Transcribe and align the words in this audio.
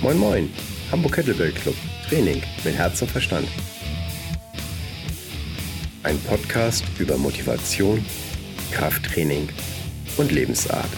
Moin 0.00 0.16
Moin, 0.16 0.48
Hamburg 0.92 1.14
Kettlebell 1.14 1.50
Club, 1.50 1.74
Training 2.08 2.40
mit 2.62 2.76
Herz 2.76 3.02
und 3.02 3.10
Verstand. 3.10 3.48
Ein 6.04 6.16
Podcast 6.20 6.84
über 7.00 7.16
Motivation, 7.16 8.04
Krafttraining 8.70 9.48
und 10.16 10.30
Lebensart. 10.30 10.88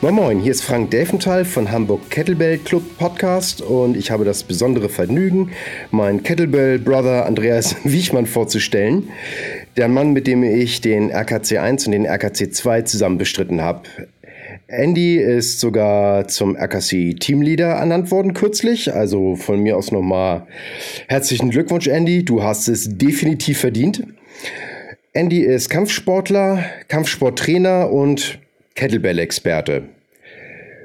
Moin 0.00 0.14
Moin, 0.16 0.40
hier 0.40 0.50
ist 0.50 0.64
Frank 0.64 0.90
Delfenthal 0.90 1.44
von 1.44 1.70
Hamburg 1.70 2.10
Kettlebell 2.10 2.58
Club 2.58 2.82
Podcast 2.98 3.62
und 3.62 3.96
ich 3.96 4.10
habe 4.10 4.24
das 4.24 4.42
besondere 4.42 4.88
Vergnügen, 4.88 5.52
meinen 5.92 6.24
Kettlebell 6.24 6.80
Brother 6.80 7.26
Andreas 7.26 7.76
Wiechmann 7.84 8.26
vorzustellen. 8.26 9.10
Der 9.76 9.88
Mann, 9.88 10.12
mit 10.12 10.26
dem 10.26 10.42
ich 10.42 10.82
den 10.82 11.10
RKC 11.10 11.58
1 11.58 11.86
und 11.86 11.92
den 11.92 12.06
RKC 12.06 12.52
2 12.52 12.82
zusammen 12.82 13.16
bestritten 13.16 13.62
habe. 13.62 13.88
Andy 14.66 15.16
ist 15.16 15.60
sogar 15.60 16.28
zum 16.28 16.56
RKC 16.56 17.18
Teamleader 17.18 17.68
ernannt 17.68 18.10
worden 18.10 18.34
kürzlich. 18.34 18.92
Also 18.92 19.36
von 19.36 19.60
mir 19.60 19.78
aus 19.78 19.90
nochmal 19.90 20.46
herzlichen 21.08 21.50
Glückwunsch, 21.50 21.86
Andy. 21.86 22.22
Du 22.22 22.42
hast 22.42 22.68
es 22.68 22.98
definitiv 22.98 23.60
verdient. 23.60 24.06
Andy 25.14 25.40
ist 25.40 25.70
Kampfsportler, 25.70 26.64
Kampfsporttrainer 26.88 27.90
und 27.90 28.38
Kettlebell-Experte. 28.74 29.84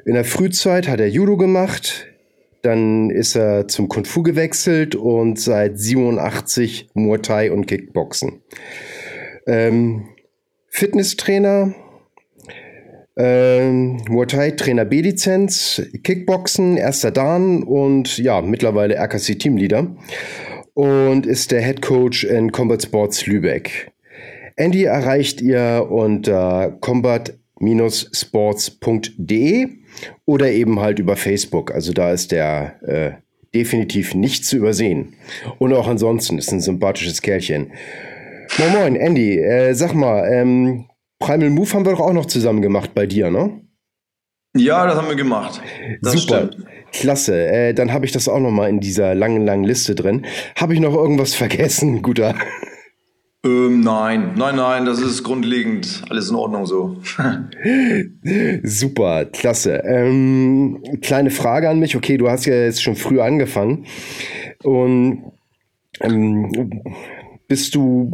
In 0.05 0.13
der 0.13 0.25
Frühzeit 0.25 0.87
hat 0.87 1.01
er 1.01 1.09
Judo 1.09 1.35
gemacht, 1.35 2.07
dann 2.61 3.09
ist 3.09 3.35
er 3.35 3.67
zum 3.67 3.87
Kung 3.87 4.05
Fu 4.05 4.23
gewechselt 4.23 4.95
und 4.95 5.39
seit 5.39 5.79
87 5.79 6.89
Muay 6.93 7.19
Thai 7.19 7.51
und 7.51 7.65
Kickboxen. 7.67 8.41
Ähm, 9.45 10.09
Fitnesstrainer, 10.69 11.73
ähm, 13.15 14.01
Muay 14.09 14.27
Thai 14.27 14.51
Trainer 14.51 14.85
B-Lizenz, 14.85 15.81
Kickboxen, 16.03 16.77
erster 16.77 17.11
Dan 17.11 17.63
und 17.63 18.17
ja, 18.17 18.41
mittlerweile 18.41 18.95
RKC 18.95 19.39
Teamleader 19.39 19.95
und 20.73 21.25
ist 21.25 21.51
der 21.51 21.61
Head 21.61 21.81
Coach 21.81 22.23
in 22.23 22.51
Combat 22.51 22.83
Sports 22.83 23.25
Lübeck. 23.25 23.91
Andy 24.55 24.83
erreicht 24.83 25.41
ihr 25.41 25.87
unter 25.89 26.77
Combat 26.81 27.37
sports.de 28.13 29.67
oder 30.25 30.51
eben 30.51 30.79
halt 30.79 30.99
über 30.99 31.15
Facebook. 31.15 31.71
Also 31.71 31.93
da 31.93 32.11
ist 32.11 32.31
der 32.31 32.75
äh, 32.83 33.11
definitiv 33.53 34.13
nicht 34.13 34.45
zu 34.45 34.57
übersehen. 34.57 35.15
Und 35.59 35.73
auch 35.73 35.87
ansonsten 35.87 36.37
ist 36.37 36.51
ein 36.51 36.61
sympathisches 36.61 37.21
Kerlchen. 37.21 37.71
Moin 38.57 38.71
Moin, 38.71 38.95
Andy, 38.95 39.39
äh, 39.39 39.73
sag 39.73 39.93
mal, 39.93 40.27
ähm, 40.31 40.85
Primal 41.19 41.49
Move 41.49 41.73
haben 41.73 41.85
wir 41.85 41.93
doch 41.93 41.99
auch 41.99 42.13
noch 42.13 42.27
zusammen 42.27 42.61
gemacht 42.61 42.91
bei 42.93 43.05
dir, 43.05 43.31
ne? 43.31 43.61
Ja, 44.55 44.85
das 44.85 44.95
haben 44.95 45.07
wir 45.07 45.15
gemacht. 45.15 45.61
Das 46.01 46.13
Super. 46.13 46.49
Stimmt. 46.51 46.67
Klasse. 46.91 47.47
Äh, 47.47 47.73
dann 47.73 47.91
habe 47.91 48.05
ich 48.05 48.11
das 48.11 48.27
auch 48.27 48.39
noch 48.39 48.51
mal 48.51 48.69
in 48.69 48.79
dieser 48.79 49.13
langen, 49.13 49.45
langen 49.45 49.63
Liste 49.63 49.93
drin. 49.93 50.25
Habe 50.55 50.73
ich 50.73 50.79
noch 50.79 50.93
irgendwas 50.93 51.35
vergessen, 51.35 52.01
guter? 52.01 52.35
Ähm, 53.47 53.79
nein, 53.79 54.33
nein, 54.35 54.55
nein, 54.57 54.85
das 54.85 54.99
ist 54.99 55.23
grundlegend 55.23 56.03
alles 56.09 56.29
in 56.29 56.35
Ordnung 56.35 56.65
so. 56.65 56.97
Super, 58.63 59.25
klasse. 59.25 59.81
Ähm, 59.85 60.83
kleine 61.01 61.29
Frage 61.29 61.69
an 61.69 61.79
mich. 61.79 61.95
Okay, 61.95 62.17
du 62.17 62.29
hast 62.29 62.45
ja 62.45 62.55
jetzt 62.55 62.83
schon 62.83 62.95
früh 62.95 63.21
angefangen. 63.21 63.85
Und 64.63 65.31
ähm, 66.01 66.81
bist 67.47 67.73
du 67.75 68.11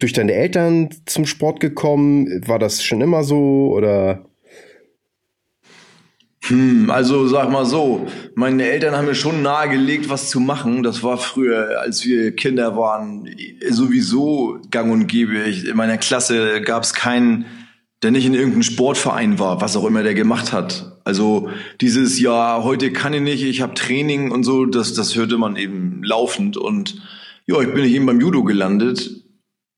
durch 0.00 0.12
deine 0.12 0.32
Eltern 0.32 0.88
zum 1.06 1.24
Sport 1.26 1.60
gekommen? 1.60 2.42
War 2.46 2.58
das 2.58 2.82
schon 2.82 3.00
immer 3.00 3.22
so 3.22 3.72
oder? 3.72 4.24
Hm, 6.46 6.90
also 6.90 7.28
sag 7.28 7.50
mal 7.50 7.64
so, 7.64 8.06
meine 8.34 8.64
Eltern 8.64 8.96
haben 8.96 9.06
mir 9.06 9.14
schon 9.14 9.42
nahegelegt, 9.42 10.08
was 10.08 10.28
zu 10.28 10.40
machen. 10.40 10.82
Das 10.82 11.02
war 11.02 11.16
früher, 11.16 11.80
als 11.80 12.04
wir 12.04 12.34
Kinder 12.34 12.76
waren, 12.76 13.28
sowieso 13.70 14.58
gang 14.70 14.90
und 14.90 15.06
gäbe. 15.06 15.38
in 15.38 15.76
meiner 15.76 15.98
Klasse 15.98 16.60
gab 16.62 16.82
es 16.82 16.94
keinen, 16.94 17.46
der 18.02 18.10
nicht 18.10 18.26
in 18.26 18.34
irgendeinem 18.34 18.64
Sportverein 18.64 19.38
war, 19.38 19.60
was 19.60 19.76
auch 19.76 19.84
immer 19.84 20.02
der 20.02 20.14
gemacht 20.14 20.52
hat. 20.52 20.98
Also 21.04 21.48
dieses 21.80 22.18
Jahr, 22.20 22.64
heute 22.64 22.92
kann 22.92 23.14
ich 23.14 23.22
nicht, 23.22 23.44
ich 23.44 23.60
habe 23.60 23.74
Training 23.74 24.32
und 24.32 24.42
so, 24.42 24.66
das, 24.66 24.94
das 24.94 25.14
hörte 25.14 25.38
man 25.38 25.54
eben 25.54 26.02
laufend. 26.02 26.56
Und 26.56 27.00
ja, 27.46 27.60
ich 27.60 27.72
bin 27.72 27.84
eben 27.84 28.06
beim 28.06 28.20
Judo 28.20 28.42
gelandet 28.42 29.21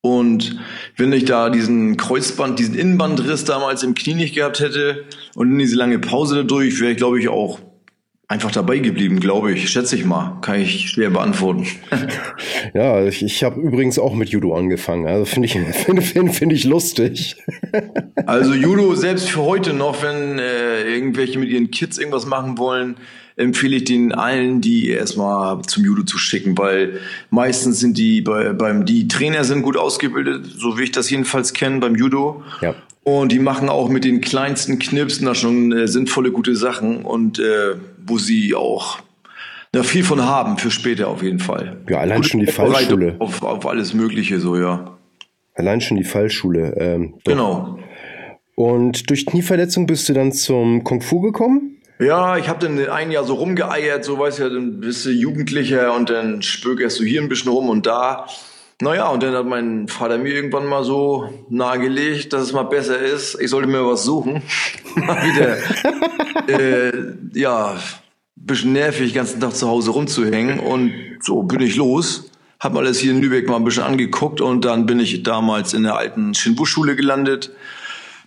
und 0.05 0.59
wenn 0.99 1.15
ich 1.15 1.25
da 1.25 1.49
diesen 1.49 1.97
Kreuzband, 1.97 2.59
diesen 2.59 2.75
Innenbandriss 2.75 3.45
damals 3.45 3.83
im 3.83 3.95
Knie 3.95 4.13
nicht 4.13 4.35
gehabt 4.35 4.61
hätte 4.61 5.07
und 5.35 5.51
in 5.51 5.59
diese 5.59 5.77
lange 5.77 5.99
Pause 5.99 6.37
dadurch, 6.37 6.79
wäre 6.79 6.93
ich, 6.93 6.99
glaube 6.99 7.19
ich, 7.19 7.31
auch 7.31 7.59
einfach 8.29 8.51
dabei 8.51 8.81
geblieben, 8.81 9.19
glaube 9.19 9.53
ich. 9.53 9.71
Schätze 9.71 9.97
ich 9.97 10.05
mal. 10.05 10.37
Kann 10.43 10.61
ich 10.61 10.91
schwer 10.91 11.09
beantworten. 11.09 11.67
ja, 12.75 13.03
ich, 13.07 13.23
ich 13.23 13.43
habe 13.45 13.59
übrigens 13.59 13.99
auch 13.99 14.13
mit 14.13 14.29
Judo 14.29 14.55
angefangen. 14.55 15.07
Also 15.07 15.25
finde 15.25 15.47
ich, 15.47 15.59
finde 15.87 16.03
find, 16.03 16.35
find 16.35 16.53
ich 16.53 16.65
lustig. 16.65 17.37
also 18.27 18.53
Judo, 18.53 18.95
selbst 18.95 19.31
für 19.31 19.41
heute 19.41 19.73
noch, 19.73 20.03
wenn 20.03 20.39
äh, 20.39 20.83
irgendwelche 20.83 21.39
mit 21.39 21.49
ihren 21.49 21.71
Kids 21.71 21.97
irgendwas 21.97 22.27
machen 22.27 22.59
wollen, 22.59 22.97
empfehle 23.37 23.77
ich 23.77 23.84
den 23.84 24.12
allen, 24.12 24.61
die 24.61 24.91
erstmal 24.91 25.61
zum 25.62 25.84
Judo 25.84 26.05
zu 26.05 26.19
schicken, 26.19 26.56
weil 26.56 27.00
meistens 27.31 27.81
sind 27.81 27.99
die 27.99 28.21
bei, 28.21 28.53
beim, 28.53 28.84
die 28.84 29.09
Trainer 29.09 29.45
sind 29.45 29.62
gut 29.62 29.77
ausgebildet, 29.77 30.47
so 30.47 30.78
wie 30.78 30.84
ich 30.84 30.93
das 30.93 31.11
jedenfalls 31.11 31.53
kenne 31.53 31.81
beim 31.81 31.97
Judo. 31.97 32.43
Ja. 32.61 32.75
Und 33.03 33.33
die 33.33 33.39
machen 33.39 33.69
auch 33.69 33.89
mit 33.89 34.05
den 34.05 34.21
kleinsten 34.21 34.78
Knipsen 34.78 35.27
da 35.27 35.34
schon 35.34 35.73
äh, 35.73 35.89
sinnvolle, 35.89 36.31
gute 36.31 36.56
Sachen 36.56 37.05
und 37.05 37.39
äh, 37.39 37.75
wo 38.06 38.19
sie 38.19 38.55
auch 38.55 38.99
da 39.73 39.83
viel 39.83 40.05
von 40.05 40.23
haben 40.23 40.56
für 40.56 40.71
später 40.71 41.09
auf 41.09 41.23
jeden 41.23 41.41
Fall. 41.41 41.78
Ja, 41.89 41.99
allein 41.99 42.19
Gute 42.19 42.28
schon 42.31 42.41
die 42.41 42.47
Fallschule. 42.47 43.17
Auf, 43.19 43.43
auf 43.43 43.67
alles 43.67 43.93
Mögliche 43.93 44.39
so, 44.39 44.56
ja. 44.56 44.97
Allein 45.55 45.81
schon 45.81 45.97
die 45.97 46.05
Fallschule. 46.05 46.77
Ähm, 46.78 47.15
genau. 47.25 47.78
Und 48.55 49.11
durch 49.11 49.27
Knieverletzung 49.27 49.87
bist 49.87 50.09
du 50.09 50.12
dann 50.15 50.33
zum 50.33 50.84
Kung 50.84 51.00
Fu 51.00 51.21
gekommen? 51.21 51.74
Ja, 51.99 52.37
ich 52.37 52.49
habe 52.49 52.66
dann 52.66 52.88
ein 52.88 53.10
Jahr 53.12 53.25
so 53.25 53.34
rumgeeiert, 53.34 54.05
so 54.05 54.19
weißt 54.19 54.41
du, 54.41 54.50
dann 54.50 54.81
bist 54.81 55.05
du 55.06 55.10
Jugendlicher 55.10 55.94
und 55.94 56.10
dann 56.10 56.43
spökerst 56.43 56.99
du 56.99 57.05
hier 57.05 57.22
ein 57.22 57.28
bisschen 57.28 57.53
rum 57.53 57.69
und 57.69 57.87
da. 57.87 58.27
Naja, 58.81 59.09
und 59.09 59.22
dann 59.22 59.34
hat 59.34 59.47
mein 59.47 59.87
Vater 59.87 60.19
mir 60.19 60.34
irgendwann 60.34 60.66
mal 60.66 60.82
so 60.82 61.47
nahegelegt, 61.49 62.32
dass 62.32 62.43
es 62.43 62.53
mal 62.53 62.65
besser 62.65 62.99
ist, 62.99 63.41
ich 63.41 63.50
sollte 63.50 63.69
mir 63.69 63.87
was 63.87 64.03
suchen. 64.03 64.43
mal 64.97 65.22
wieder, 65.22 65.56
äh, 66.49 67.15
ja, 67.32 67.77
bisschen 68.34 68.72
nervig, 68.72 69.12
den 69.12 69.16
ganzen 69.16 69.41
Tag 69.41 69.55
zu 69.55 69.69
Hause 69.69 69.93
rumzuhängen 69.93 70.59
und 70.59 70.93
so 71.21 71.44
bin 71.44 71.61
ich 71.61 71.76
los. 71.76 72.31
Hab 72.59 72.72
mal 72.72 72.81
alles 72.81 72.99
hier 72.99 73.12
in 73.12 73.21
Lübeck 73.21 73.49
mal 73.49 73.56
ein 73.56 73.65
bisschen 73.65 73.84
angeguckt 73.84 74.41
und 74.41 74.65
dann 74.65 74.87
bin 74.87 74.99
ich 74.99 75.22
damals 75.22 75.75
in 75.75 75.84
der 75.84 75.97
alten 75.97 76.34
Shinbu-Schule 76.34 76.97
gelandet 76.97 77.53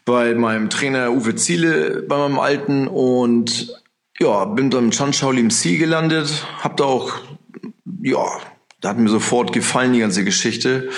bei 0.07 0.33
meinem 0.35 0.69
Trainer 0.69 1.11
Uwe 1.11 1.35
Ziele, 1.35 2.01
bei 2.07 2.17
meinem 2.17 2.39
Alten 2.39 2.87
und 2.87 3.83
ja, 4.19 4.45
bin 4.45 4.69
dann 4.69 4.85
im 4.85 4.91
Chan 4.91 5.11
Shaolin 5.11 5.49
C 5.49 5.75
gelandet, 5.75 6.47
hab 6.63 6.77
da 6.77 6.85
auch, 6.85 7.11
ja, 8.01 8.25
da 8.79 8.89
hat 8.89 8.97
mir 8.97 9.09
sofort 9.09 9.51
gefallen, 9.51 9.91
die 9.91 9.99
ganze 9.99 10.23
Geschichte. 10.23 10.89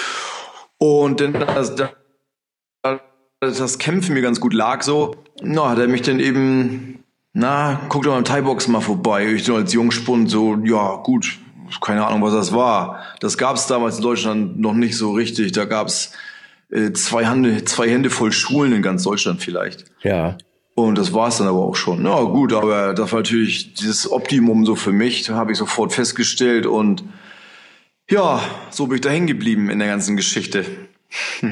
Und 0.78 1.22
dann, 1.22 1.34
das, 1.34 1.76
das 3.40 3.80
Kämpfen 3.80 4.14
mir 4.14 4.22
ganz 4.22 4.40
gut 4.40 4.54
lag 4.54 4.84
so, 4.84 5.16
na, 5.42 5.72
hat 5.72 5.80
er 5.80 5.88
mich 5.88 6.04
dann 6.04 6.20
eben, 6.20 7.04
na, 7.34 7.82
guck 7.90 8.04
doch 8.04 8.12
mal 8.12 8.20
im 8.20 8.26
Thai-Box 8.26 8.68
mal 8.68 8.80
vorbei. 8.80 9.26
Ich 9.26 9.44
so 9.44 9.56
als 9.56 9.74
Jungspund 9.74 10.30
so, 10.30 10.56
ja, 10.64 10.98
gut, 10.98 11.40
keine 11.82 12.06
Ahnung, 12.06 12.22
was 12.22 12.34
das 12.34 12.54
war. 12.54 13.00
Das 13.22 13.40
gab 13.40 13.56
es 13.56 13.66
damals 13.66 13.98
in 13.98 14.04
Deutschland 14.04 14.60
noch 14.60 14.74
nicht 14.74 14.96
so 14.96 15.14
richtig. 15.14 15.52
Da 15.54 15.66
gab 15.66 15.88
es 15.88 16.12
äh, 16.72 16.92
zwei, 16.94 17.26
Hände, 17.26 17.66
zwei 17.66 17.90
Hände 17.90 18.10
voll 18.10 18.32
Schulen 18.32 18.74
in 18.74 18.82
ganz 18.82 19.04
Deutschland 19.04 19.42
vielleicht. 19.42 19.86
Ja. 20.02 20.38
Und 20.76 20.98
das 20.98 21.14
war 21.14 21.28
es 21.28 21.38
dann 21.38 21.48
aber 21.48 21.60
auch 21.66 21.76
schon. 21.76 22.04
Na 22.04 22.22
gut, 22.22 22.54
aber 22.54 22.94
das 22.94 23.12
war 23.12 23.20
natürlich 23.20 23.74
dieses 23.74 24.10
Optimum 24.10 24.66
so 24.66 24.76
für 24.76 24.94
mich, 24.94 25.30
habe 25.30 25.52
ich 25.52 25.58
sofort 25.58 25.94
festgestellt 25.94 26.66
und 26.66 27.04
ja, 28.10 28.42
so 28.70 28.88
bin 28.88 28.96
ich 28.96 29.02
da 29.02 29.10
hängen 29.10 29.28
geblieben 29.28 29.70
in 29.70 29.80
der 29.80 29.90
ganzen 29.90 30.16
Geschichte. 30.16 30.66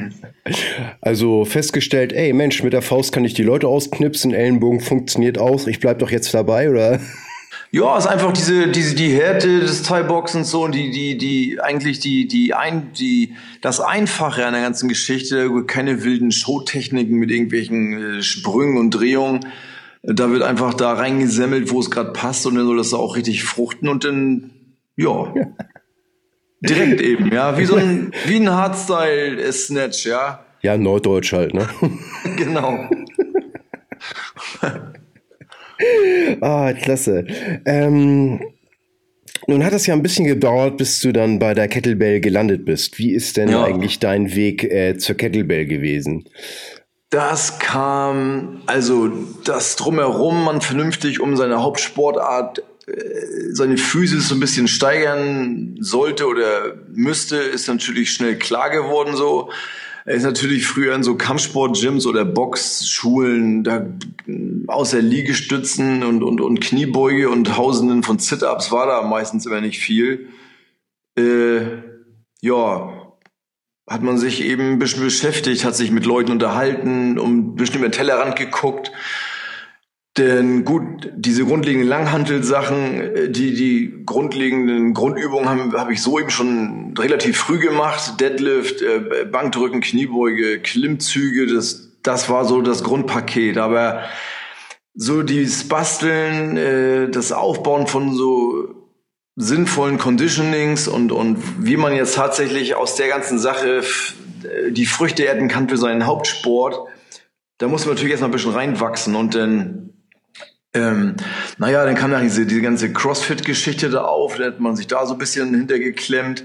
Also 1.00 1.44
festgestellt, 1.44 2.12
ey 2.12 2.32
Mensch, 2.32 2.62
mit 2.62 2.72
der 2.72 2.80
Faust 2.80 3.12
kann 3.12 3.24
ich 3.24 3.34
die 3.34 3.42
Leute 3.42 3.66
ausknipsen, 3.66 4.32
Ellenbogen 4.32 4.80
funktioniert 4.80 5.36
aus, 5.36 5.66
ich 5.66 5.80
bleib 5.80 5.98
doch 5.98 6.10
jetzt 6.10 6.32
dabei, 6.32 6.70
oder? 6.70 7.00
Ja, 7.70 7.98
es 7.98 8.06
ist 8.06 8.10
einfach 8.10 8.32
diese, 8.32 8.68
diese, 8.68 8.94
die 8.94 9.10
Härte 9.10 9.60
des 9.60 9.82
Thai-Boxens 9.82 10.50
so 10.50 10.64
und 10.64 10.74
die, 10.74 10.90
die, 10.90 11.18
die, 11.18 11.60
eigentlich 11.60 12.00
die, 12.00 12.26
die, 12.26 12.54
ein, 12.54 12.92
die, 12.94 13.34
das 13.60 13.80
Einfache 13.80 14.46
an 14.46 14.54
der 14.54 14.62
ganzen 14.62 14.88
Geschichte, 14.88 15.50
keine 15.66 16.02
wilden 16.02 16.32
Showtechniken 16.32 17.18
mit 17.18 17.30
irgendwelchen 17.30 18.20
äh, 18.20 18.22
Sprüngen 18.22 18.78
und 18.78 18.92
Drehungen. 18.92 19.40
Da 20.02 20.30
wird 20.30 20.42
einfach 20.42 20.72
da 20.72 20.94
reingesemmelt, 20.94 21.70
wo 21.70 21.80
es 21.80 21.90
gerade 21.90 22.12
passt 22.12 22.46
und 22.46 22.54
dann 22.54 22.64
soll 22.64 22.78
das 22.78 22.94
auch 22.94 23.16
richtig 23.16 23.44
fruchten 23.44 23.88
und 23.90 24.04
dann, 24.04 24.50
ja. 24.96 25.34
Direkt 26.60 27.02
eben, 27.02 27.30
ja. 27.30 27.58
Wie 27.58 27.66
so 27.66 27.76
ein, 27.76 28.12
wie 28.24 28.36
ein 28.36 28.50
Hardstyle-Snatch, 28.50 30.06
ja. 30.06 30.42
Ja, 30.62 30.78
Norddeutsch 30.78 31.34
halt, 31.34 31.52
ne? 31.52 31.68
genau. 32.36 32.88
ah, 36.40 36.72
klasse. 36.72 37.26
Ähm, 37.64 38.40
nun 39.46 39.64
hat 39.64 39.72
es 39.72 39.86
ja 39.86 39.94
ein 39.94 40.02
bisschen 40.02 40.26
gedauert, 40.26 40.76
bis 40.76 41.00
du 41.00 41.12
dann 41.12 41.38
bei 41.38 41.54
der 41.54 41.68
Kettlebell 41.68 42.20
gelandet 42.20 42.64
bist. 42.64 42.98
Wie 42.98 43.12
ist 43.12 43.36
denn 43.36 43.48
ja. 43.48 43.64
eigentlich 43.64 43.98
dein 43.98 44.34
Weg 44.34 44.64
äh, 44.64 44.98
zur 44.98 45.16
Kettlebell 45.16 45.66
gewesen? 45.66 46.28
Das 47.10 47.58
kam, 47.58 48.60
also 48.66 49.10
das 49.44 49.76
drumherum, 49.76 50.44
man 50.44 50.60
vernünftig 50.60 51.20
um 51.20 51.36
seine 51.36 51.62
Hauptsportart 51.62 52.62
äh, 52.86 53.54
seine 53.54 53.78
Physis 53.78 54.28
so 54.28 54.34
ein 54.34 54.40
bisschen 54.40 54.68
steigern 54.68 55.76
sollte 55.80 56.26
oder 56.26 56.74
müsste, 56.92 57.36
ist 57.36 57.68
natürlich 57.68 58.12
schnell 58.12 58.36
klar 58.36 58.70
geworden 58.70 59.16
so. 59.16 59.50
Er 60.08 60.14
ist 60.14 60.22
natürlich 60.22 60.66
früher 60.66 60.94
in 60.94 61.02
so 61.02 61.16
Kampfsport-Gyms 61.16 62.06
oder 62.06 62.24
Boxschulen, 62.24 63.62
da 63.62 63.86
außer 64.66 65.02
Liegestützen 65.02 66.02
und, 66.02 66.22
und, 66.22 66.40
und 66.40 66.60
Kniebeuge 66.60 67.28
und 67.28 67.46
Tausenden 67.46 68.02
von 68.02 68.18
Sit-Ups 68.18 68.72
war 68.72 68.86
da 68.86 69.02
meistens 69.02 69.44
immer 69.44 69.60
nicht 69.60 69.80
viel. 69.80 70.30
Äh, 71.14 71.82
ja, 72.40 73.12
hat 73.86 74.02
man 74.02 74.16
sich 74.16 74.42
eben 74.42 74.72
ein 74.72 74.78
bisschen 74.78 75.04
beschäftigt, 75.04 75.66
hat 75.66 75.76
sich 75.76 75.90
mit 75.90 76.06
Leuten 76.06 76.32
unterhalten, 76.32 77.18
um 77.18 77.38
ein 77.38 77.54
bisschen 77.56 77.80
über 77.80 77.88
den 77.88 77.92
Tellerrand 77.92 78.36
geguckt. 78.36 78.90
Denn 80.18 80.64
gut, 80.64 81.12
diese 81.14 81.44
grundlegenden 81.44 81.88
Langhantelsachen, 81.88 83.00
äh, 83.00 83.30
die, 83.30 83.54
die 83.54 84.02
grundlegenden 84.04 84.92
Grundübungen 84.92 85.48
habe 85.48 85.78
hab 85.78 85.90
ich 85.90 86.02
so 86.02 86.18
eben 86.18 86.30
schon 86.30 86.94
relativ 86.98 87.38
früh 87.38 87.58
gemacht. 87.58 88.20
Deadlift, 88.20 88.82
äh, 88.82 89.24
Bankdrücken, 89.30 89.80
Kniebeuge, 89.80 90.60
Klimmzüge, 90.60 91.46
das, 91.46 91.92
das 92.02 92.28
war 92.28 92.44
so 92.44 92.60
das 92.60 92.82
Grundpaket. 92.82 93.58
Aber 93.58 94.02
so 94.94 95.22
dieses 95.22 95.68
Basteln, 95.68 96.56
äh, 96.56 97.08
das 97.08 97.30
Aufbauen 97.30 97.86
von 97.86 98.12
so 98.14 98.74
sinnvollen 99.36 99.98
Conditionings 99.98 100.88
und, 100.88 101.12
und 101.12 101.38
wie 101.64 101.76
man 101.76 101.94
jetzt 101.94 102.16
tatsächlich 102.16 102.74
aus 102.74 102.96
der 102.96 103.06
ganzen 103.06 103.38
Sache 103.38 103.84
die 104.70 104.86
Früchte 104.86 105.26
ernten 105.26 105.46
kann 105.46 105.68
für 105.68 105.76
seinen 105.76 106.06
Hauptsport, 106.06 106.88
da 107.58 107.68
muss 107.68 107.84
man 107.84 107.94
natürlich 107.94 108.12
erstmal 108.12 108.30
ein 108.30 108.32
bisschen 108.32 108.52
reinwachsen 108.52 109.14
und 109.14 109.34
dann, 109.34 109.90
ähm, 110.78 111.14
naja, 111.58 111.84
dann 111.84 111.94
kam 111.94 112.10
da 112.10 112.20
diese, 112.20 112.46
diese 112.46 112.62
ganze 112.62 112.92
Crossfit-Geschichte 112.92 113.90
da 113.90 114.02
auf, 114.02 114.36
da 114.36 114.44
hat 114.46 114.60
man 114.60 114.76
sich 114.76 114.86
da 114.86 115.04
so 115.06 115.14
ein 115.14 115.18
bisschen 115.18 115.54
hintergeklemmt. 115.54 116.44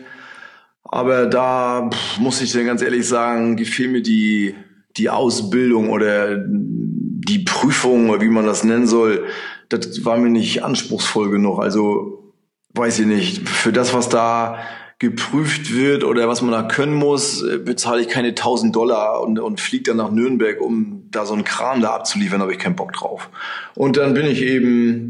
Aber 0.83 1.25
da 1.25 1.89
pff, 1.89 2.19
muss 2.19 2.41
ich 2.41 2.51
dann 2.51 2.65
ganz 2.65 2.81
ehrlich 2.81 3.07
sagen, 3.07 3.56
gefiel 3.56 3.88
mir 3.89 4.01
die, 4.01 4.56
die 4.97 5.09
Ausbildung 5.09 5.89
oder 5.89 6.38
die 6.38 7.39
Prüfung, 7.39 8.09
oder 8.09 8.21
wie 8.21 8.27
man 8.27 8.45
das 8.45 8.63
nennen 8.63 8.88
soll, 8.88 9.25
das 9.69 10.03
war 10.06 10.18
mir 10.18 10.30
nicht 10.30 10.63
anspruchsvoll 10.63 11.29
genug. 11.31 11.59
Also 11.59 12.33
weiß 12.75 13.00
ich 13.00 13.06
nicht, 13.06 13.47
für 13.47 13.71
das, 13.71 13.94
was 13.94 14.09
da 14.09 14.59
geprüft 15.03 15.73
wird 15.73 16.05
oder 16.05 16.29
was 16.29 16.41
man 16.41 16.51
da 16.51 16.63
können 16.63 16.94
muss, 16.94 17.44
äh, 17.44 17.57
bezahle 17.57 18.01
ich 18.01 18.07
keine 18.07 18.29
1000 18.29 18.73
Dollar 18.73 19.21
und, 19.21 19.38
und 19.38 19.59
fliege 19.59 19.83
dann 19.83 19.97
nach 19.97 20.11
Nürnberg, 20.11 20.61
um 20.61 21.03
da 21.11 21.25
so 21.25 21.33
einen 21.33 21.44
Kram 21.44 21.81
da 21.81 21.89
abzuliefern, 21.89 22.41
habe 22.41 22.53
ich 22.53 22.59
keinen 22.59 22.77
Bock 22.77 22.94
drauf. 22.94 23.29
Und 23.75 23.97
dann 23.97 24.13
bin 24.13 24.25
ich 24.25 24.41
eben 24.41 25.09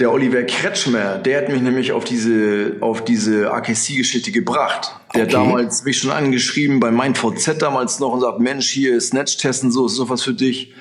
der 0.00 0.10
Oliver 0.10 0.42
Kretschmer, 0.42 1.18
der 1.18 1.42
hat 1.42 1.50
mich 1.50 1.60
nämlich 1.60 1.92
auf 1.92 2.04
diese, 2.04 2.78
auf 2.80 3.04
diese 3.04 3.52
AKC-Geschichte 3.52 4.32
gebracht. 4.32 4.96
Der 5.14 5.24
okay. 5.24 5.34
hat 5.34 5.34
damals 5.34 5.84
mich 5.84 5.98
schon 5.98 6.10
angeschrieben 6.10 6.80
bei 6.80 6.90
MeinVZ 6.90 7.58
damals 7.58 8.00
noch 8.00 8.12
und 8.12 8.20
sagt, 8.20 8.40
Mensch, 8.40 8.70
hier 8.70 8.98
Snatch 9.00 9.36
testen, 9.36 9.70
so 9.70 9.86
ist 9.86 9.96
sowas 9.96 10.22
für 10.22 10.34
dich. 10.34 10.72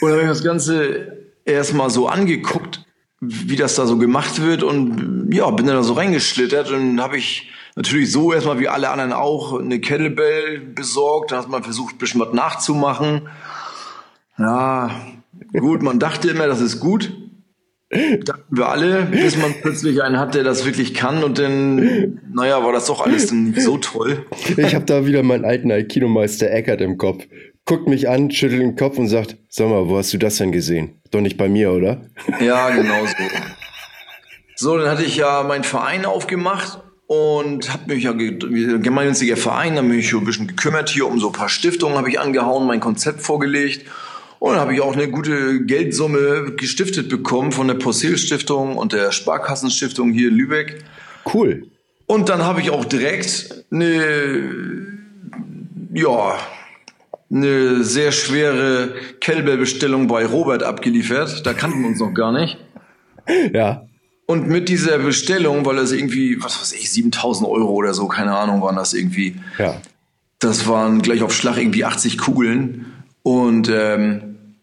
Und 0.00 0.10
dann 0.10 0.18
habe 0.20 0.22
ich 0.22 0.28
das 0.28 0.44
Ganze 0.44 1.26
erstmal 1.44 1.90
so 1.90 2.06
angeguckt 2.06 2.81
wie 3.24 3.54
das 3.54 3.76
da 3.76 3.86
so 3.86 3.98
gemacht 3.98 4.42
wird 4.42 4.64
und 4.64 5.28
ja, 5.32 5.48
bin 5.50 5.66
dann 5.66 5.76
da 5.76 5.84
so 5.84 5.92
reingeschlittert 5.92 6.72
und 6.72 7.00
habe 7.00 7.16
ich 7.16 7.48
natürlich 7.76 8.10
so 8.10 8.32
erstmal 8.32 8.58
wie 8.58 8.66
alle 8.66 8.90
anderen 8.90 9.12
auch 9.12 9.60
eine 9.60 9.78
Kettlebell 9.78 10.58
besorgt, 10.58 11.30
dann 11.30 11.38
hat 11.38 11.48
man 11.48 11.62
versucht, 11.62 11.94
ein 11.94 11.98
bisschen 11.98 12.20
was 12.20 12.32
nachzumachen. 12.32 13.28
Ja, 14.38 14.90
gut, 15.52 15.82
man 15.82 16.00
dachte 16.00 16.30
immer, 16.30 16.48
das 16.48 16.60
ist 16.60 16.80
gut. 16.80 17.12
Dachten 17.90 18.56
wir 18.56 18.68
alle, 18.68 19.02
bis 19.02 19.36
man 19.36 19.54
plötzlich 19.60 20.02
einen 20.02 20.18
hat, 20.18 20.34
der 20.34 20.42
das 20.42 20.64
wirklich 20.64 20.92
kann 20.92 21.22
und 21.22 21.38
dann, 21.38 22.18
naja, 22.32 22.64
war 22.64 22.72
das 22.72 22.86
doch 22.86 23.02
alles 23.02 23.28
dann 23.28 23.54
so 23.56 23.78
toll. 23.78 24.26
Ich 24.56 24.74
habe 24.74 24.86
da 24.86 25.06
wieder 25.06 25.22
meinen 25.22 25.44
alten 25.44 25.70
Aikido-Meister 25.70 26.50
Eckert 26.50 26.80
im 26.80 26.98
Kopf 26.98 27.24
guckt 27.64 27.88
mich 27.88 28.08
an, 28.08 28.30
schüttelt 28.30 28.60
den 28.60 28.76
Kopf 28.76 28.98
und 28.98 29.08
sagt, 29.08 29.36
sag 29.48 29.68
mal, 29.68 29.88
wo 29.88 29.98
hast 29.98 30.12
du 30.12 30.18
das 30.18 30.36
denn 30.36 30.52
gesehen? 30.52 31.00
Doch 31.10 31.20
nicht 31.20 31.36
bei 31.36 31.48
mir, 31.48 31.72
oder? 31.72 32.02
Ja, 32.40 32.70
genau 32.70 33.06
so. 33.06 33.14
So, 34.56 34.78
dann 34.78 34.88
hatte 34.88 35.04
ich 35.04 35.16
ja 35.16 35.42
meinen 35.42 35.64
Verein 35.64 36.04
aufgemacht 36.04 36.80
und 37.06 37.72
habe 37.72 37.94
mich 37.94 38.04
ja 38.04 38.12
gemeinnütziger 38.12 39.36
Verein, 39.36 39.76
da 39.76 39.82
mich 39.82 40.12
ein 40.12 40.24
bisschen 40.24 40.46
gekümmert 40.46 40.88
hier 40.88 41.06
um 41.06 41.18
so 41.18 41.28
ein 41.28 41.32
paar 41.32 41.48
Stiftungen, 41.48 41.96
habe 41.96 42.08
ich 42.08 42.20
angehauen, 42.20 42.66
mein 42.66 42.80
Konzept 42.80 43.22
vorgelegt 43.22 43.86
und 44.38 44.56
habe 44.56 44.74
ich 44.74 44.80
auch 44.80 44.94
eine 44.94 45.08
gute 45.08 45.64
Geldsumme 45.64 46.54
gestiftet 46.56 47.08
bekommen 47.08 47.52
von 47.52 47.68
der 47.68 47.74
Possil 47.74 48.18
Stiftung 48.18 48.76
und 48.76 48.92
der 48.92 49.12
Sparkassenstiftung 49.12 50.12
hier 50.12 50.28
in 50.28 50.34
Lübeck. 50.34 50.84
Cool. 51.32 51.68
Und 52.06 52.28
dann 52.28 52.42
habe 52.42 52.60
ich 52.60 52.70
auch 52.70 52.84
direkt 52.84 53.64
eine 53.70 54.88
ja, 55.92 56.38
eine 57.32 57.82
sehr 57.82 58.12
schwere 58.12 58.94
Kälberbestellung 59.20 60.06
bei 60.06 60.26
Robert 60.26 60.62
abgeliefert. 60.62 61.46
Da 61.46 61.54
kannten 61.54 61.80
wir 61.80 61.88
uns 61.88 61.98
noch 61.98 62.12
gar 62.12 62.32
nicht. 62.32 62.58
Ja. 63.52 63.86
Und 64.26 64.48
mit 64.48 64.68
dieser 64.68 64.98
Bestellung, 64.98 65.64
weil 65.64 65.78
es 65.78 65.92
irgendwie, 65.92 66.42
was 66.42 66.60
weiß 66.60 66.72
ich, 66.74 66.90
7000 66.90 67.48
Euro 67.48 67.70
oder 67.70 67.94
so, 67.94 68.06
keine 68.06 68.36
Ahnung, 68.36 68.60
waren 68.60 68.76
das 68.76 68.94
irgendwie. 68.94 69.36
Ja. 69.58 69.80
Das 70.38 70.66
waren 70.66 71.02
gleich 71.02 71.22
auf 71.22 71.32
Schlag 71.32 71.56
irgendwie 71.56 71.84
80 71.84 72.18
Kugeln. 72.18 72.86
Und 73.22 73.70
ähm, 73.72 74.56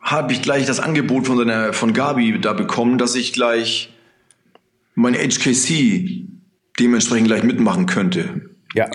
habe 0.00 0.32
ich 0.32 0.42
gleich 0.42 0.66
das 0.66 0.80
Angebot 0.80 1.26
von, 1.26 1.38
seiner, 1.38 1.72
von 1.72 1.92
Gabi 1.92 2.40
da 2.40 2.52
bekommen, 2.52 2.98
dass 2.98 3.14
ich 3.14 3.32
gleich 3.32 3.92
mein 4.94 5.14
HKC 5.14 6.26
dementsprechend 6.78 7.28
gleich 7.28 7.42
mitmachen 7.42 7.86
könnte. 7.86 8.50
Ja 8.74 8.88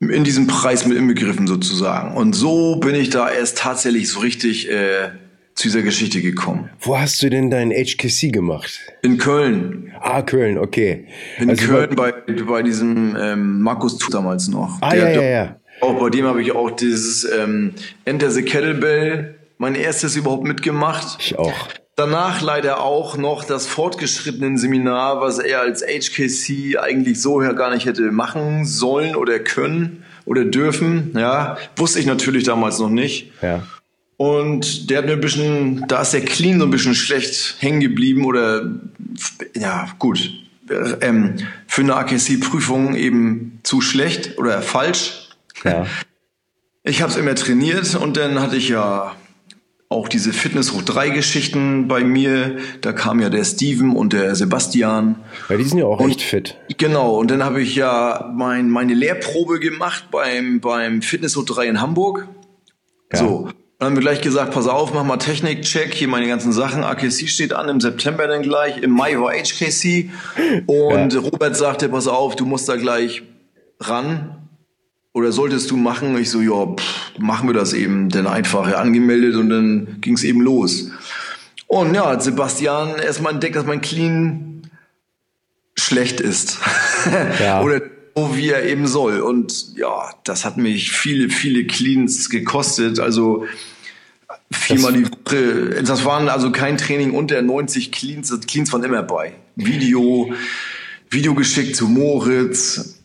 in 0.00 0.24
diesem 0.24 0.46
Preis 0.46 0.86
mit 0.86 0.98
inbegriffen 0.98 1.46
sozusagen. 1.46 2.16
Und 2.16 2.34
so 2.34 2.76
bin 2.76 2.94
ich 2.94 3.10
da 3.10 3.30
erst 3.30 3.58
tatsächlich 3.58 4.10
so 4.10 4.20
richtig 4.20 4.70
äh, 4.70 5.10
zu 5.54 5.68
dieser 5.68 5.82
Geschichte 5.82 6.20
gekommen. 6.20 6.70
Wo 6.80 6.98
hast 6.98 7.22
du 7.22 7.30
denn 7.30 7.50
dein 7.50 7.70
HKC 7.70 8.30
gemacht? 8.30 8.78
In 9.02 9.16
Köln. 9.16 9.92
Ah, 10.00 10.20
Köln, 10.22 10.58
okay. 10.58 11.06
In 11.38 11.48
also 11.48 11.66
Köln 11.66 11.96
bei, 11.96 12.12
bei 12.12 12.62
diesem 12.62 13.16
ähm, 13.18 13.62
Markus 13.62 13.96
Tuch 13.96 14.10
damals 14.10 14.48
noch. 14.48 14.78
Ah, 14.82 14.90
Der, 14.90 15.12
ja, 15.12 15.22
ja, 15.22 15.28
ja. 15.28 15.56
Auch 15.80 15.98
bei 15.98 16.10
dem 16.10 16.26
habe 16.26 16.42
ich 16.42 16.52
auch 16.52 16.70
dieses 16.70 17.24
ähm, 17.24 17.72
Enter 18.04 18.30
the 18.30 18.42
Kettlebell, 18.42 19.36
mein 19.58 19.74
erstes 19.74 20.16
überhaupt 20.16 20.44
mitgemacht. 20.44 21.18
Ich 21.20 21.38
auch. 21.38 21.68
Danach 21.96 22.42
leider 22.42 22.82
auch 22.82 23.16
noch 23.16 23.42
das 23.42 23.66
fortgeschrittene 23.66 24.58
Seminar, 24.58 25.22
was 25.22 25.38
er 25.38 25.62
als 25.62 25.82
HKC 25.82 26.78
eigentlich 26.78 27.22
so 27.22 27.42
ja 27.42 27.52
gar 27.52 27.72
nicht 27.72 27.86
hätte 27.86 28.12
machen 28.12 28.66
sollen 28.66 29.16
oder 29.16 29.38
können 29.38 30.04
oder 30.26 30.44
dürfen. 30.44 31.12
Ja, 31.16 31.56
wusste 31.74 31.98
ich 31.98 32.04
natürlich 32.04 32.44
damals 32.44 32.78
noch 32.78 32.90
nicht. 32.90 33.32
Ja. 33.40 33.62
Und 34.18 34.90
der 34.90 34.98
hat 34.98 35.06
mir 35.06 35.12
ein 35.12 35.22
bisschen, 35.22 35.86
da 35.88 36.02
ist 36.02 36.12
der 36.12 36.20
Clean 36.20 36.58
so 36.58 36.66
ein 36.66 36.70
bisschen 36.70 36.94
schlecht 36.94 37.56
hängen 37.60 37.80
geblieben 37.80 38.26
oder 38.26 38.70
ja, 39.54 39.88
gut. 39.98 40.30
Ähm, 41.00 41.36
für 41.66 41.80
eine 41.80 41.96
AKC-Prüfung 41.96 42.94
eben 42.94 43.60
zu 43.62 43.80
schlecht 43.80 44.36
oder 44.36 44.60
falsch. 44.60 45.30
Ja. 45.64 45.86
Ich 46.82 47.00
habe 47.00 47.10
es 47.10 47.16
immer 47.16 47.34
trainiert 47.34 47.94
und 47.94 48.18
dann 48.18 48.40
hatte 48.40 48.56
ich 48.56 48.68
ja 48.68 49.16
auch 49.88 50.08
diese 50.08 50.32
Fitness 50.32 50.72
hoch 50.72 50.82
3 50.82 51.10
Geschichten 51.10 51.86
bei 51.86 52.02
mir. 52.02 52.58
Da 52.80 52.92
kam 52.92 53.20
ja 53.20 53.30
der 53.30 53.44
Steven 53.44 53.94
und 53.94 54.12
der 54.12 54.34
Sebastian. 54.34 55.16
Ja, 55.48 55.56
die 55.56 55.64
sind 55.64 55.78
ja 55.78 55.84
auch 55.84 56.00
und, 56.00 56.10
echt 56.10 56.22
fit. 56.22 56.56
Genau, 56.76 57.16
und 57.16 57.30
dann 57.30 57.44
habe 57.44 57.62
ich 57.62 57.76
ja 57.76 58.32
mein, 58.34 58.68
meine 58.68 58.94
Lehrprobe 58.94 59.60
gemacht 59.60 60.08
beim, 60.10 60.60
beim 60.60 61.02
Fitness 61.02 61.36
hoch 61.36 61.44
3 61.44 61.66
in 61.68 61.80
Hamburg. 61.80 62.28
Ja. 63.12 63.18
So. 63.20 63.48
Dann 63.78 63.88
haben 63.88 63.96
wir 63.96 64.00
gleich 64.00 64.22
gesagt, 64.22 64.54
pass 64.54 64.66
auf, 64.68 64.94
mach 64.94 65.04
mal 65.04 65.18
Technik-Check, 65.18 65.92
hier 65.92 66.08
meine 66.08 66.26
ganzen 66.26 66.50
Sachen. 66.50 66.82
AKC 66.82 67.28
steht 67.28 67.52
an, 67.52 67.68
im 67.68 67.78
September 67.78 68.26
dann 68.26 68.40
gleich, 68.40 68.78
im 68.78 68.90
Mai 68.90 69.20
war 69.20 69.34
HKC. 69.34 70.08
Und 70.66 71.12
ja. 71.12 71.20
Robert 71.20 71.56
sagte, 71.56 71.90
pass 71.90 72.08
auf, 72.08 72.36
du 72.36 72.46
musst 72.46 72.68
da 72.70 72.76
gleich 72.76 73.22
ran 73.78 74.45
oder 75.16 75.32
solltest 75.32 75.70
du 75.70 75.78
machen? 75.78 76.18
Ich 76.18 76.30
so, 76.30 76.42
ja, 76.42 76.66
pff, 76.76 77.18
machen 77.18 77.48
wir 77.48 77.54
das 77.54 77.72
eben. 77.72 78.10
Dann 78.10 78.26
einfach 78.26 78.68
ja, 78.68 78.76
angemeldet 78.76 79.34
und 79.36 79.48
dann 79.48 79.96
ging 80.02 80.12
es 80.12 80.22
eben 80.22 80.42
los. 80.42 80.90
Und 81.66 81.94
ja, 81.94 82.10
hat 82.10 82.22
Sebastian 82.22 82.98
erstmal 82.98 83.32
entdeckt, 83.32 83.56
dass 83.56 83.64
mein 83.64 83.80
Clean 83.80 84.70
schlecht 85.74 86.20
ist. 86.20 86.58
ja. 87.40 87.62
oder 87.62 87.80
so 88.14 88.36
wie 88.36 88.50
er 88.50 88.64
eben 88.64 88.86
soll. 88.86 89.20
Und 89.20 89.74
ja, 89.78 90.14
das 90.24 90.44
hat 90.44 90.58
mich 90.58 90.92
viele, 90.92 91.30
viele 91.30 91.66
Cleans 91.66 92.28
gekostet. 92.28 93.00
Also 93.00 93.46
viermal 94.50 94.92
die 94.92 95.06
Woche. 95.10 95.82
Das 95.82 96.04
waren 96.04 96.28
also 96.28 96.52
kein 96.52 96.76
Training 96.76 97.12
unter 97.12 97.40
90 97.40 97.90
Cleans. 97.90 98.38
Cleans 98.46 98.70
waren 98.70 98.84
immer 98.84 99.02
bei. 99.02 99.32
Video, 99.54 100.30
Video 101.08 101.34
geschickt 101.34 101.74
zu 101.74 101.88
Moritz. 101.88 102.95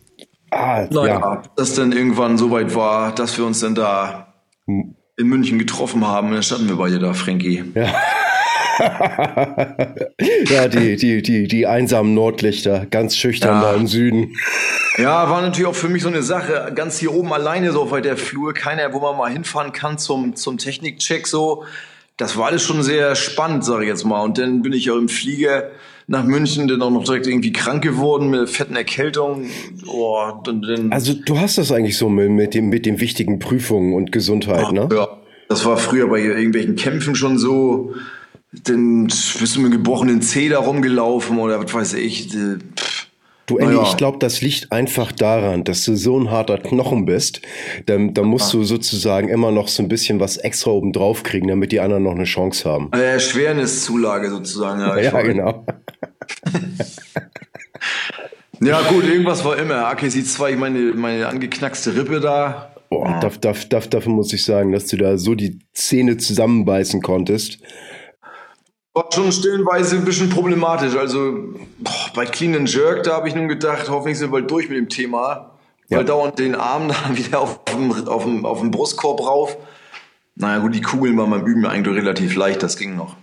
Ah, 0.52 0.86
naja, 0.90 1.18
ja. 1.18 1.42
das 1.56 1.74
dann 1.74 1.92
irgendwann 1.92 2.36
so 2.36 2.50
weit 2.50 2.74
war, 2.74 3.14
dass 3.14 3.38
wir 3.38 3.46
uns 3.46 3.60
dann 3.60 3.74
da 3.74 4.34
hm. 4.66 4.94
in 5.16 5.26
München 5.26 5.58
getroffen 5.58 6.06
haben. 6.06 6.28
Und 6.28 6.34
dann 6.34 6.42
standen 6.42 6.68
wir 6.68 6.76
beide 6.76 6.98
da, 6.98 7.14
Frankie. 7.14 7.64
Ja. 7.74 7.88
ja, 10.50 10.68
die, 10.68 10.96
die, 10.96 11.22
die, 11.22 11.48
die 11.48 11.66
einsamen 11.66 12.12
Nordlichter, 12.12 12.84
ganz 12.84 13.16
schüchtern 13.16 13.62
ja. 13.62 13.72
da 13.72 13.74
im 13.74 13.86
Süden. 13.86 14.34
Ja, 14.98 15.30
war 15.30 15.40
natürlich 15.40 15.66
auch 15.66 15.74
für 15.74 15.88
mich 15.88 16.02
so 16.02 16.08
eine 16.08 16.22
Sache, 16.22 16.70
ganz 16.74 16.98
hier 16.98 17.14
oben 17.14 17.32
alleine 17.32 17.72
so 17.72 17.82
auf 17.82 17.98
der 18.02 18.18
Flur, 18.18 18.52
keiner, 18.52 18.92
wo 18.92 19.00
man 19.00 19.16
mal 19.16 19.30
hinfahren 19.32 19.72
kann 19.72 19.96
zum, 19.96 20.36
zum 20.36 20.58
Technikcheck 20.58 21.26
so. 21.26 21.64
Das 22.18 22.36
war 22.36 22.48
alles 22.48 22.62
schon 22.62 22.82
sehr 22.82 23.14
spannend, 23.14 23.64
sage 23.64 23.84
ich 23.84 23.88
jetzt 23.88 24.04
mal. 24.04 24.20
Und 24.20 24.36
dann 24.36 24.60
bin 24.60 24.74
ich 24.74 24.90
auch 24.90 24.98
im 24.98 25.08
Flieger 25.08 25.70
nach 26.06 26.24
München, 26.24 26.68
dann 26.68 26.82
auch 26.82 26.90
noch 26.90 27.04
direkt 27.04 27.26
irgendwie 27.26 27.52
krank 27.52 27.82
geworden 27.82 28.30
mit 28.30 28.48
fetten 28.50 28.76
Erkältung. 28.76 29.46
Oh, 29.86 30.18
dann, 30.44 30.62
dann 30.62 30.92
also 30.92 31.14
du 31.14 31.38
hast 31.38 31.58
das 31.58 31.72
eigentlich 31.72 31.96
so 31.96 32.08
mit, 32.08 32.30
mit, 32.30 32.54
dem, 32.54 32.68
mit 32.68 32.86
den 32.86 33.00
wichtigen 33.00 33.38
Prüfungen 33.38 33.94
und 33.94 34.12
Gesundheit, 34.12 34.64
Ach, 34.66 34.72
ne? 34.72 34.88
Ja, 34.92 35.08
das 35.48 35.64
war 35.64 35.76
früher 35.76 36.08
bei 36.08 36.20
irgendwelchen 36.20 36.76
Kämpfen 36.76 37.14
schon 37.14 37.38
so. 37.38 37.94
Dann 38.64 39.06
bist 39.06 39.56
du 39.56 39.60
mit 39.60 39.72
gebrochenen 39.72 40.20
Zeh 40.20 40.48
da 40.48 40.58
rumgelaufen 40.58 41.38
oder 41.38 41.62
was 41.62 41.72
weiß 41.72 41.94
ich. 41.94 42.28
Pff 42.28 42.91
Du, 43.46 43.58
Andy, 43.58 43.74
ja. 43.74 43.82
ich 43.82 43.96
glaube, 43.96 44.18
das 44.18 44.40
liegt 44.40 44.70
einfach 44.70 45.10
daran, 45.10 45.64
dass 45.64 45.84
du 45.84 45.96
so 45.96 46.18
ein 46.18 46.30
harter 46.30 46.58
Knochen 46.58 47.06
bist. 47.06 47.42
Da, 47.86 47.98
da 47.98 48.22
musst 48.22 48.54
du 48.54 48.62
sozusagen 48.62 49.28
immer 49.28 49.50
noch 49.50 49.68
so 49.68 49.82
ein 49.82 49.88
bisschen 49.88 50.20
was 50.20 50.36
extra 50.36 50.70
oben 50.70 50.92
drauf 50.92 51.24
kriegen, 51.24 51.48
damit 51.48 51.72
die 51.72 51.80
anderen 51.80 52.04
noch 52.04 52.14
eine 52.14 52.24
Chance 52.24 52.70
haben. 52.70 52.92
Äh, 52.92 53.18
Schwerniszulage 53.18 54.30
sozusagen. 54.30 54.80
Ja, 54.80 54.98
ja 54.98 55.22
genau. 55.22 55.66
ja, 58.60 58.80
gut, 58.82 59.04
irgendwas 59.04 59.44
war 59.44 59.58
immer. 59.58 59.88
AKC 59.88 60.24
2, 60.24 60.52
ich 60.52 60.58
meine, 60.58 60.78
meine 60.94 61.26
angeknackste 61.26 61.96
Rippe 61.96 62.20
da. 62.20 62.72
Boah, 62.90 63.18
darf, 63.20 63.38
darf, 63.38 63.88
dafür 63.88 64.12
muss 64.12 64.32
ich 64.32 64.44
sagen, 64.44 64.72
dass 64.72 64.86
du 64.86 64.98
da 64.98 65.16
so 65.16 65.34
die 65.34 65.58
Zähne 65.72 66.18
zusammenbeißen 66.18 67.02
konntest. 67.02 67.58
War 68.94 69.06
schon 69.10 69.32
stellenweise 69.32 69.96
ein 69.96 70.04
bisschen 70.04 70.28
problematisch. 70.28 70.94
Also 70.96 71.54
boah, 71.78 72.10
bei 72.14 72.26
Clean 72.26 72.54
and 72.54 72.72
Jerk, 72.72 73.04
da 73.04 73.14
habe 73.14 73.28
ich 73.28 73.34
nun 73.34 73.48
gedacht, 73.48 73.88
hoffentlich 73.88 74.18
sind 74.18 74.28
wir 74.28 74.40
bald 74.40 74.50
durch 74.50 74.68
mit 74.68 74.76
dem 74.76 74.88
Thema. 74.88 75.52
Ja. 75.88 75.98
Weil 75.98 76.04
dauernd 76.04 76.38
den 76.38 76.54
Arm 76.54 76.88
dann 77.04 77.16
wieder 77.16 77.40
auf 77.40 77.64
dem, 77.64 78.06
auf, 78.06 78.24
dem, 78.24 78.44
auf 78.44 78.60
dem 78.60 78.70
Brustkorb 78.70 79.20
rauf. 79.20 79.56
Naja 80.34 80.60
gut, 80.60 80.74
die 80.74 80.80
Kugeln 80.80 81.16
waren 81.18 81.30
beim 81.30 81.46
Üben 81.46 81.66
eigentlich 81.66 81.96
relativ 81.96 82.36
leicht, 82.36 82.62
das 82.62 82.76
ging 82.76 82.96
noch. 82.96 83.16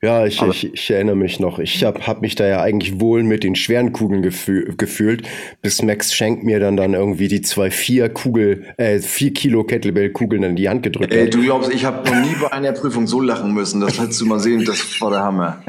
Ja, 0.00 0.26
ich, 0.26 0.40
ich, 0.40 0.74
ich 0.74 0.90
erinnere 0.90 1.16
mich 1.16 1.40
noch. 1.40 1.58
Ich 1.58 1.82
habe 1.82 2.06
hab 2.06 2.22
mich 2.22 2.36
da 2.36 2.46
ja 2.46 2.62
eigentlich 2.62 3.00
wohl 3.00 3.24
mit 3.24 3.42
den 3.42 3.56
schweren 3.56 3.92
Kugeln 3.92 4.22
gefü 4.22 4.74
gefühlt, 4.76 5.26
bis 5.60 5.82
Max 5.82 6.14
Schenk 6.14 6.44
mir 6.44 6.60
dann 6.60 6.76
dann 6.76 6.94
irgendwie 6.94 7.26
die 7.26 7.42
zwei 7.42 7.72
vier 7.72 8.08
Kugel, 8.08 8.64
äh, 8.76 9.00
vier 9.00 9.32
Kilo 9.32 9.64
Kettlebell-Kugeln 9.64 10.44
in 10.44 10.54
die 10.54 10.68
Hand 10.68 10.84
gedrückt 10.84 11.12
Ey, 11.12 11.24
hat. 11.24 11.34
Du 11.34 11.42
glaubst, 11.42 11.72
ich 11.72 11.84
habe 11.84 12.08
noch 12.08 12.20
nie 12.20 12.36
bei 12.40 12.52
einer 12.52 12.72
Prüfung 12.72 13.08
so 13.08 13.20
lachen 13.20 13.52
müssen. 13.52 13.80
Das 13.80 13.98
hättest 13.98 14.20
du 14.20 14.26
mal 14.26 14.38
sehen, 14.38 14.64
das 14.64 15.00
war 15.00 15.10
der 15.10 15.20
Hammer. 15.20 15.62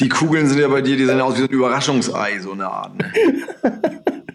Die 0.00 0.10
Kugeln 0.10 0.46
sind 0.46 0.60
ja 0.60 0.68
bei 0.68 0.82
dir, 0.82 0.96
die 0.96 1.06
sehen 1.06 1.20
aus 1.22 1.38
wie 1.38 1.44
ein 1.44 1.48
Überraschungsei, 1.48 2.38
so 2.40 2.52
eine 2.52 2.66
Art. 2.66 2.98
Ne? 2.98 3.12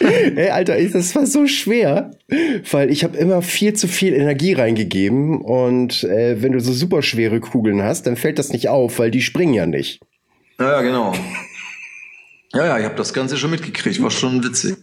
Ey, 0.00 0.48
Alter, 0.48 0.80
das 0.80 1.14
war 1.14 1.26
so 1.26 1.46
schwer, 1.46 2.12
weil 2.70 2.90
ich 2.90 3.04
habe 3.04 3.18
immer 3.18 3.42
viel 3.42 3.74
zu 3.74 3.86
viel 3.86 4.14
Energie 4.14 4.54
reingegeben 4.54 5.42
und 5.42 6.04
äh, 6.04 6.42
wenn 6.42 6.52
du 6.52 6.60
so 6.60 6.72
super 6.72 7.02
schwere 7.02 7.38
Kugeln 7.40 7.82
hast, 7.82 8.06
dann 8.06 8.16
fällt 8.16 8.38
das 8.38 8.50
nicht 8.50 8.68
auf, 8.68 8.98
weil 8.98 9.10
die 9.10 9.20
springen 9.20 9.52
ja 9.52 9.66
nicht. 9.66 10.00
Ja, 10.58 10.72
ja 10.72 10.80
genau. 10.82 11.14
Ja, 12.54 12.66
ja, 12.66 12.78
ich 12.78 12.84
habe 12.84 12.96
das 12.96 13.12
Ganze 13.12 13.36
schon 13.36 13.50
mitgekriegt, 13.50 14.02
war 14.02 14.10
schon 14.10 14.42
witzig. 14.42 14.76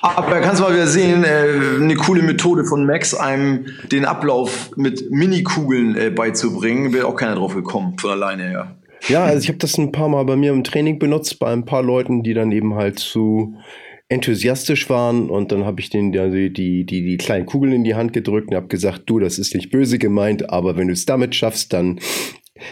Aber 0.00 0.40
kannst 0.40 0.60
du 0.60 0.64
mal 0.64 0.74
wieder 0.74 0.86
sehen, 0.86 1.24
äh, 1.24 1.80
eine 1.80 1.94
coole 1.94 2.22
Methode 2.22 2.64
von 2.64 2.86
Max, 2.86 3.14
einem 3.14 3.66
den 3.90 4.04
Ablauf 4.04 4.70
mit 4.76 5.10
Mini-Kugeln 5.10 5.96
äh, 5.96 6.10
beizubringen, 6.10 6.92
wäre 6.92 7.06
auch 7.06 7.16
keiner 7.16 7.34
drauf 7.34 7.54
gekommen, 7.54 7.98
von 7.98 8.10
alleine 8.10 8.48
her. 8.48 8.52
Ja, 8.52 8.81
also 9.24 9.42
ich 9.42 9.48
habe 9.48 9.58
das 9.58 9.78
ein 9.78 9.92
paar 9.92 10.08
Mal 10.08 10.24
bei 10.24 10.36
mir 10.36 10.52
im 10.52 10.64
Training 10.64 10.98
benutzt, 10.98 11.38
bei 11.38 11.52
ein 11.52 11.64
paar 11.64 11.82
Leuten, 11.82 12.22
die 12.22 12.34
dann 12.34 12.52
eben 12.52 12.74
halt 12.74 12.98
zu 12.98 13.56
enthusiastisch 14.08 14.90
waren 14.90 15.30
und 15.30 15.52
dann 15.52 15.64
habe 15.64 15.80
ich 15.80 15.88
denen 15.88 16.12
die, 16.12 16.52
die, 16.52 16.84
die, 16.84 17.02
die 17.02 17.16
kleinen 17.16 17.46
Kugeln 17.46 17.72
in 17.72 17.84
die 17.84 17.94
Hand 17.94 18.12
gedrückt 18.12 18.50
und 18.50 18.56
habe 18.56 18.68
gesagt, 18.68 19.04
du, 19.06 19.18
das 19.18 19.38
ist 19.38 19.54
nicht 19.54 19.70
böse 19.70 19.98
gemeint, 19.98 20.50
aber 20.50 20.76
wenn 20.76 20.88
du 20.88 20.92
es 20.92 21.06
damit 21.06 21.34
schaffst, 21.34 21.72
dann 21.72 21.98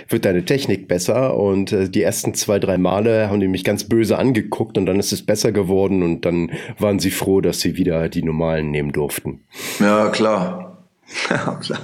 wird 0.09 0.25
deine 0.25 0.45
Technik 0.45 0.87
besser 0.87 1.37
und 1.37 1.73
äh, 1.73 1.89
die 1.89 2.03
ersten 2.03 2.35
zwei, 2.35 2.59
drei 2.59 2.79
Male 2.79 3.29
haben 3.29 3.41
die 3.41 3.49
mich 3.49 3.65
ganz 3.65 3.85
böse 3.85 4.19
angeguckt 4.19 4.77
und 4.79 4.87
dann 4.87 5.01
ist 5.01 5.13
es 5.13 5.25
besser 5.25 5.51
geworden 5.51 6.03
und 6.03 6.25
dann 6.25 6.53
waren 6.79 6.99
sie 6.99 7.11
froh, 7.11 7.41
dass 7.41 7.61
sie 7.61 7.77
wieder 7.77 8.09
die 8.09 8.23
normalen 8.23 8.71
nehmen 8.71 8.93
durften. 8.93 9.41
Ja, 9.81 10.11
klar. 10.11 10.87
ja, 11.31 11.55
klar. 11.57 11.81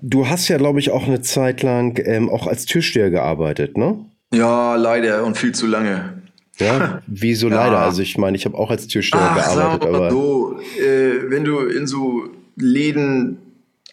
Du 0.00 0.28
hast 0.28 0.48
ja, 0.48 0.56
glaube 0.56 0.78
ich, 0.78 0.90
auch 0.90 1.06
eine 1.06 1.20
Zeit 1.20 1.62
lang 1.62 2.00
ähm, 2.04 2.30
auch 2.30 2.46
als 2.46 2.64
Türsteher 2.64 3.10
gearbeitet, 3.10 3.76
ne? 3.76 4.04
Ja, 4.32 4.76
leider 4.76 5.24
und 5.24 5.36
viel 5.36 5.52
zu 5.52 5.66
lange. 5.66 6.22
Ja, 6.58 7.02
wieso 7.06 7.48
ja. 7.48 7.56
leider? 7.56 7.78
Also 7.80 8.02
ich 8.02 8.16
meine, 8.16 8.36
ich 8.36 8.44
habe 8.44 8.56
auch 8.56 8.70
als 8.70 8.86
Türsteher 8.86 9.20
Ach, 9.22 9.54
gearbeitet, 9.54 9.88
aber 9.88 10.10
so, 10.10 10.58
äh, 10.78 11.30
wenn 11.30 11.44
du 11.44 11.60
in 11.60 11.86
so 11.86 12.24
Läden 12.56 13.38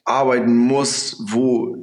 arbeiten 0.06 0.56
musst, 0.56 1.18
wo 1.34 1.78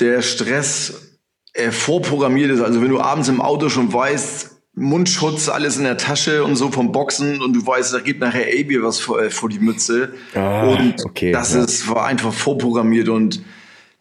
der 0.00 0.22
Stress 0.22 1.18
äh, 1.52 1.70
vorprogrammiert 1.70 2.50
ist, 2.50 2.60
also 2.60 2.82
wenn 2.82 2.90
du 2.90 3.00
abends 3.00 3.28
im 3.28 3.40
Auto 3.40 3.68
schon 3.68 3.92
weißt, 3.92 4.53
Mundschutz, 4.76 5.48
alles 5.48 5.76
in 5.76 5.84
der 5.84 5.96
Tasche 5.96 6.44
und 6.44 6.56
so 6.56 6.70
vom 6.70 6.90
Boxen 6.90 7.40
und 7.40 7.52
du 7.52 7.64
weißt, 7.64 7.94
da 7.94 8.00
geht 8.00 8.18
nachher 8.18 8.46
Abi 8.48 8.82
was 8.82 8.98
vor, 8.98 9.22
äh, 9.22 9.30
vor 9.30 9.48
die 9.48 9.60
Mütze. 9.60 10.14
Ah, 10.34 10.66
und 10.66 10.96
okay, 11.04 11.30
das 11.32 11.54
ja. 11.54 11.62
ist, 11.62 11.88
war 11.88 12.06
einfach 12.06 12.32
vorprogrammiert 12.32 13.08
und 13.08 13.42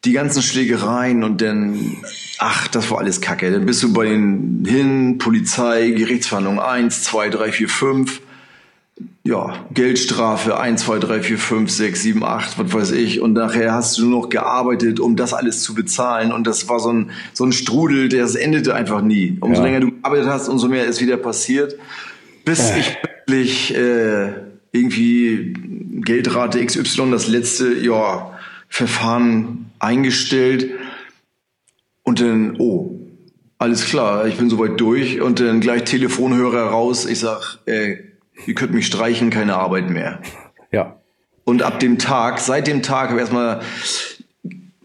die 0.03 0.11
ganzen 0.11 0.41
Schlägereien 0.41 1.23
und 1.23 1.41
dann, 1.41 1.97
ach, 2.39 2.67
das 2.67 2.89
war 2.91 2.97
alles 2.97 3.21
Kacke. 3.21 3.51
Dann 3.51 3.65
bist 3.65 3.83
du 3.83 3.93
bei 3.93 4.05
den 4.05 4.65
hin, 4.67 5.17
Polizei, 5.17 5.91
Gerichtsverhandlung 5.91 6.59
eins, 6.59 7.03
zwei, 7.03 7.29
drei, 7.29 7.51
vier, 7.51 7.69
fünf 7.69 8.21
ja, 9.23 9.65
Geldstrafe 9.73 10.59
1, 10.59 10.83
2, 10.83 10.99
3, 10.99 11.21
4, 11.21 11.37
5, 11.37 11.71
6, 11.71 12.01
7, 12.01 12.23
8, 12.23 12.59
was 12.59 12.73
weiß 12.73 12.91
ich. 12.91 13.21
Und 13.21 13.33
nachher 13.33 13.73
hast 13.73 13.97
du 13.97 14.05
nur 14.05 14.21
noch 14.21 14.29
gearbeitet, 14.29 14.99
um 14.99 15.15
das 15.15 15.33
alles 15.33 15.63
zu 15.63 15.73
bezahlen. 15.73 16.31
Und 16.31 16.45
das 16.45 16.67
war 16.67 16.79
so 16.79 16.91
ein, 16.91 17.11
so 17.33 17.45
ein 17.45 17.53
Strudel, 17.53 18.09
der 18.09 18.25
es 18.25 18.35
endete 18.35 18.75
einfach 18.75 19.01
nie. 19.01 19.37
Umso 19.39 19.61
ja. 19.61 19.67
länger 19.67 19.79
du 19.79 19.91
gearbeitet 19.91 20.27
hast, 20.27 20.49
umso 20.49 20.67
mehr 20.67 20.85
ist 20.85 21.01
wieder 21.01 21.17
passiert. 21.17 21.77
Bis 22.43 22.69
äh. 22.69 22.79
ich 22.79 22.97
wirklich 23.25 23.75
äh, 23.75 24.33
irgendwie 24.73 25.53
Geldrate 26.01 26.63
XY, 26.63 27.11
das 27.11 27.27
letzte 27.27 27.73
ja, 27.75 28.37
Verfahren 28.67 29.71
eingestellt. 29.79 30.69
Und 32.03 32.19
dann, 32.19 32.57
oh, 32.59 32.99
alles 33.57 33.85
klar, 33.85 34.27
ich 34.27 34.35
bin 34.35 34.49
soweit 34.49 34.79
durch. 34.81 35.21
Und 35.21 35.39
dann 35.39 35.61
gleich 35.61 35.85
Telefonhörer 35.85 36.65
raus. 36.65 37.05
Ich 37.05 37.19
sag, 37.19 37.59
äh, 37.65 38.12
ihr 38.45 38.55
könnt 38.55 38.73
mich 38.73 38.87
streichen, 38.87 39.29
keine 39.29 39.55
Arbeit 39.55 39.89
mehr. 39.89 40.19
Ja. 40.71 40.97
Und 41.43 41.61
ab 41.61 41.79
dem 41.79 41.99
Tag, 41.99 42.39
seit 42.39 42.67
dem 42.67 42.81
Tag 42.81 43.09
habe 43.09 43.19
erstmal 43.19 43.61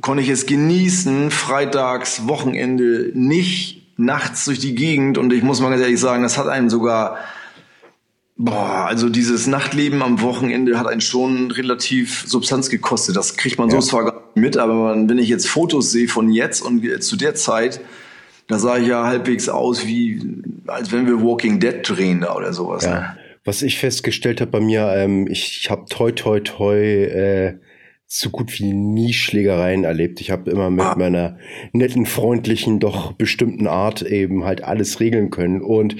konnte 0.00 0.22
ich 0.22 0.28
es 0.28 0.46
genießen, 0.46 1.30
freitags, 1.30 2.28
Wochenende 2.28 3.10
nicht 3.14 3.96
nachts 3.96 4.44
durch 4.44 4.58
die 4.58 4.74
Gegend 4.74 5.18
und 5.18 5.32
ich 5.32 5.42
muss 5.42 5.60
mal 5.60 5.70
ganz 5.70 5.82
ehrlich 5.82 6.00
sagen, 6.00 6.22
das 6.22 6.38
hat 6.38 6.48
einen 6.48 6.70
sogar 6.70 7.18
Boah, 8.40 8.86
also 8.86 9.08
dieses 9.08 9.48
Nachtleben 9.48 10.00
am 10.00 10.20
Wochenende 10.20 10.78
hat 10.78 10.86
einen 10.86 11.00
schon 11.00 11.50
relativ 11.50 12.22
Substanz 12.24 12.70
gekostet. 12.70 13.16
Das 13.16 13.36
kriegt 13.36 13.58
man 13.58 13.68
ja. 13.68 13.80
so 13.80 13.88
zwar 13.88 14.04
gar 14.04 14.14
nicht 14.14 14.36
mit, 14.36 14.56
aber 14.56 14.94
wenn 14.94 15.18
ich 15.18 15.28
jetzt 15.28 15.48
Fotos 15.48 15.90
sehe 15.90 16.06
von 16.06 16.30
jetzt 16.30 16.60
und 16.60 16.84
zu 17.02 17.16
der 17.16 17.34
Zeit, 17.34 17.80
da 18.46 18.60
sah 18.60 18.78
ich 18.78 18.86
ja 18.86 19.04
halbwegs 19.04 19.48
aus 19.48 19.84
wie, 19.86 20.40
als 20.68 20.92
wenn 20.92 21.08
wir 21.08 21.20
Walking 21.20 21.58
Dead 21.58 21.80
drehen 21.82 22.20
da 22.20 22.36
oder 22.36 22.52
sowas. 22.52 22.84
Ja. 22.84 22.90
Ne? 22.90 23.16
Was 23.44 23.62
ich 23.62 23.78
festgestellt 23.78 24.40
habe 24.40 24.50
bei 24.50 24.60
mir, 24.60 24.92
ähm, 24.94 25.26
ich, 25.28 25.60
ich 25.62 25.70
habe 25.70 25.84
toi 25.88 26.12
toi 26.12 26.40
toi 26.40 26.76
äh, 26.76 27.58
so 28.06 28.30
gut 28.30 28.58
wie 28.58 28.72
nie 28.72 29.12
Schlägereien 29.12 29.84
erlebt. 29.84 30.20
Ich 30.20 30.30
habe 30.30 30.50
immer 30.50 30.70
mit 30.70 30.84
ah. 30.84 30.94
meiner 30.96 31.38
netten, 31.72 32.06
freundlichen, 32.06 32.80
doch 32.80 33.12
bestimmten 33.12 33.66
Art 33.66 34.02
eben 34.02 34.44
halt 34.44 34.64
alles 34.64 34.98
regeln 34.98 35.30
können. 35.30 35.60
Und 35.60 35.96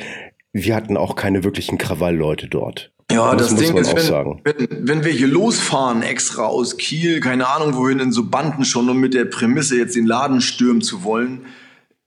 wir 0.53 0.75
hatten 0.75 0.97
auch 0.97 1.17
keine 1.17 1.45
wirklichen 1.45 1.77
Krawallleute 1.77 2.49
dort. 2.49 2.93
Ja, 3.11 3.35
das, 3.35 3.51
das 3.51 3.61
Ding 3.61 3.77
ist, 3.77 3.95
wenn, 3.95 4.41
wenn, 4.45 4.89
wenn, 4.89 5.05
wir 5.05 5.13
hier 5.13 5.29
losfahren 5.29 6.03
extra 6.03 6.45
aus 6.45 6.77
Kiel, 6.77 7.21
keine 7.21 7.49
Ahnung 7.49 7.75
wohin, 7.75 8.01
in 8.01 8.13
so 8.13 8.29
Banden 8.29 8.65
schon, 8.65 8.89
um 8.89 8.99
mit 8.99 9.15
der 9.15 9.25
Prämisse 9.25 9.79
jetzt 9.79 9.97
den 9.97 10.07
Laden 10.07 10.43
stürmen 10.43 10.83
zu 10.83 11.05
wollen, 11.05 11.47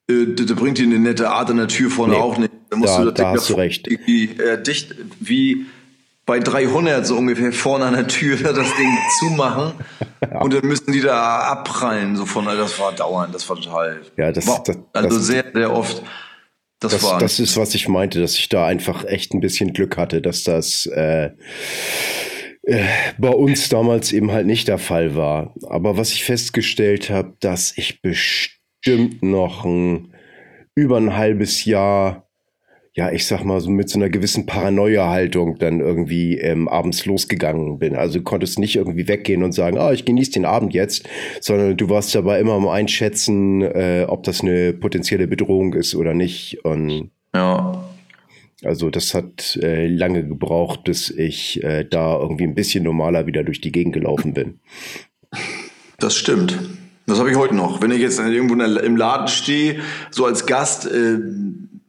das 0.07 0.55
bringt 0.55 0.77
dir 0.77 0.83
eine 0.83 0.99
nette 0.99 1.29
Art 1.29 1.49
an 1.49 1.57
der 1.57 1.67
Tür 1.67 1.89
vorne 1.89 2.13
nee, 2.13 2.19
auch 2.19 2.37
nicht. 2.37 2.51
Da, 2.69 2.77
musst 2.77 2.93
da, 2.93 3.03
du 3.03 3.11
da 3.11 3.31
hast 3.31 3.49
du 3.49 3.53
recht. 3.53 3.87
Wie, 4.05 4.25
äh, 4.37 4.61
dicht, 4.61 4.95
wie 5.19 5.65
bei 6.25 6.39
300 6.39 7.05
so 7.05 7.17
ungefähr 7.17 7.51
vorne 7.51 7.85
an 7.85 7.93
der 7.93 8.07
Tür 8.07 8.37
das 8.43 8.75
Ding 8.75 8.97
zumachen 9.19 9.73
ja. 10.21 10.39
und 10.41 10.53
dann 10.53 10.65
müssen 10.65 10.91
die 10.93 11.01
da 11.01 11.39
abprallen 11.39 12.15
so 12.15 12.25
von 12.25 12.45
das 12.45 12.79
war 12.79 12.93
dauernd 12.93 13.33
das 13.33 13.49
war 13.49 13.57
total 13.57 14.01
ja 14.17 14.31
das, 14.31 14.47
wow. 14.47 14.63
das 14.63 14.77
also 14.93 15.19
sehr 15.19 15.45
sehr 15.53 15.73
oft 15.73 16.03
das, 16.79 16.93
das, 16.93 17.03
war 17.03 17.19
das 17.19 17.39
ist 17.39 17.57
was 17.57 17.75
ich 17.75 17.87
meinte 17.87 18.21
dass 18.21 18.35
ich 18.35 18.49
da 18.49 18.65
einfach 18.65 19.03
echt 19.03 19.33
ein 19.33 19.41
bisschen 19.41 19.73
Glück 19.73 19.97
hatte 19.97 20.21
dass 20.21 20.43
das 20.43 20.85
äh, 20.85 21.31
äh, 22.63 22.85
bei 23.17 23.29
uns 23.29 23.69
damals 23.69 24.13
eben 24.13 24.31
halt 24.31 24.45
nicht 24.45 24.67
der 24.67 24.77
Fall 24.77 25.15
war 25.15 25.55
aber 25.67 25.97
was 25.97 26.11
ich 26.11 26.23
festgestellt 26.23 27.09
habe 27.09 27.33
dass 27.39 27.77
ich 27.77 28.01
bestimmt 28.01 28.60
noch 29.21 29.65
ein 29.65 30.13
über 30.73 30.97
ein 30.97 31.15
halbes 31.15 31.65
Jahr 31.65 32.27
ja, 32.93 33.09
ich 33.09 33.25
sag 33.25 33.45
mal, 33.45 33.61
so 33.61 33.69
mit 33.69 33.89
so 33.89 33.97
einer 33.97 34.09
gewissen 34.09 34.45
Paranoia-Haltung 34.45 35.57
dann 35.57 35.79
irgendwie 35.79 36.37
ähm, 36.37 36.67
abends 36.67 37.05
losgegangen 37.05 37.79
bin. 37.79 37.95
Also 37.95 38.19
du 38.19 38.23
konntest 38.23 38.59
nicht 38.59 38.75
irgendwie 38.75 39.07
weggehen 39.07 39.43
und 39.43 39.53
sagen, 39.53 39.77
ah, 39.77 39.93
ich 39.93 40.03
genieße 40.03 40.31
den 40.31 40.45
Abend 40.45 40.73
jetzt, 40.73 41.07
sondern 41.39 41.77
du 41.77 41.89
warst 41.89 42.13
dabei 42.13 42.41
immer 42.41 42.53
am 42.53 42.67
Einschätzen, 42.67 43.61
äh, 43.61 44.05
ob 44.07 44.23
das 44.23 44.41
eine 44.41 44.73
potenzielle 44.73 45.27
Bedrohung 45.27 45.73
ist 45.73 45.95
oder 45.95 46.13
nicht. 46.13 46.65
Und 46.65 47.11
ja. 47.33 47.81
Also 48.63 48.89
das 48.89 49.13
hat 49.13 49.57
äh, 49.61 49.87
lange 49.87 50.27
gebraucht, 50.27 50.83
bis 50.83 51.09
ich 51.09 51.63
äh, 51.63 51.85
da 51.85 52.19
irgendwie 52.19 52.43
ein 52.43 52.55
bisschen 52.55 52.83
normaler 52.83 53.25
wieder 53.25 53.43
durch 53.43 53.61
die 53.61 53.71
Gegend 53.71 53.93
gelaufen 53.93 54.33
bin. 54.33 54.59
Das 55.97 56.15
stimmt. 56.15 56.59
Das 57.05 57.19
habe 57.19 57.31
ich 57.31 57.37
heute 57.37 57.55
noch. 57.55 57.81
Wenn 57.81 57.91
ich 57.91 57.99
jetzt 57.99 58.19
irgendwo 58.19 58.55
im 58.55 58.95
Laden 58.95 59.27
stehe, 59.27 59.81
so 60.11 60.25
als 60.25 60.45
Gast, 60.45 60.85
äh, 60.85 61.19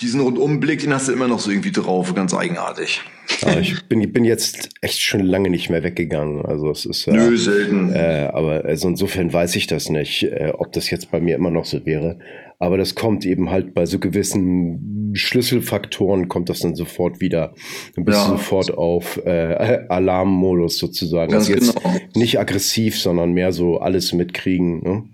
diesen 0.02 0.21
Rundumblick, 0.21 0.80
den 0.80 0.92
hast 0.92 1.09
du 1.09 1.12
immer 1.12 1.28
noch 1.28 1.38
so 1.38 1.50
irgendwie 1.50 1.73
drauf, 1.73 2.14
ganz 2.14 2.35
eigenartig. 2.35 3.02
Ja, 3.40 3.59
ich 3.59 3.85
bin, 3.88 4.12
bin 4.12 4.25
jetzt 4.25 4.71
echt 4.80 5.00
schon 5.00 5.21
lange 5.21 5.49
nicht 5.49 5.71
mehr 5.71 5.82
weggegangen. 5.82 6.44
Also 6.44 6.71
es 6.71 6.85
ist 6.85 7.06
äh, 7.06 7.12
Nö, 7.12 7.37
selten. 7.37 7.92
Äh, 7.94 8.30
aber 8.32 8.64
also 8.64 8.88
insofern 8.88 9.32
weiß 9.32 9.56
ich 9.56 9.66
das 9.66 9.88
nicht, 9.88 10.25
äh, 10.25 10.52
ob 10.56 10.73
das 10.73 10.90
jetzt 10.90 11.11
bei 11.11 11.21
mir 11.21 11.37
immer 11.37 11.50
noch 11.50 11.64
so 11.64 11.87
wäre. 11.87 12.18
Aber 12.59 12.78
das 12.78 12.94
kommt 12.94 13.25
eben 13.26 13.50
halt 13.50 13.75
bei 13.75 13.87
so 13.87 13.99
gewissen 13.99 15.12
Schlüsselfaktoren 15.14 16.28
kommt 16.28 16.49
das 16.49 16.61
dann 16.61 16.75
sofort 16.75 17.21
wieder. 17.21 17.54
Dann 17.97 18.04
bist 18.04 18.18
ja. 18.18 18.25
du 18.25 18.30
sofort 18.32 18.73
auf 18.73 19.18
äh, 19.25 19.87
Alarmmodus 19.88 20.78
sozusagen. 20.78 21.32
Ganz 21.32 21.49
also 21.49 21.59
jetzt 21.59 21.82
genau. 21.82 21.97
nicht 22.14 22.38
aggressiv, 22.38 22.99
sondern 22.99 23.32
mehr 23.32 23.52
so 23.52 23.78
alles 23.78 24.12
mitkriegen. 24.12 24.82
Ne? 24.82 25.04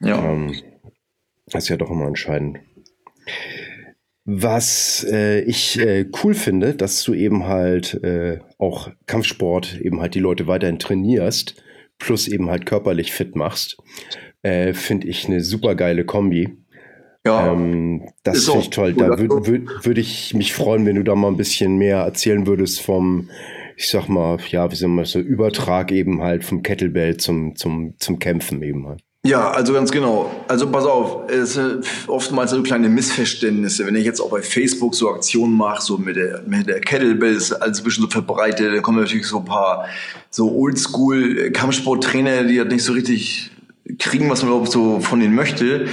Ja. 0.00 0.32
Ähm, 0.32 0.54
das 1.46 1.64
ist 1.64 1.68
ja 1.68 1.76
doch 1.76 1.90
immer 1.90 2.06
entscheidend. 2.06 2.58
Was 4.24 5.06
äh, 5.10 5.40
ich 5.40 5.78
äh, 5.78 6.06
cool 6.22 6.34
finde, 6.34 6.74
dass 6.74 7.02
du 7.02 7.14
eben 7.14 7.46
halt 7.46 7.94
äh, 8.04 8.38
auch 8.58 8.90
Kampfsport 9.06 9.80
eben 9.80 10.00
halt 10.00 10.14
die 10.14 10.20
Leute 10.20 10.46
weiterhin 10.46 10.78
trainierst, 10.78 11.62
plus 11.98 12.28
eben 12.28 12.50
halt 12.50 12.66
körperlich 12.66 13.12
fit 13.12 13.34
machst, 13.34 13.78
äh, 14.42 14.72
finde 14.74 15.08
ich 15.08 15.26
eine 15.26 15.40
super 15.40 15.74
geile 15.74 16.04
Kombi. 16.04 16.56
Ja, 17.26 17.52
ähm, 17.52 18.08
das 18.22 18.44
finde 18.44 18.60
ich 18.60 18.70
toll. 18.70 18.94
Da 18.94 19.18
würde 19.18 19.46
würd, 19.46 19.86
würd 19.86 19.98
ich 19.98 20.34
mich 20.34 20.54
freuen, 20.54 20.86
wenn 20.86 20.96
du 20.96 21.02
da 21.02 21.14
mal 21.14 21.28
ein 21.28 21.36
bisschen 21.36 21.76
mehr 21.76 21.98
erzählen 21.98 22.46
würdest 22.46 22.80
vom, 22.80 23.30
ich 23.76 23.88
sag 23.88 24.08
mal, 24.08 24.38
ja, 24.48 24.70
wie 24.70 24.76
soll 24.76 24.88
man 24.88 25.04
so, 25.04 25.18
Übertrag 25.18 25.92
eben 25.92 26.22
halt 26.22 26.44
vom 26.44 26.62
Kettlebell 26.62 27.16
zum, 27.18 27.56
zum, 27.56 27.94
zum 27.98 28.18
Kämpfen 28.18 28.62
eben 28.62 28.86
halt. 28.86 29.02
Ja, 29.22 29.50
also 29.50 29.74
ganz 29.74 29.90
genau. 29.90 30.30
Also 30.48 30.70
pass 30.70 30.86
auf, 30.86 31.30
es 31.30 31.52
sind 31.52 31.84
oftmals 32.06 32.52
so 32.52 32.62
kleine 32.62 32.88
Missverständnisse. 32.88 33.86
Wenn 33.86 33.94
ich 33.94 34.06
jetzt 34.06 34.18
auch 34.18 34.30
bei 34.30 34.40
Facebook 34.40 34.94
so 34.94 35.10
Aktionen 35.10 35.52
mache, 35.54 35.82
so 35.82 35.98
mit 35.98 36.16
der, 36.16 36.42
mit 36.46 36.66
der 36.66 36.80
Kettlebell 36.80 37.34
alles 37.60 37.78
ein 37.78 37.84
bisschen 37.84 38.04
so 38.04 38.08
verbreitet, 38.08 38.72
dann 38.74 38.80
kommen 38.80 38.98
natürlich 38.98 39.26
so 39.26 39.40
ein 39.40 39.44
paar 39.44 39.84
so 40.30 40.50
Oldschool-Kampfsporttrainer, 40.50 42.44
die 42.44 42.60
halt 42.60 42.72
nicht 42.72 42.82
so 42.82 42.94
richtig 42.94 43.50
kriegen, 43.98 44.30
was 44.30 44.40
man 44.42 44.52
überhaupt 44.52 44.72
so 44.72 45.00
von 45.00 45.20
denen 45.20 45.34
möchte. 45.34 45.86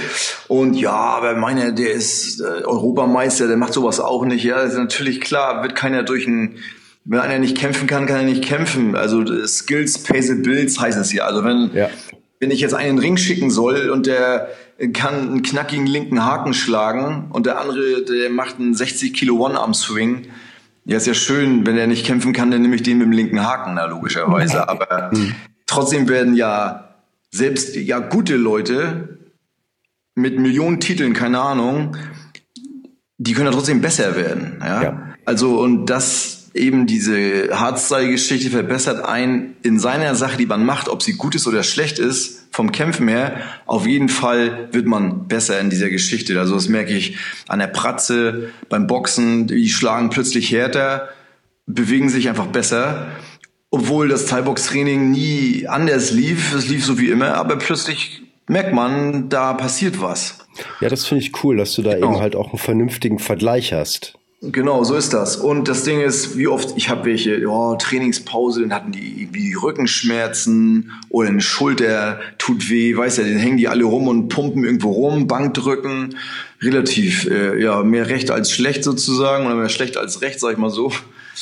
Und 0.46 0.74
ja, 0.74 0.92
aber 0.92 1.34
meiner, 1.34 1.72
der 1.72 1.92
ist 1.92 2.40
äh, 2.40 2.64
Europameister, 2.64 3.46
der 3.46 3.58
macht 3.58 3.74
sowas 3.74 4.00
auch 4.00 4.24
nicht. 4.24 4.42
Ja, 4.42 4.62
das 4.62 4.72
ist 4.72 4.78
natürlich 4.78 5.20
klar, 5.20 5.62
wird 5.62 5.74
keiner 5.74 6.02
durch 6.02 6.26
ein 6.26 6.56
wenn 7.10 7.20
einer 7.20 7.38
nicht 7.38 7.56
kämpfen 7.56 7.86
kann, 7.86 8.04
kann 8.04 8.16
er 8.16 8.24
nicht 8.24 8.44
kämpfen. 8.44 8.94
Also 8.94 9.24
Skills 9.46 10.02
pay 10.02 10.20
the 10.20 10.34
bills 10.34 10.78
heißt 10.78 10.98
es 10.98 11.10
ja. 11.10 11.24
Also 11.24 11.42
wenn 11.42 11.70
ja 11.72 11.88
wenn 12.40 12.50
ich 12.50 12.60
jetzt 12.60 12.74
einen 12.74 12.98
Ring 12.98 13.16
schicken 13.16 13.50
soll 13.50 13.90
und 13.90 14.06
der 14.06 14.48
kann 14.92 15.14
einen 15.14 15.42
knackigen 15.42 15.86
linken 15.86 16.24
Haken 16.24 16.54
schlagen 16.54 17.28
und 17.30 17.46
der 17.46 17.60
andere, 17.60 18.04
der 18.04 18.30
macht 18.30 18.58
einen 18.58 18.74
60 18.74 19.12
Kilo 19.12 19.44
One-Arm-Swing, 19.44 20.26
ja, 20.84 20.96
ist 20.96 21.06
ja 21.06 21.14
schön, 21.14 21.66
wenn 21.66 21.76
er 21.76 21.86
nicht 21.86 22.06
kämpfen 22.06 22.32
kann, 22.32 22.50
dann 22.50 22.62
nehme 22.62 22.76
ich 22.76 22.82
den 22.82 22.98
mit 22.98 23.06
dem 23.06 23.12
linken 23.12 23.44
Haken, 23.44 23.74
na, 23.74 23.86
logischerweise. 23.86 24.68
Aber 24.70 25.10
trotzdem 25.66 26.08
werden 26.08 26.34
ja 26.34 26.94
selbst 27.30 27.76
ja 27.76 27.98
gute 27.98 28.36
Leute 28.36 29.18
mit 30.14 30.38
Millionen 30.38 30.80
Titeln, 30.80 31.12
keine 31.12 31.40
Ahnung, 31.40 31.96
die 33.18 33.32
können 33.32 33.46
ja 33.46 33.52
trotzdem 33.52 33.80
besser 33.80 34.16
werden. 34.16 34.58
Ja? 34.60 34.82
ja. 34.82 35.14
Also, 35.24 35.60
und 35.60 35.86
das 35.86 36.37
eben 36.58 36.86
diese 36.86 37.48
Hardstyle-Geschichte 37.52 38.50
verbessert 38.50 39.04
einen 39.04 39.56
in 39.62 39.78
seiner 39.78 40.14
Sache, 40.14 40.36
die 40.36 40.46
man 40.46 40.64
macht, 40.66 40.88
ob 40.88 41.02
sie 41.02 41.14
gut 41.14 41.34
ist 41.34 41.46
oder 41.46 41.62
schlecht 41.62 41.98
ist, 41.98 42.48
vom 42.50 42.72
Kämpfen 42.72 43.08
her. 43.08 43.40
Auf 43.66 43.86
jeden 43.86 44.08
Fall 44.08 44.68
wird 44.72 44.86
man 44.86 45.28
besser 45.28 45.60
in 45.60 45.70
dieser 45.70 45.90
Geschichte. 45.90 46.38
Also 46.38 46.54
das 46.54 46.68
merke 46.68 46.92
ich 46.92 47.16
an 47.46 47.60
der 47.60 47.68
Pratze, 47.68 48.50
beim 48.68 48.86
Boxen, 48.86 49.46
die 49.46 49.68
schlagen 49.68 50.10
plötzlich 50.10 50.50
härter, 50.50 51.08
bewegen 51.66 52.08
sich 52.08 52.28
einfach 52.28 52.46
besser. 52.46 53.06
Obwohl 53.70 54.08
das 54.08 54.26
Thai-Box-Training 54.26 55.10
nie 55.10 55.66
anders 55.68 56.10
lief, 56.10 56.54
es 56.54 56.68
lief 56.68 56.84
so 56.84 56.98
wie 56.98 57.10
immer, 57.10 57.34
aber 57.34 57.56
plötzlich 57.56 58.22
merkt 58.48 58.72
man, 58.72 59.28
da 59.28 59.52
passiert 59.52 60.00
was. 60.00 60.38
Ja, 60.80 60.88
das 60.88 61.06
finde 61.06 61.22
ich 61.22 61.44
cool, 61.44 61.58
dass 61.58 61.74
du 61.74 61.82
da 61.82 61.94
genau. 61.94 62.12
eben 62.12 62.20
halt 62.20 62.34
auch 62.34 62.48
einen 62.48 62.58
vernünftigen 62.58 63.18
Vergleich 63.18 63.72
hast. 63.72 64.17
Genau, 64.40 64.84
so 64.84 64.94
ist 64.94 65.12
das. 65.12 65.36
Und 65.36 65.66
das 65.66 65.82
Ding 65.82 66.00
ist, 66.00 66.38
wie 66.38 66.46
oft, 66.46 66.76
ich 66.76 66.88
habe 66.88 67.06
welche, 67.06 67.44
oh, 67.48 67.74
Trainingspause, 67.74 68.60
dann 68.60 68.72
hatten 68.72 68.92
die 68.92 69.22
irgendwie 69.22 69.54
Rückenschmerzen 69.54 70.92
oder 71.08 71.28
eine 71.30 71.40
Schulter 71.40 72.20
tut 72.38 72.70
weh, 72.70 72.96
weißt 72.96 73.18
ja, 73.18 73.24
dann 73.24 73.38
hängen 73.38 73.56
die 73.56 73.66
alle 73.66 73.82
rum 73.82 74.06
und 74.06 74.28
pumpen 74.28 74.64
irgendwo 74.64 74.92
rum, 74.92 75.26
Bankdrücken, 75.26 76.16
relativ, 76.62 77.26
äh, 77.28 77.60
ja, 77.60 77.82
mehr 77.82 78.08
recht 78.08 78.30
als 78.30 78.52
schlecht 78.52 78.84
sozusagen 78.84 79.44
oder 79.44 79.56
mehr 79.56 79.68
schlecht 79.68 79.96
als 79.96 80.22
recht, 80.22 80.38
sag 80.38 80.52
ich 80.52 80.58
mal 80.58 80.70
so. 80.70 80.92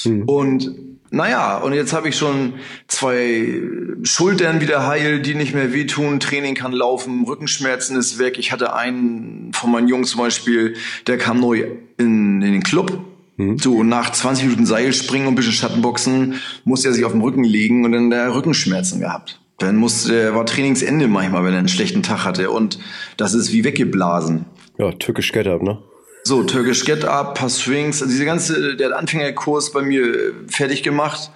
Hm. 0.05 0.23
Und 0.23 0.75
naja, 1.11 1.59
und 1.59 1.73
jetzt 1.73 1.93
habe 1.93 2.09
ich 2.09 2.17
schon 2.17 2.55
zwei 2.89 3.61
Schultern 4.03 4.61
wieder 4.61 4.87
heil, 4.87 5.21
die 5.21 5.35
nicht 5.35 5.55
mehr 5.55 5.73
wehtun, 5.73 6.21
Training 6.21 6.55
kann 6.55 6.73
laufen, 6.73 7.25
Rückenschmerzen 7.25 7.97
ist 7.97 8.19
weg. 8.19 8.39
Ich 8.39 8.53
hatte 8.53 8.75
einen 8.75 9.53
von 9.53 9.71
meinen 9.71 9.89
Jungs 9.89 10.11
zum 10.11 10.21
Beispiel, 10.21 10.75
der 11.07 11.19
kam 11.19 11.41
neu 11.41 11.65
in, 11.97 12.43
in 12.43 12.53
den 12.53 12.63
Club. 12.63 13.05
Mhm. 13.37 13.59
So 13.59 13.83
nach 13.83 14.11
20 14.11 14.45
Minuten 14.45 14.67
Seilspringen 14.67 15.27
und 15.29 15.35
ein 15.35 15.37
bisschen 15.37 15.53
Schattenboxen 15.53 16.41
musste 16.65 16.89
er 16.89 16.95
sich 16.95 17.05
auf 17.05 17.13
den 17.13 17.21
Rücken 17.21 17.45
legen 17.45 17.85
und 17.85 17.93
dann 17.93 18.11
der 18.11 18.35
Rückenschmerzen 18.35 19.01
gehabt. 19.01 19.41
Dann 19.59 19.77
musste, 19.77 20.15
er 20.15 20.35
war 20.35 20.45
Trainingsende 20.45 21.09
manchmal, 21.09 21.45
wenn 21.45 21.53
er 21.53 21.61
einen 21.61 21.69
schlechten 21.69 22.03
Tag 22.03 22.25
hatte 22.25 22.51
und 22.51 22.79
das 23.17 23.35
ist 23.35 23.53
wie 23.53 23.65
weggeblasen. 23.65 24.45
Ja, 24.79 24.93
türkisch 24.93 25.33
Get-Up, 25.33 25.63
ne? 25.63 25.79
So, 26.27 26.43
Turkish 26.43 26.85
Get 26.85 27.05
Up, 27.05 27.39
paar 27.39 27.49
Swings, 27.49 28.03
also 28.03 28.13
diese 28.13 28.25
ganze, 28.25 28.75
der 28.75 28.99
Anfängerkurs 28.99 29.71
bei 29.71 29.83
mir 29.83 30.03
äh, 30.03 30.33
fertig 30.49 30.83
gemacht. 30.83 31.31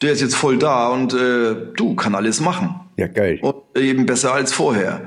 Der 0.00 0.12
ist 0.12 0.22
jetzt 0.22 0.36
voll 0.36 0.56
da 0.56 0.88
und 0.88 1.12
äh, 1.12 1.54
du 1.76 1.94
kann 1.96 2.14
alles 2.14 2.40
machen. 2.40 2.80
Ja, 2.96 3.08
geil. 3.08 3.40
Und 3.42 3.56
eben 3.76 4.06
besser 4.06 4.32
als 4.32 4.50
vorher. 4.54 5.02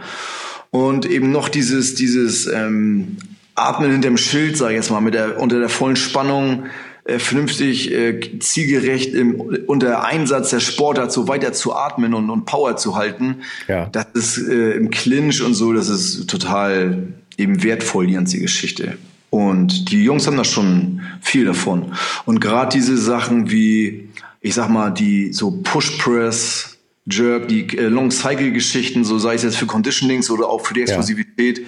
Und 0.69 1.07
eben 1.07 1.31
noch 1.31 1.49
dieses, 1.49 1.95
dieses 1.95 2.45
ähm, 2.45 3.17
Atmen 3.55 3.91
hinter 3.93 4.09
dem 4.09 4.17
Schild, 4.17 4.57
sag 4.57 4.69
ich 4.69 4.75
jetzt 4.75 4.91
mal, 4.91 5.01
mit 5.01 5.15
der, 5.15 5.41
unter 5.41 5.57
der 5.57 5.69
vollen 5.69 5.95
Spannung, 5.95 6.67
äh, 7.05 7.17
vernünftig, 7.17 7.91
äh, 7.91 8.37
zielgerecht 8.37 9.15
im, 9.15 9.41
unter 9.65 10.03
Einsatz 10.03 10.51
der 10.51 10.59
Sportart 10.59 11.11
so 11.11 11.27
weiter 11.27 11.51
zu 11.51 11.75
atmen 11.75 12.13
und, 12.13 12.29
und 12.29 12.45
Power 12.45 12.77
zu 12.77 12.95
halten. 12.95 13.37
Ja. 13.67 13.87
Das 13.87 14.05
ist 14.13 14.37
äh, 14.37 14.73
im 14.73 14.91
Clinch 14.91 15.41
und 15.41 15.55
so, 15.55 15.73
das 15.73 15.89
ist 15.89 16.29
total 16.29 17.07
eben 17.39 17.63
wertvoll, 17.63 18.05
die 18.05 18.13
ganze 18.13 18.37
Geschichte. 18.37 18.99
Und 19.35 19.91
die 19.91 20.01
Jungs 20.01 20.27
haben 20.27 20.37
da 20.37 20.45
schon 20.45 21.01
viel 21.19 21.43
davon. 21.43 21.91
Und 22.23 22.39
gerade 22.39 22.71
diese 22.71 22.95
Sachen 22.97 23.51
wie, 23.51 24.07
ich 24.39 24.53
sag 24.53 24.69
mal, 24.69 24.91
die 24.91 25.33
so 25.33 25.59
Push 25.61 25.97
Press, 25.97 26.77
Jerk, 27.05 27.49
die 27.49 27.77
äh, 27.77 27.89
Long 27.89 28.11
Cycle 28.11 28.53
Geschichten, 28.53 29.03
so 29.03 29.19
sei 29.19 29.33
es 29.33 29.43
jetzt 29.43 29.57
für 29.57 29.65
Conditionings 29.65 30.29
oder 30.29 30.47
auch 30.47 30.65
für 30.65 30.73
die 30.73 30.83
Explosivität, 30.83 31.57
ja. 31.57 31.65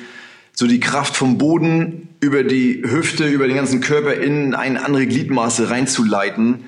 so 0.54 0.66
die 0.66 0.80
Kraft 0.80 1.18
vom 1.18 1.38
Boden 1.38 2.08
über 2.22 2.46
die 2.46 2.84
Hüfte, 2.86 3.28
über 3.28 3.48
den 3.48 3.58
ganzen 3.58 3.82
Körper 3.82 4.14
in 4.14 4.56
eine 4.56 4.86
andere 4.86 5.06
Gliedmaße 5.06 5.70
reinzuleiten, 5.70 6.64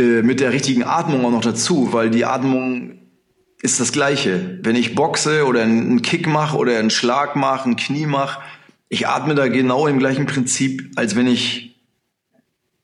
äh, 0.00 0.22
mit 0.22 0.40
der 0.40 0.52
richtigen 0.52 0.82
Atmung 0.82 1.26
auch 1.26 1.30
noch 1.30 1.42
dazu, 1.42 1.92
weil 1.92 2.10
die 2.10 2.24
Atmung 2.24 2.98
ist 3.62 3.78
das 3.78 3.92
Gleiche. 3.92 4.58
Wenn 4.64 4.74
ich 4.74 4.96
boxe 4.96 5.46
oder 5.46 5.62
einen 5.62 6.02
Kick 6.02 6.26
mache 6.26 6.56
oder 6.56 6.76
einen 6.76 6.90
Schlag 6.90 7.36
mache, 7.36 7.66
einen 7.66 7.76
Knie 7.76 8.06
mache, 8.06 8.40
ich 8.88 9.06
atme 9.06 9.34
da 9.34 9.48
genau 9.48 9.86
im 9.86 9.98
gleichen 9.98 10.26
Prinzip, 10.26 10.90
als 10.96 11.16
wenn 11.16 11.26
ich 11.26 11.76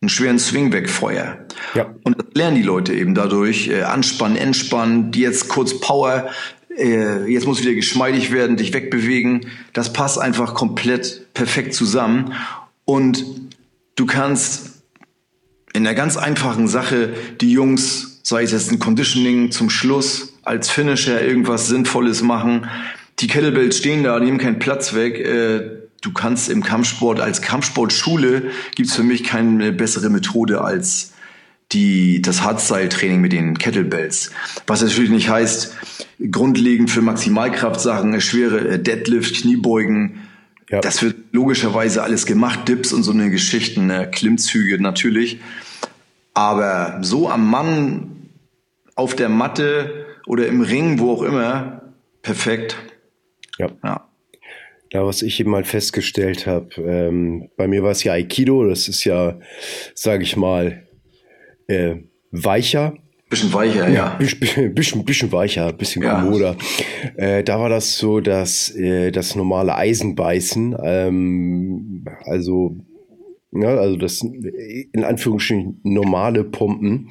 einen 0.00 0.10
schweren 0.10 0.38
Swing 0.38 0.72
wegfeuer. 0.72 1.38
Ja. 1.74 1.94
Und 2.02 2.18
das 2.18 2.26
lernen 2.34 2.56
die 2.56 2.62
Leute 2.62 2.92
eben 2.92 3.14
dadurch. 3.14 3.68
Äh, 3.68 3.82
anspannen, 3.82 4.36
entspannen, 4.36 5.10
die 5.10 5.20
jetzt 5.20 5.48
kurz 5.48 5.80
Power, 5.80 6.28
äh, 6.76 7.24
jetzt 7.30 7.46
muss 7.46 7.62
wieder 7.62 7.72
geschmeidig 7.72 8.30
werden, 8.30 8.56
dich 8.56 8.74
wegbewegen. 8.74 9.46
Das 9.72 9.92
passt 9.92 10.18
einfach 10.18 10.54
komplett 10.54 11.32
perfekt 11.32 11.74
zusammen. 11.74 12.34
Und 12.84 13.24
du 13.96 14.04
kannst 14.04 14.82
in 15.72 15.84
der 15.84 15.94
ganz 15.94 16.18
einfachen 16.18 16.68
Sache 16.68 17.14
die 17.40 17.50
Jungs, 17.50 18.20
sei 18.22 18.42
es 18.42 18.52
jetzt 18.52 18.70
ein 18.70 18.78
Conditioning 18.78 19.50
zum 19.50 19.70
Schluss, 19.70 20.34
als 20.42 20.70
Finisher 20.70 21.22
irgendwas 21.22 21.68
Sinnvolles 21.68 22.22
machen. 22.22 22.66
Die 23.20 23.26
Kettlebells 23.26 23.78
stehen 23.78 24.04
da, 24.04 24.20
nehmen 24.20 24.38
keinen 24.38 24.58
Platz 24.58 24.94
weg. 24.94 25.18
Äh, 25.18 25.83
du 26.04 26.12
kannst 26.12 26.48
im 26.50 26.62
Kampfsport, 26.62 27.20
als 27.20 27.40
Kampfsportschule 27.40 28.50
gibt's 28.74 28.94
für 28.94 29.02
mich 29.02 29.24
keine 29.24 29.72
bessere 29.72 30.10
Methode 30.10 30.60
als 30.60 31.12
die, 31.72 32.20
das 32.20 32.42
Hardstyle-Training 32.42 33.20
mit 33.20 33.32
den 33.32 33.56
Kettlebells. 33.56 34.30
Was 34.66 34.82
natürlich 34.82 35.10
nicht 35.10 35.30
heißt, 35.30 35.74
grundlegend 36.30 36.90
für 36.90 37.00
Maximalkraftsachen, 37.00 38.20
schwere 38.20 38.68
äh, 38.68 38.78
Deadlift, 38.78 39.42
Kniebeugen, 39.42 40.20
ja. 40.70 40.80
das 40.80 41.02
wird 41.02 41.16
logischerweise 41.32 42.02
alles 42.02 42.26
gemacht, 42.26 42.68
Dips 42.68 42.92
und 42.92 43.02
so 43.02 43.12
eine 43.12 43.30
Geschichten, 43.30 43.86
ne? 43.86 44.08
Klimmzüge 44.10 44.80
natürlich. 44.80 45.40
Aber 46.34 46.98
so 47.00 47.30
am 47.30 47.48
Mann 47.48 48.28
auf 48.94 49.16
der 49.16 49.28
Matte 49.28 50.06
oder 50.26 50.46
im 50.46 50.60
Ring, 50.60 50.98
wo 50.98 51.12
auch 51.12 51.22
immer, 51.22 51.82
perfekt. 52.22 52.76
Ja. 53.58 53.68
ja. 53.82 54.06
Ja, 54.94 55.04
was 55.04 55.22
ich 55.22 55.40
eben 55.40 55.50
mal 55.50 55.64
festgestellt 55.64 56.46
habe, 56.46 56.68
ähm, 56.80 57.48
bei 57.56 57.66
mir 57.66 57.82
war 57.82 57.90
es 57.90 58.04
ja 58.04 58.12
Aikido, 58.12 58.64
das 58.64 58.86
ist 58.86 59.02
ja, 59.02 59.40
sage 59.92 60.22
ich 60.22 60.36
mal, 60.36 60.84
äh, 61.66 61.96
weicher. 62.30 62.94
Bisschen 63.28 63.52
weicher, 63.52 63.88
ja. 63.88 63.94
ja. 63.94 64.14
Bisschen, 64.14 64.72
bisschen, 64.72 65.04
bisschen 65.04 65.32
weicher, 65.32 65.72
bisschen 65.72 66.04
ja. 66.04 66.20
kommoder. 66.20 66.56
Äh, 67.16 67.42
da 67.42 67.58
war 67.58 67.70
das 67.70 67.98
so, 67.98 68.20
dass 68.20 68.70
äh, 68.76 69.10
das 69.10 69.34
normale 69.34 69.74
Eisenbeißen, 69.74 70.76
ähm, 70.84 72.04
also, 72.26 72.76
ja, 73.50 73.76
also 73.76 73.96
das 73.96 74.22
in 74.22 75.02
Anführungsstrichen 75.02 75.80
normale 75.82 76.44
Pumpen, 76.44 77.10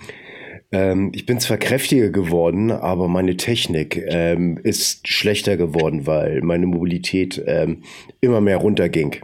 ähm, 0.73 1.11
ich 1.13 1.25
bin 1.25 1.39
zwar 1.39 1.57
kräftiger 1.57 2.09
geworden, 2.09 2.71
aber 2.71 3.07
meine 3.07 3.37
Technik 3.37 4.03
ähm, 4.07 4.59
ist 4.63 5.07
schlechter 5.07 5.55
geworden, 5.55 6.07
weil 6.07 6.41
meine 6.41 6.65
Mobilität 6.65 7.41
ähm, 7.45 7.83
immer 8.21 8.41
mehr 8.41 8.57
runterging. 8.57 9.17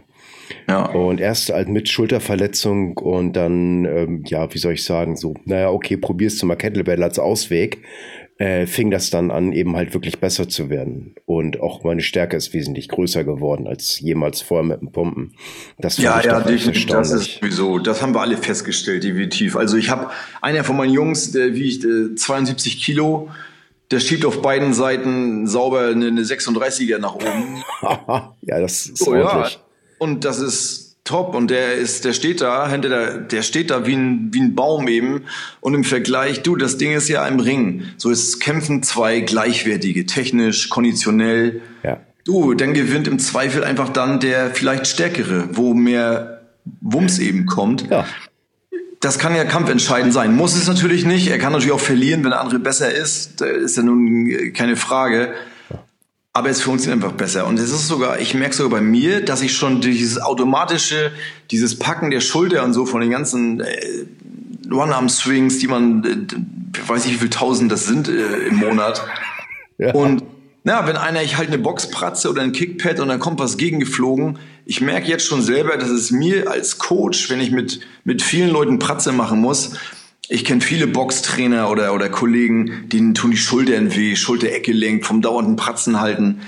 Ja. 0.68 0.86
Und 0.86 1.20
erst 1.20 1.50
halt 1.50 1.68
mit 1.68 1.88
Schulterverletzung 1.88 2.96
und 2.96 3.34
dann, 3.34 3.84
ähm, 3.84 4.24
ja, 4.26 4.52
wie 4.54 4.58
soll 4.58 4.74
ich 4.74 4.84
sagen, 4.84 5.16
so, 5.16 5.34
naja, 5.44 5.70
okay, 5.70 5.96
probierst 5.96 6.40
du 6.40 6.46
mal 6.46 6.56
Kettlebell 6.56 7.02
als 7.02 7.18
Ausweg 7.18 7.78
äh, 8.40 8.66
fing 8.66 8.90
das 8.90 9.10
dann 9.10 9.30
an, 9.30 9.52
eben 9.52 9.76
halt 9.76 9.92
wirklich 9.92 10.18
besser 10.18 10.48
zu 10.48 10.70
werden. 10.70 11.14
Und 11.26 11.60
auch 11.60 11.84
meine 11.84 12.00
Stärke 12.00 12.38
ist 12.38 12.54
wesentlich 12.54 12.88
größer 12.88 13.22
geworden 13.22 13.66
als 13.66 14.00
jemals 14.00 14.40
vorher 14.40 14.64
mit 14.64 14.80
dem 14.80 14.92
Pumpen. 14.92 15.34
Das 15.78 15.98
ja, 15.98 16.22
ja, 16.22 16.40
definitiv. 16.40 16.86
Das 16.86 17.10
ist 17.10 17.38
sowieso, 17.38 17.78
das 17.78 18.00
haben 18.00 18.14
wir 18.14 18.22
alle 18.22 18.38
festgestellt, 18.38 19.04
definitiv. 19.04 19.56
Also 19.56 19.76
ich 19.76 19.90
habe 19.90 20.10
einer 20.40 20.64
von 20.64 20.78
meinen 20.78 20.94
Jungs, 20.94 21.32
der 21.32 21.54
wiegt 21.54 21.84
äh, 21.84 22.14
72 22.14 22.82
Kilo, 22.82 23.28
der 23.90 24.00
schiebt 24.00 24.24
auf 24.24 24.40
beiden 24.40 24.72
Seiten 24.72 25.46
sauber 25.46 25.88
eine, 25.88 26.06
eine 26.06 26.22
36er 26.22 26.96
nach 26.96 27.16
oben. 27.16 27.62
ja, 28.40 28.58
das 28.58 28.86
ist 28.86 28.98
so, 28.98 29.10
ordentlich. 29.10 29.54
Ja. 29.54 29.60
Und 29.98 30.24
das 30.24 30.40
ist 30.40 30.89
top 31.04 31.34
und 31.34 31.50
der 31.50 31.74
ist, 31.74 32.04
der 32.04 32.12
steht 32.12 32.40
da, 32.40 32.68
hinter 32.68 32.88
der, 32.88 33.18
der 33.18 33.42
steht 33.42 33.70
da 33.70 33.86
wie 33.86 33.94
ein, 33.94 34.28
wie 34.32 34.40
ein 34.40 34.54
Baum 34.54 34.88
eben. 34.88 35.22
Und 35.60 35.74
im 35.74 35.84
Vergleich, 35.84 36.42
du, 36.42 36.56
das 36.56 36.78
Ding 36.78 36.92
ist 36.92 37.08
ja 37.08 37.26
im 37.26 37.40
Ring. 37.40 37.84
So 37.96 38.10
ist 38.10 38.40
kämpfen 38.40 38.82
zwei 38.82 39.20
gleichwertige, 39.20 40.06
technisch, 40.06 40.68
konditionell. 40.68 41.62
Ja. 41.82 42.00
Du, 42.24 42.54
dann 42.54 42.74
gewinnt 42.74 43.08
im 43.08 43.18
Zweifel 43.18 43.64
einfach 43.64 43.88
dann 43.88 44.20
der 44.20 44.54
vielleicht 44.54 44.86
stärkere, 44.86 45.48
wo 45.52 45.74
mehr 45.74 46.42
Wumms 46.80 47.18
eben 47.18 47.46
kommt. 47.46 47.88
Ja. 47.90 48.06
Das 49.00 49.18
kann 49.18 49.34
ja 49.34 49.44
kampfentscheidend 49.44 50.12
sein. 50.12 50.36
Muss 50.36 50.54
es 50.54 50.68
natürlich 50.68 51.06
nicht. 51.06 51.28
Er 51.28 51.38
kann 51.38 51.52
natürlich 51.52 51.72
auch 51.72 51.80
verlieren, 51.80 52.22
wenn 52.22 52.30
der 52.30 52.40
andere 52.40 52.58
besser 52.58 52.92
ist. 52.92 53.40
Da 53.40 53.46
ist 53.46 53.78
ja 53.78 53.82
nun 53.82 54.52
keine 54.52 54.76
Frage 54.76 55.32
aber 56.32 56.48
es 56.48 56.62
funktioniert 56.62 57.02
einfach 57.02 57.16
besser. 57.16 57.46
Und 57.46 57.58
es 57.58 57.70
ist 57.70 57.88
sogar, 57.88 58.20
ich 58.20 58.34
merke 58.34 58.54
sogar 58.54 58.78
bei 58.78 58.84
mir, 58.84 59.24
dass 59.24 59.42
ich 59.42 59.54
schon 59.56 59.80
durch 59.80 59.98
dieses 59.98 60.20
automatische, 60.20 61.10
dieses 61.50 61.78
Packen 61.78 62.10
der 62.10 62.20
Schulter 62.20 62.64
und 62.64 62.72
so 62.72 62.86
von 62.86 63.00
den 63.00 63.10
ganzen 63.10 63.60
äh, 63.60 64.06
One-Arm-Swings, 64.70 65.58
die 65.58 65.66
man, 65.66 66.04
äh, 66.04 66.88
weiß 66.88 67.06
ich 67.06 67.14
wie 67.14 67.18
viel 67.18 67.30
tausend 67.30 67.72
das 67.72 67.84
sind 67.84 68.08
äh, 68.08 68.46
im 68.46 68.56
Monat. 68.56 69.04
Ja. 69.78 69.92
Und 69.92 70.22
na, 70.62 70.86
wenn 70.86 70.96
einer 70.96 71.22
ich 71.22 71.36
halt 71.36 71.48
eine 71.48 71.58
Box 71.58 71.90
pratze 71.90 72.30
oder 72.30 72.42
ein 72.42 72.52
Kickpad 72.52 73.00
und 73.00 73.08
dann 73.08 73.18
kommt 73.18 73.40
was 73.40 73.56
gegengeflogen, 73.56 74.38
ich 74.66 74.80
merke 74.80 75.08
jetzt 75.08 75.26
schon 75.26 75.42
selber, 75.42 75.76
dass 75.78 75.88
es 75.88 76.10
mir 76.10 76.48
als 76.50 76.78
Coach, 76.78 77.30
wenn 77.30 77.40
ich 77.40 77.50
mit, 77.50 77.80
mit 78.04 78.22
vielen 78.22 78.50
Leuten 78.50 78.78
Pratze 78.78 79.10
machen 79.10 79.40
muss, 79.40 79.72
ich 80.30 80.44
kenne 80.44 80.60
viele 80.60 80.86
Boxtrainer 80.86 81.68
oder, 81.68 81.92
oder 81.92 82.08
Kollegen, 82.08 82.88
denen 82.88 83.14
tun 83.14 83.32
die 83.32 83.36
Schultern 83.36 83.94
weh, 83.96 84.14
Schultereckgelenk, 84.14 85.04
vom 85.04 85.22
dauernden 85.22 85.56
Pratzen 85.56 86.00
halten. 86.00 86.42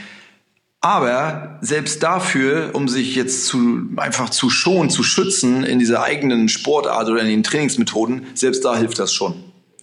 Aber 0.80 1.58
selbst 1.62 2.00
dafür, 2.02 2.70
um 2.74 2.88
sich 2.88 3.16
jetzt 3.16 3.46
zu, 3.46 3.82
einfach 3.96 4.30
zu 4.30 4.50
schonen, 4.50 4.88
zu 4.88 5.02
schützen 5.02 5.64
in 5.64 5.80
dieser 5.80 6.02
eigenen 6.02 6.48
Sportart 6.48 7.08
oder 7.08 7.22
in 7.22 7.28
den 7.28 7.42
Trainingsmethoden, 7.42 8.26
selbst 8.34 8.64
da 8.64 8.76
hilft 8.76 9.00
das 9.00 9.12
schon. 9.12 9.34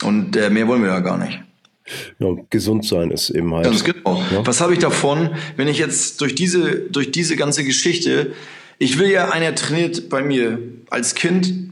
Und 0.04 0.36
äh, 0.38 0.50
mehr 0.50 0.68
wollen 0.70 0.82
wir 0.82 0.90
ja 0.90 1.02
gar 1.02 1.18
nicht. 1.18 1.42
Ja, 2.20 2.28
gesund 2.50 2.86
sein 2.86 3.12
ist 3.12 3.30
eben 3.30 3.54
halt. 3.54 3.66
Ganz 3.66 3.84
genau. 3.84 4.24
Ja? 4.32 4.46
Was 4.48 4.62
habe 4.62 4.74
ich 4.74 4.80
davon, 4.80 5.32
wenn 5.58 5.68
ich 5.68 5.78
jetzt 5.78 6.22
durch 6.22 6.36
diese, 6.36 6.76
durch 6.90 7.12
diese 7.12 7.36
ganze 7.36 7.66
Geschichte, 7.66 8.32
ich 8.78 8.98
will 8.98 9.10
ja, 9.10 9.30
einer 9.30 9.56
trainiert 9.56 10.08
bei 10.08 10.22
mir 10.22 10.60
als 10.90 11.16
Kind 11.16 11.70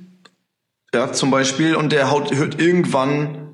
ja, 0.93 1.11
zum 1.11 1.31
Beispiel, 1.31 1.75
und 1.75 1.91
der 1.91 2.11
haut, 2.11 2.33
hört 2.33 2.59
irgendwann 2.59 3.47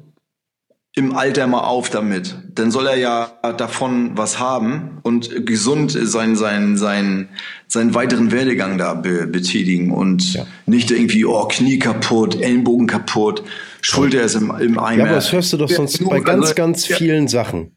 im 0.96 1.16
Alter 1.16 1.48
mal 1.48 1.62
auf 1.62 1.90
damit. 1.90 2.36
Dann 2.54 2.70
soll 2.70 2.86
er 2.86 2.98
ja 2.98 3.32
davon 3.58 4.12
was 4.16 4.38
haben 4.38 5.00
und 5.02 5.46
gesund 5.46 5.92
sein, 5.92 6.36
sein, 6.36 6.78
sein, 6.78 7.30
seinen 7.68 7.96
weiteren 7.96 8.32
Werdegang 8.32 8.78
da 8.78 8.94
be 8.94 9.26
betätigen 9.26 9.92
und 9.92 10.34
ja. 10.36 10.46
nicht 10.68 10.92
irgendwie, 10.92 11.26
oh, 11.26 11.46
Knie 11.46 11.80
kaputt, 11.80 12.40
Ellenbogen 12.40 12.86
kaputt, 12.86 13.44
Schulter 13.82 14.22
ist 14.22 14.36
im, 14.36 14.52
im 14.60 14.78
Eimer. 14.78 15.00
Ja, 15.00 15.06
aber 15.06 15.16
das 15.16 15.32
hörst 15.32 15.52
du 15.54 15.58
doch 15.58 15.70
sonst 15.70 16.00
ja, 16.00 16.08
bei 16.08 16.20
ganz, 16.20 16.44
also, 16.44 16.56
ganz 16.56 16.86
vielen 16.86 17.28
Sachen. 17.28 17.76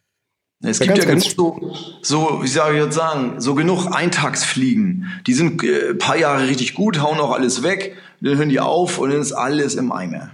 Es 0.62 0.80
gibt 0.80 0.98
ja 0.98 1.04
genug 1.04 1.22
so, 1.22 1.74
so, 2.02 2.42
wie 2.42 2.48
soll 2.48 2.74
ich 2.74 2.82
jetzt 2.82 2.94
sagen, 2.94 3.40
so 3.40 3.54
genug 3.54 3.94
Eintagsfliegen. 3.94 5.06
Die 5.26 5.34
sind 5.34 5.62
äh, 5.62 5.94
paar 5.94 6.16
Jahre 6.16 6.48
richtig 6.48 6.74
gut, 6.74 7.00
hauen 7.00 7.18
auch 7.18 7.32
alles 7.32 7.62
weg 7.62 7.96
dann 8.20 8.38
hören 8.38 8.48
die 8.48 8.60
auf 8.60 8.98
und 8.98 9.10
dann 9.10 9.20
ist 9.20 9.32
alles 9.32 9.74
im 9.74 9.92
Eimer. 9.92 10.30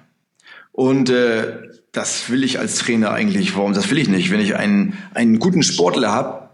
Und 0.73 1.11
äh, 1.11 1.59
das 1.93 2.31
will 2.31 2.43
ich 2.43 2.59
als 2.59 2.79
Trainer 2.79 3.13
eigentlich, 3.13 3.57
warum 3.57 3.75
das 3.75 3.91
will 3.91 3.99
ich 3.99 4.09
nicht? 4.09 4.31
Wenn 4.31 4.41
ich 4.41 4.57
einen, 4.57 4.97
einen 5.15 5.39
guten 5.39 5.63
Sportler 5.63 6.11
habe, 6.11 6.49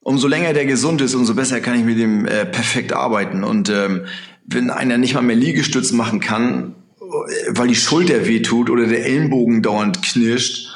umso 0.00 0.28
länger 0.28 0.52
der 0.52 0.66
gesund 0.66 1.00
ist, 1.00 1.14
umso 1.14 1.34
besser 1.34 1.60
kann 1.60 1.78
ich 1.78 1.84
mit 1.84 1.98
dem 1.98 2.26
äh, 2.26 2.44
perfekt 2.44 2.92
arbeiten. 2.92 3.44
Und 3.44 3.70
ähm, 3.70 4.04
wenn 4.44 4.70
einer 4.70 4.98
nicht 4.98 5.14
mal 5.14 5.22
mehr 5.22 5.36
Liegestütz 5.36 5.92
machen 5.92 6.20
kann, 6.20 6.74
äh, 7.00 7.04
weil 7.48 7.68
die 7.68 7.74
Schulter 7.74 8.26
wehtut 8.26 8.68
oder 8.68 8.86
der 8.86 9.06
Ellenbogen 9.06 9.62
dauernd 9.62 10.02
knirscht, 10.02 10.68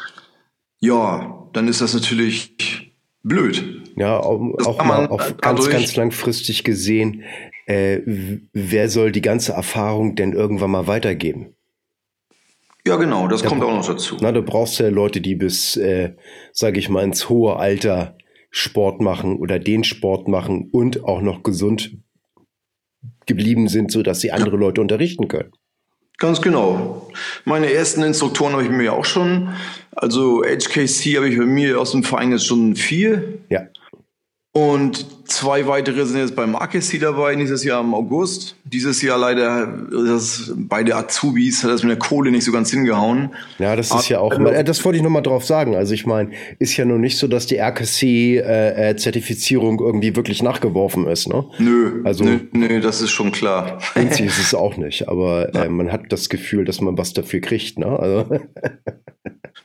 ja, 0.80 1.48
dann 1.52 1.68
ist 1.68 1.80
das 1.80 1.94
natürlich 1.94 2.85
blöd. 3.26 3.82
Ja, 3.96 4.18
auch, 4.18 4.40
auch 4.64 4.84
mal 4.84 5.06
auf 5.06 5.36
ganz, 5.38 5.68
ganz 5.68 5.96
langfristig 5.96 6.64
gesehen 6.64 7.24
äh, 7.66 8.00
wer 8.52 8.88
soll 8.88 9.12
die 9.12 9.20
ganze 9.20 9.52
Erfahrung 9.52 10.14
denn 10.14 10.32
irgendwann 10.32 10.70
mal 10.70 10.86
weitergeben? 10.86 11.54
Ja, 12.86 12.96
genau, 12.96 13.26
das 13.26 13.42
da 13.42 13.48
kommt 13.48 13.64
auch 13.64 13.74
noch 13.74 13.86
dazu. 13.86 14.16
Na, 14.20 14.30
du 14.30 14.42
brauchst 14.42 14.78
ja 14.78 14.88
Leute, 14.88 15.20
die 15.20 15.34
bis, 15.34 15.76
äh, 15.76 16.14
sage 16.52 16.78
ich 16.78 16.88
mal, 16.88 17.02
ins 17.02 17.28
hohe 17.28 17.56
Alter 17.56 18.16
Sport 18.50 19.00
machen 19.00 19.36
oder 19.38 19.58
den 19.58 19.82
Sport 19.82 20.28
machen 20.28 20.70
und 20.70 21.04
auch 21.04 21.20
noch 21.20 21.42
gesund 21.42 21.98
geblieben 23.26 23.66
sind, 23.66 23.90
so 23.90 24.04
dass 24.04 24.20
sie 24.20 24.30
andere. 24.30 24.56
Leute 24.56 24.80
unterrichten 24.80 25.26
können. 25.26 25.50
Ganz 26.18 26.40
genau. 26.40 27.10
Meine 27.44 27.72
ersten 27.72 28.02
Instruktoren 28.02 28.52
habe 28.52 28.64
ich 28.64 28.70
mir 28.70 28.92
auch 28.92 29.04
schon. 29.04 29.50
Also 29.92 30.42
HKC 30.42 31.16
habe 31.16 31.28
ich 31.28 31.38
bei 31.38 31.44
mir 31.44 31.80
aus 31.80 31.92
dem 31.92 32.04
Verein 32.04 32.32
jetzt 32.32 32.46
schon 32.46 32.74
vier. 32.74 33.38
Ja. 33.48 33.66
Und 34.52 35.06
zwei 35.26 35.66
weitere 35.66 36.06
sind 36.06 36.20
jetzt 36.20 36.36
beim 36.36 36.56
Akessi 36.56 36.98
dabei, 36.98 37.34
nächstes 37.34 37.64
Jahr 37.64 37.82
im 37.82 37.92
August. 37.94 38.56
Dieses 38.64 39.02
Jahr 39.02 39.18
leider, 39.18 39.66
das, 39.90 40.54
beide 40.56 40.96
Azubis, 40.96 41.62
hat 41.62 41.70
das 41.70 41.82
mit 41.82 41.90
der 41.90 41.98
Kohle 41.98 42.30
nicht 42.30 42.44
so 42.44 42.52
ganz 42.52 42.70
hingehauen. 42.70 43.34
Ja, 43.58 43.76
das 43.76 43.92
ist 43.92 44.08
ja 44.08 44.20
auch, 44.20 44.38
mal, 44.38 44.64
das 44.64 44.82
wollte 44.84 44.96
ich 44.98 45.02
nochmal 45.02 45.22
drauf 45.22 45.44
sagen. 45.44 45.74
Also 45.76 45.92
ich 45.94 46.06
meine, 46.06 46.30
ist 46.58 46.76
ja 46.76 46.84
nur 46.84 46.98
nicht 46.98 47.18
so, 47.18 47.28
dass 47.28 47.46
die 47.46 47.58
RKC-Zertifizierung 47.58 49.80
äh, 49.80 49.82
irgendwie 49.82 50.14
wirklich 50.16 50.42
nachgeworfen 50.42 51.06
ist, 51.06 51.28
ne? 51.28 51.46
Nö, 51.58 52.02
also, 52.04 52.24
nö, 52.24 52.40
nö, 52.52 52.80
das 52.80 53.00
ist 53.00 53.10
schon 53.10 53.32
klar. 53.32 53.78
Sie 53.94 54.24
ist 54.24 54.38
es 54.38 54.54
auch 54.54 54.76
nicht, 54.76 55.08
aber 55.08 55.54
äh, 55.54 55.68
man 55.68 55.92
hat 55.92 56.10
das 56.10 56.28
Gefühl, 56.28 56.64
dass 56.64 56.80
man 56.80 56.98
was 56.98 57.12
dafür 57.12 57.40
kriegt, 57.40 57.78
ne? 57.78 57.96
Also 57.98 58.24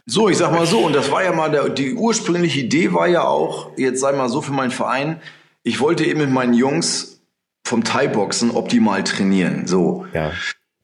So, 0.06 0.30
ich 0.30 0.38
sag 0.38 0.52
mal 0.52 0.65
so, 0.65 0.80
und 0.80 0.95
das 0.95 1.12
war 1.12 1.24
ja 1.24 1.32
mal 1.32 1.50
der, 1.50 1.69
die 1.69 1.93
ursprüngliche 1.93 2.62
Idee 2.62 2.93
war 2.93 3.08
ja 3.08 3.24
auch, 3.24 3.78
jetzt 3.78 4.02
sei 4.02 4.12
mal 4.12 4.30
so 4.30 4.41
für 4.41 4.52
meinen 4.52 4.71
Verein, 4.71 5.21
ich 5.63 5.80
wollte 5.80 6.06
eben 6.06 6.19
mit 6.19 6.30
meinen 6.30 6.54
Jungs 6.54 7.21
vom 7.63 7.84
Thai-Boxen 7.84 8.52
optimal 8.52 9.04
trainieren, 9.04 9.67
so. 9.67 10.06
Ja. 10.13 10.34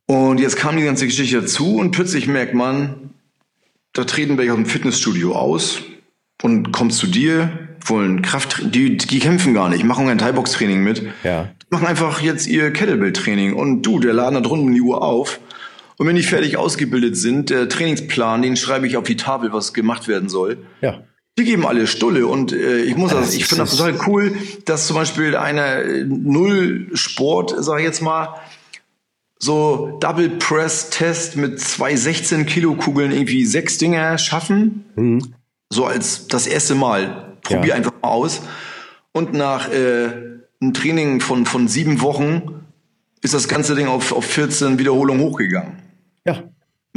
Und 0.06 0.40
jetzt 0.40 0.56
kam 0.56 0.78
die 0.78 0.84
ganze 0.84 1.06
Geschichte 1.06 1.42
dazu 1.42 1.76
und 1.76 1.92
plötzlich 1.92 2.28
merkt 2.28 2.54
man, 2.54 3.10
da 3.94 4.04
treten 4.06 4.38
welche 4.38 4.52
aus 4.52 4.58
dem 4.58 4.66
Fitnessstudio 4.66 5.36
aus 5.36 5.82
und 6.42 6.72
kommt 6.72 6.94
zu 6.94 7.08
dir, 7.08 7.50
wollen 7.86 8.22
Kraft, 8.22 8.62
die, 8.74 8.96
die 8.98 9.20
kämpfen 9.20 9.54
gar 9.54 9.70
nicht, 9.70 9.84
machen 9.84 10.08
ein 10.08 10.18
Thai-Box-Training 10.18 10.84
mit. 10.84 11.04
Ja. 11.24 11.50
Machen 11.70 11.88
einfach 11.88 12.22
jetzt 12.22 12.48
ihr 12.48 12.72
Kettlebell-Training 12.72 13.54
und 13.54 13.82
du, 13.82 14.00
der 14.00 14.14
laden 14.14 14.36
da 14.36 14.42
drunten 14.42 14.74
die 14.74 14.82
Uhr 14.82 15.02
auf 15.02 15.40
und 15.98 16.08
wenn 16.08 16.16
die 16.16 16.24
fertig 16.24 16.58
ausgebildet 16.58 17.18
sind, 17.18 17.50
der 17.50 17.68
Trainingsplan, 17.68 18.44
den 18.44 18.56
schreibe 18.56 18.88
ich 18.88 18.98
auf 18.98 19.04
die 19.04 19.18
Tafel, 19.18 19.52
was 19.52 19.74
gemacht 19.74 20.08
werden 20.08 20.30
soll. 20.30 20.60
Ja. 20.82 21.02
Die 21.38 21.44
geben 21.44 21.68
alle 21.68 21.86
Stulle 21.86 22.26
und 22.26 22.52
äh, 22.52 22.82
ich 22.82 22.96
muss 22.96 23.12
das, 23.12 23.36
ich 23.36 23.46
finde 23.46 23.64
das 23.64 23.78
total 23.78 24.00
cool, 24.08 24.36
dass 24.66 24.88
zum 24.88 24.96
Beispiel 24.96 25.36
einer 25.36 25.84
äh, 25.84 26.04
Null 26.04 26.90
Sport, 26.94 27.54
sag 27.60 27.80
ich 27.80 27.86
jetzt 27.86 28.02
mal, 28.02 28.36
so 29.40 29.98
Double 30.00 30.30
Press 30.30 30.90
Test 30.90 31.36
mit 31.36 31.60
zwei 31.60 31.96
16 31.96 32.48
Kilo 32.48 32.76
Kugeln 32.76 33.12
irgendwie 33.12 33.46
sechs 33.46 33.78
Dinger 33.78 34.18
schaffen. 34.18 34.86
Mhm. 34.96 35.34
So 35.70 35.86
als 35.86 36.28
das 36.28 36.48
erste 36.48 36.76
Mal. 36.76 37.38
Probier 37.44 37.70
ja. 37.70 37.76
einfach 37.76 37.94
mal 38.02 38.10
aus. 38.10 38.42
Und 39.12 39.34
nach 39.34 39.70
äh, 39.70 40.10
einem 40.60 40.74
Training 40.74 41.22
von, 41.22 41.46
von 41.46 41.68
sieben 41.68 42.02
Wochen 42.02 42.66
ist 43.22 43.34
das 43.34 43.48
ganze 43.48 43.76
Ding 43.76 43.88
auf, 43.88 44.12
auf 44.12 44.26
14 44.26 44.80
Wiederholungen 44.80 45.22
hochgegangen. 45.22 45.78
Ja. 46.26 46.44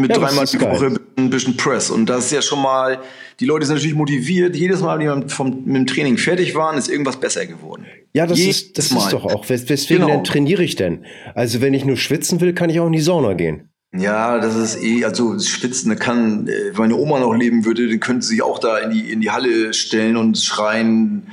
Mit 0.01 0.11
ja, 0.11 0.19
dreimal 0.19 0.47
die 0.47 0.61
Woche 0.61 0.99
ein 1.17 1.31
bisschen 1.31 1.57
Press. 1.57 1.91
Und 1.91 2.07
das 2.07 2.27
ist 2.27 2.33
ja 2.33 2.43
schon 2.43 2.63
mal, 2.63 3.01
die 3.39 3.45
Leute 3.45 3.67
sind 3.67 3.77
natürlich 3.77 3.97
motiviert. 3.97 4.57
Jedes 4.57 4.81
Mal, 4.81 4.99
wenn 4.99 5.23
die 5.23 5.29
vom, 5.29 5.63
mit 5.65 5.77
dem 5.77 5.87
Training 5.87 6.19
fertig 6.19 6.55
waren, 6.55 6.79
ist 6.79 6.89
irgendwas 6.89 7.19
besser 7.19 7.47
geworden. 7.47 7.87
Ja, 8.13 8.27
das 8.27 8.41
ist, 8.41 8.79
das 8.79 8.91
ist 8.91 9.13
doch 9.13 9.25
auch. 9.25 9.49
Weswegen 9.49 10.07
genau. 10.07 10.17
denn 10.17 10.25
trainiere 10.25 10.63
ich 10.63 10.77
denn? 10.77 11.05
Also, 11.35 11.61
wenn 11.61 11.75
ich 11.75 11.85
nur 11.85 11.97
schwitzen 11.97 12.41
will, 12.41 12.55
kann 12.55 12.71
ich 12.71 12.81
auch 12.81 12.87
in 12.87 12.93
die 12.93 13.01
Sauna 13.01 13.35
gehen. 13.35 13.69
Ja, 13.93 14.39
das 14.39 14.55
ist 14.55 14.83
eh, 14.83 15.05
also 15.05 15.39
Schwitzen 15.41 15.97
kann, 15.99 16.47
äh, 16.47 16.71
wenn 16.73 16.91
meine 16.91 16.97
Oma 16.97 17.19
noch 17.19 17.35
leben 17.35 17.65
würde, 17.65 17.89
dann 17.89 17.99
könnte 17.99 18.25
sie 18.25 18.41
auch 18.41 18.61
da 18.61 18.79
in 18.79 18.91
die, 18.91 19.11
in 19.11 19.21
die 19.21 19.31
Halle 19.31 19.75
stellen 19.75 20.17
und 20.17 20.39
schreien, 20.39 21.27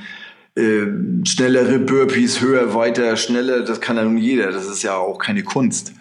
äh, 0.56 0.86
schnellere 1.24 1.78
Burpees, 1.78 2.40
höher, 2.40 2.74
weiter, 2.74 3.16
schneller, 3.16 3.62
das 3.62 3.80
kann 3.80 3.96
ja 3.96 4.02
nun 4.02 4.18
jeder. 4.18 4.50
Das 4.50 4.66
ist 4.66 4.82
ja 4.82 4.96
auch 4.96 5.18
keine 5.18 5.44
Kunst 5.44 5.92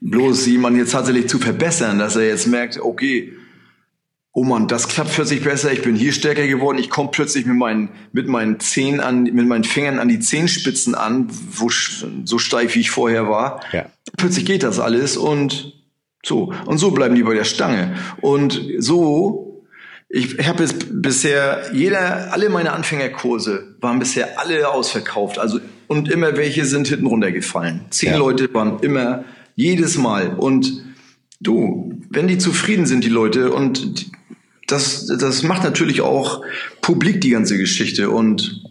bloß 0.00 0.46
jemand 0.46 0.76
jetzt 0.76 0.92
tatsächlich 0.92 1.28
zu 1.28 1.38
verbessern, 1.38 1.98
dass 1.98 2.16
er 2.16 2.26
jetzt 2.26 2.46
merkt, 2.46 2.80
okay, 2.80 3.32
oh 4.32 4.44
Mann, 4.44 4.68
das 4.68 4.88
klappt 4.88 5.12
plötzlich 5.14 5.42
besser, 5.42 5.72
ich 5.72 5.82
bin 5.82 5.96
hier 5.96 6.12
stärker 6.12 6.46
geworden, 6.46 6.78
ich 6.78 6.88
komme 6.88 7.10
plötzlich 7.10 7.46
mit 7.46 7.56
meinen, 7.56 7.90
mit 8.12 8.28
meinen 8.28 8.60
Zehen 8.60 9.00
an, 9.00 9.24
mit 9.24 9.46
meinen 9.46 9.64
Fingern 9.64 9.98
an 9.98 10.08
die 10.08 10.20
Zehenspitzen 10.20 10.94
an, 10.94 11.28
wo, 11.50 11.68
so 12.24 12.38
steif 12.38 12.74
wie 12.74 12.80
ich 12.80 12.90
vorher 12.90 13.28
war. 13.28 13.60
Ja. 13.72 13.86
Plötzlich 14.16 14.44
geht 14.44 14.62
das 14.62 14.78
alles 14.78 15.16
und 15.16 15.74
so. 16.24 16.52
Und 16.66 16.78
so 16.78 16.90
bleiben 16.90 17.14
die 17.14 17.22
bei 17.22 17.34
der 17.34 17.44
Stange. 17.44 17.96
Und 18.20 18.60
so, 18.78 19.64
ich, 20.08 20.38
ich 20.38 20.48
habe 20.48 20.62
jetzt 20.62 20.86
bisher, 21.02 21.62
jeder, 21.72 22.32
alle 22.32 22.50
meine 22.50 22.72
Anfängerkurse 22.72 23.76
waren 23.80 23.98
bisher 23.98 24.38
alle 24.38 24.68
ausverkauft. 24.68 25.38
Also, 25.38 25.60
und 25.86 26.10
immer 26.10 26.36
welche 26.36 26.64
sind 26.66 26.88
hinten 26.88 27.06
runtergefallen. 27.06 27.86
Zehn 27.90 28.12
ja. 28.12 28.18
Leute 28.18 28.52
waren 28.54 28.80
immer 28.80 29.24
jedes 29.60 29.98
Mal. 29.98 30.34
Und 30.34 30.82
du, 31.40 32.00
wenn 32.08 32.28
die 32.28 32.38
zufrieden 32.38 32.86
sind, 32.86 33.04
die 33.04 33.10
Leute, 33.10 33.52
und 33.52 34.10
das, 34.66 35.06
das 35.06 35.42
macht 35.42 35.64
natürlich 35.64 36.00
auch 36.00 36.42
publik 36.80 37.20
die 37.20 37.30
ganze 37.30 37.58
Geschichte. 37.58 38.10
Und 38.10 38.62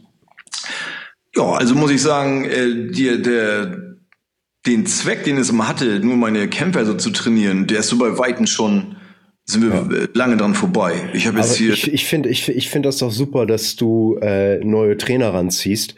ja, 1.35 1.53
also 1.53 1.75
muss 1.75 1.91
ich 1.91 2.01
sagen, 2.01 2.45
äh, 2.45 2.91
die, 2.91 3.21
der, 3.21 3.97
den 4.65 4.85
Zweck, 4.85 5.23
den 5.23 5.37
es 5.37 5.49
immer 5.49 5.67
hatte, 5.67 5.99
nur 5.99 6.17
meine 6.17 6.47
Kämpfer 6.47 6.85
so 6.85 6.95
zu 6.95 7.11
trainieren, 7.11 7.67
der 7.67 7.79
ist 7.79 7.89
so 7.89 7.97
bei 7.97 8.17
Weitem 8.17 8.47
schon 8.47 8.95
sind 9.45 9.63
wir 9.63 9.99
ja. 9.99 10.07
lange 10.13 10.37
dran 10.37 10.53
vorbei. 10.53 11.09
Ich 11.13 11.25
habe 11.25 11.39
jetzt 11.39 11.55
hier. 11.55 11.73
Ich, 11.73 11.91
ich 11.91 12.05
finde 12.05 12.29
ich, 12.29 12.47
ich 12.47 12.69
finde 12.69 12.87
das 12.87 12.97
doch 12.97 13.09
super, 13.09 13.47
dass 13.47 13.75
du 13.75 14.19
äh, 14.21 14.63
neue 14.63 14.95
Trainer 14.95 15.33
ranziehst. 15.33 15.95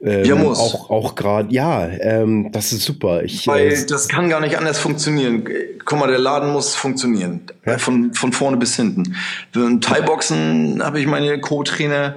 Ähm, 0.00 0.24
ja, 0.24 0.34
muss. 0.34 0.58
Auch, 0.58 0.90
auch 0.90 1.14
gerade, 1.14 1.52
ja, 1.52 1.86
ähm, 1.86 2.50
das 2.52 2.72
ist 2.72 2.84
super. 2.84 3.22
Ich, 3.22 3.46
Weil 3.46 3.72
äh, 3.72 3.86
das 3.86 4.08
kann 4.08 4.28
gar 4.28 4.40
nicht 4.40 4.58
anders 4.58 4.78
funktionieren. 4.78 5.44
Guck 5.84 5.98
mal, 5.98 6.08
der 6.08 6.18
Laden 6.18 6.52
muss 6.52 6.74
funktionieren. 6.74 7.42
Ja? 7.64 7.78
Von, 7.78 8.14
von 8.14 8.32
vorne 8.32 8.56
bis 8.56 8.76
hinten. 8.76 9.16
Im 9.54 9.80
Thai-Boxen 9.80 10.82
habe 10.82 11.00
ich 11.00 11.06
meine 11.06 11.40
Co-Trainer 11.40 12.16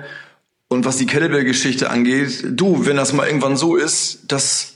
und 0.67 0.86
was 0.86 0.97
die 0.97 1.05
Kettlebell-Geschichte 1.05 1.89
angeht, 1.89 2.45
du, 2.51 2.86
wenn 2.86 2.95
das 2.95 3.12
mal 3.12 3.27
irgendwann 3.27 3.57
so 3.57 3.75
ist, 3.75 4.31
dass 4.31 4.75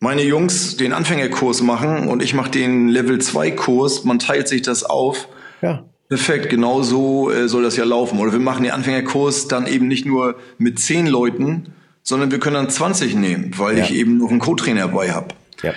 meine 0.00 0.22
Jungs 0.22 0.76
den 0.76 0.92
Anfängerkurs 0.92 1.60
machen 1.60 2.08
und 2.08 2.22
ich 2.22 2.34
mache 2.34 2.50
den 2.50 2.88
Level 2.88 3.20
2 3.20 3.50
Kurs, 3.50 4.04
man 4.04 4.18
teilt 4.18 4.48
sich 4.48 4.62
das 4.62 4.84
auf. 4.84 5.28
Ja. 5.60 5.84
Perfekt, 6.08 6.48
genau 6.48 6.82
so 6.82 7.30
äh, 7.30 7.48
soll 7.48 7.62
das 7.62 7.76
ja 7.76 7.84
laufen. 7.84 8.18
Oder 8.18 8.32
wir 8.32 8.38
machen 8.38 8.62
den 8.62 8.72
Anfängerkurs 8.72 9.48
dann 9.48 9.66
eben 9.66 9.88
nicht 9.88 10.06
nur 10.06 10.36
mit 10.56 10.78
zehn 10.78 11.06
Leuten, 11.06 11.74
sondern 12.08 12.30
wir 12.30 12.38
können 12.38 12.54
dann 12.54 12.70
20 12.70 13.14
nehmen, 13.16 13.50
weil 13.58 13.76
ja. 13.76 13.84
ich 13.84 13.94
eben 13.94 14.16
noch 14.16 14.30
einen 14.30 14.38
Co-Trainer 14.38 14.86
dabei 14.86 15.12
habe. 15.12 15.34
Ja. 15.62 15.74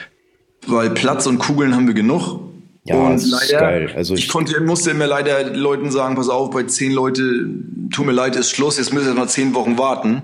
Weil 0.65 0.91
Platz 0.91 1.27
und 1.27 1.39
Kugeln 1.39 1.75
haben 1.75 1.87
wir 1.87 1.93
genug. 1.93 2.39
Ja, 2.85 2.95
und 2.95 3.21
leider, 3.21 3.59
geil. 3.59 3.91
Also 3.93 4.13
ich, 4.13 4.21
ich, 4.21 4.29
konnte, 4.29 4.61
musste 4.61 4.91
immer 4.91 5.07
leider 5.07 5.43
Leuten 5.53 5.91
sagen, 5.91 6.15
pass 6.15 6.29
auf, 6.29 6.51
bei 6.51 6.63
zehn 6.63 6.93
Leute, 6.93 7.49
tut 7.91 8.05
mir 8.05 8.13
leid, 8.13 8.37
ist 8.37 8.49
Schluss, 8.49 8.77
jetzt 8.77 8.93
müssen 8.93 9.07
wir 9.07 9.13
mal 9.13 9.27
zehn 9.27 9.53
Wochen 9.53 9.77
warten. 9.77 10.21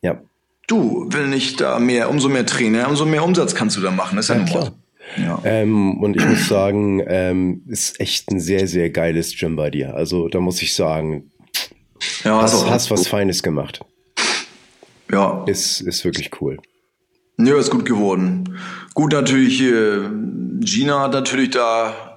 Ja. 0.00 0.20
Du, 0.68 1.08
will 1.10 1.26
nicht 1.26 1.60
da 1.60 1.80
mehr, 1.80 2.08
umso 2.08 2.28
mehr 2.28 2.46
Trainer, 2.46 2.88
umso 2.88 3.04
mehr 3.04 3.24
Umsatz 3.24 3.56
kannst 3.56 3.76
du 3.76 3.80
da 3.80 3.90
machen, 3.90 4.14
das 4.14 4.30
ist 4.30 4.36
ja, 4.36 4.40
ja 4.42 4.44
klar. 4.44 4.72
Ja. 5.16 5.40
Ähm, 5.44 6.00
und 6.04 6.16
ich 6.16 6.24
muss 6.24 6.46
sagen, 6.48 7.02
ähm, 7.04 7.62
ist 7.66 7.98
echt 8.00 8.30
ein 8.30 8.38
sehr, 8.38 8.68
sehr 8.68 8.90
geiles 8.90 9.36
Gym 9.36 9.56
bei 9.56 9.70
dir. 9.70 9.96
Also 9.96 10.28
da 10.28 10.38
muss 10.38 10.62
ich 10.62 10.72
sagen, 10.74 11.32
ja, 12.22 12.40
hast, 12.40 12.70
hast 12.70 12.92
was 12.92 13.08
Feines 13.08 13.42
gemacht. 13.42 13.84
Ja. 15.10 15.44
Ist, 15.46 15.80
ist 15.80 16.04
wirklich 16.04 16.30
cool. 16.40 16.58
Ja, 17.38 17.56
ist 17.58 17.70
gut 17.70 17.84
geworden. 17.84 18.58
Gut, 18.94 19.12
natürlich, 19.12 19.60
äh, 19.60 20.08
Gina 20.60 21.00
hat 21.00 21.12
natürlich 21.12 21.50
da 21.50 22.16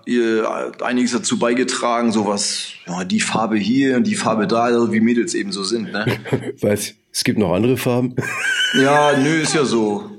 einiges 0.81 1.11
dazu 1.11 1.37
beigetragen, 1.37 2.11
sowas, 2.11 2.69
ja, 2.87 3.03
die 3.03 3.19
Farbe 3.19 3.57
hier 3.57 3.97
und 3.97 4.07
die 4.07 4.15
Farbe 4.15 4.47
da, 4.47 4.63
also 4.63 4.91
wie 4.91 5.01
Mädels 5.01 5.33
eben 5.33 5.51
so 5.51 5.63
sind, 5.63 5.91
ne? 5.91 6.05
Weiß, 6.61 6.95
es 7.11 7.23
gibt 7.23 7.37
noch 7.37 7.53
andere 7.53 7.77
Farben? 7.77 8.15
ja, 8.81 9.17
nö, 9.17 9.41
ist 9.41 9.53
ja 9.53 9.65
so. 9.65 10.09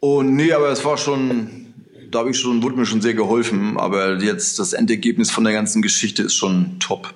Und 0.00 0.36
nee, 0.36 0.52
aber 0.52 0.70
es 0.70 0.84
war 0.84 0.96
schon, 0.96 1.74
da 2.10 2.20
habe 2.20 2.30
ich 2.30 2.38
schon, 2.38 2.62
wurde 2.62 2.76
mir 2.76 2.86
schon 2.86 3.02
sehr 3.02 3.14
geholfen, 3.14 3.76
aber 3.76 4.22
jetzt 4.22 4.58
das 4.58 4.72
Endergebnis 4.72 5.30
von 5.30 5.44
der 5.44 5.52
ganzen 5.52 5.82
Geschichte 5.82 6.22
ist 6.22 6.34
schon 6.34 6.78
top. 6.78 7.12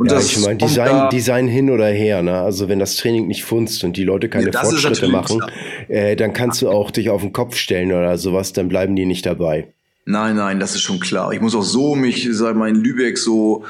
Und 0.00 0.10
ja, 0.10 0.14
das 0.14 0.32
ich 0.32 0.38
meine, 0.38 0.56
Design, 0.56 1.10
Design 1.10 1.46
hin 1.46 1.68
oder 1.68 1.88
her, 1.88 2.22
ne? 2.22 2.38
Also 2.38 2.70
wenn 2.70 2.78
das 2.78 2.96
Training 2.96 3.26
nicht 3.26 3.44
funzt 3.44 3.84
und 3.84 3.98
die 3.98 4.04
Leute 4.04 4.30
keine 4.30 4.50
ja, 4.50 4.58
Fortschritte 4.58 5.08
machen, 5.08 5.42
äh, 5.88 6.16
dann 6.16 6.32
kannst 6.32 6.62
du 6.62 6.70
auch 6.70 6.90
dich 6.90 7.10
auf 7.10 7.20
den 7.20 7.34
Kopf 7.34 7.54
stellen 7.56 7.92
oder 7.92 8.16
sowas, 8.16 8.54
dann 8.54 8.68
bleiben 8.68 8.96
die 8.96 9.04
nicht 9.04 9.26
dabei. 9.26 9.68
Nein, 10.06 10.36
nein, 10.36 10.58
das 10.58 10.74
ist 10.74 10.80
schon 10.80 11.00
klar. 11.00 11.34
Ich 11.34 11.42
muss 11.42 11.54
auch 11.54 11.64
so 11.64 11.94
mich, 11.96 12.26
sag 12.30 12.56
mal, 12.56 12.70
in 12.70 12.76
Lübeck 12.76 13.18
so 13.18 13.66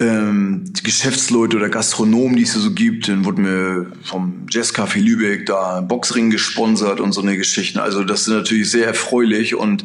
ähm, 0.00 0.64
Geschäftsleute 0.82 1.58
oder 1.58 1.68
Gastronomen, 1.68 2.34
die 2.34 2.42
es 2.42 2.54
so 2.54 2.72
gibt, 2.72 3.06
dann 3.06 3.24
wurde 3.24 3.40
mir 3.40 3.92
vom 4.02 4.46
Jazzcafé 4.50 4.98
Lübeck 4.98 5.46
da 5.46 5.78
ein 5.78 5.86
Boxring 5.86 6.30
gesponsert 6.30 6.98
und 6.98 7.12
so 7.12 7.22
eine 7.22 7.36
Geschichte. 7.36 7.80
Also 7.80 8.02
das 8.02 8.22
ist 8.22 8.34
natürlich 8.34 8.68
sehr 8.68 8.88
erfreulich 8.88 9.54
und 9.54 9.84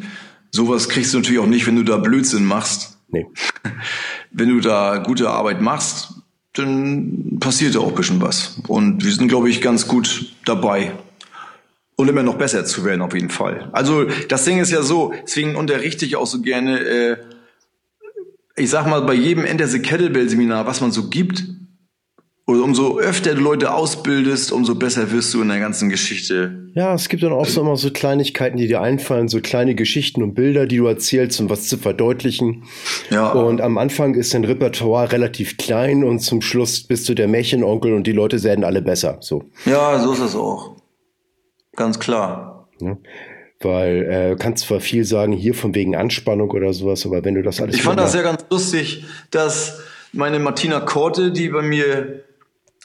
sowas 0.50 0.88
kriegst 0.88 1.14
du 1.14 1.18
natürlich 1.18 1.38
auch 1.38 1.46
nicht, 1.46 1.68
wenn 1.68 1.76
du 1.76 1.84
da 1.84 1.98
Blödsinn 1.98 2.44
machst. 2.44 2.98
Nee. 3.10 3.26
Wenn 4.38 4.50
du 4.50 4.60
da 4.60 4.98
gute 4.98 5.30
Arbeit 5.30 5.62
machst, 5.62 6.12
dann 6.52 7.38
passiert 7.40 7.74
da 7.74 7.80
auch 7.80 7.88
ein 7.88 7.94
bisschen 7.94 8.20
was. 8.20 8.58
Und 8.68 9.02
wir 9.02 9.10
sind, 9.10 9.28
glaube 9.28 9.48
ich, 9.48 9.62
ganz 9.62 9.88
gut 9.88 10.34
dabei. 10.44 10.92
Und 11.96 12.08
immer 12.08 12.22
noch 12.22 12.36
besser 12.36 12.66
zu 12.66 12.84
werden, 12.84 13.00
auf 13.00 13.14
jeden 13.14 13.30
Fall. 13.30 13.70
Also 13.72 14.04
das 14.28 14.44
Ding 14.44 14.58
ist 14.58 14.70
ja 14.70 14.82
so, 14.82 15.14
deswegen 15.22 15.56
unterrichte 15.56 16.04
ich 16.04 16.16
auch 16.16 16.26
so 16.26 16.42
gerne, 16.42 16.80
äh, 16.80 17.16
ich 18.56 18.68
sag 18.68 18.86
mal, 18.86 19.00
bei 19.00 19.14
jedem 19.14 19.46
Enter 19.46 19.66
the 19.66 19.80
Kettlebell 19.80 20.28
Seminar, 20.28 20.66
was 20.66 20.82
man 20.82 20.92
so 20.92 21.08
gibt, 21.08 21.44
oder 22.46 22.62
umso 22.62 22.98
öfter 22.98 23.34
du 23.34 23.40
Leute 23.40 23.74
ausbildest, 23.74 24.52
umso 24.52 24.76
besser 24.76 25.10
wirst 25.10 25.34
du 25.34 25.42
in 25.42 25.48
der 25.48 25.58
ganzen 25.58 25.88
Geschichte. 25.88 26.70
Ja, 26.74 26.94
es 26.94 27.08
gibt 27.08 27.24
dann 27.24 27.32
auch 27.32 27.46
so 27.46 27.60
immer 27.60 27.76
so 27.76 27.90
Kleinigkeiten, 27.90 28.56
die 28.56 28.68
dir 28.68 28.80
einfallen, 28.80 29.28
so 29.28 29.40
kleine 29.40 29.74
Geschichten 29.74 30.22
und 30.22 30.34
Bilder, 30.34 30.66
die 30.66 30.76
du 30.76 30.86
erzählst, 30.86 31.40
um 31.40 31.50
was 31.50 31.66
zu 31.66 31.76
verdeutlichen. 31.76 32.62
Ja. 33.10 33.32
Und 33.32 33.60
am 33.60 33.78
Anfang 33.78 34.14
ist 34.14 34.32
dein 34.32 34.44
Repertoire 34.44 35.10
relativ 35.10 35.56
klein 35.56 36.04
und 36.04 36.20
zum 36.20 36.40
Schluss 36.40 36.84
bist 36.84 37.08
du 37.08 37.14
der 37.14 37.26
Märchenonkel 37.26 37.92
und 37.92 38.06
die 38.06 38.12
Leute 38.12 38.40
werden 38.44 38.64
alle 38.64 38.80
besser. 38.80 39.18
So. 39.20 39.42
Ja, 39.64 39.98
so 39.98 40.12
ist 40.12 40.20
es 40.20 40.36
auch. 40.36 40.76
Ganz 41.74 41.98
klar. 41.98 42.68
Ja. 42.80 42.96
Weil 43.60 44.02
äh, 44.02 44.36
kannst 44.38 44.66
zwar 44.66 44.78
viel 44.78 45.04
sagen, 45.04 45.32
hier 45.32 45.54
von 45.54 45.74
wegen 45.74 45.96
Anspannung 45.96 46.50
oder 46.50 46.72
sowas, 46.72 47.06
aber 47.06 47.24
wenn 47.24 47.34
du 47.34 47.42
das 47.42 47.60
alles. 47.60 47.74
Ich 47.74 47.82
fand 47.82 47.98
das 47.98 48.14
ja 48.14 48.22
ganz 48.22 48.44
lustig, 48.50 49.04
dass 49.32 49.80
meine 50.12 50.38
Martina 50.38 50.78
Korte, 50.78 51.32
die 51.32 51.48
bei 51.48 51.62
mir 51.62 52.25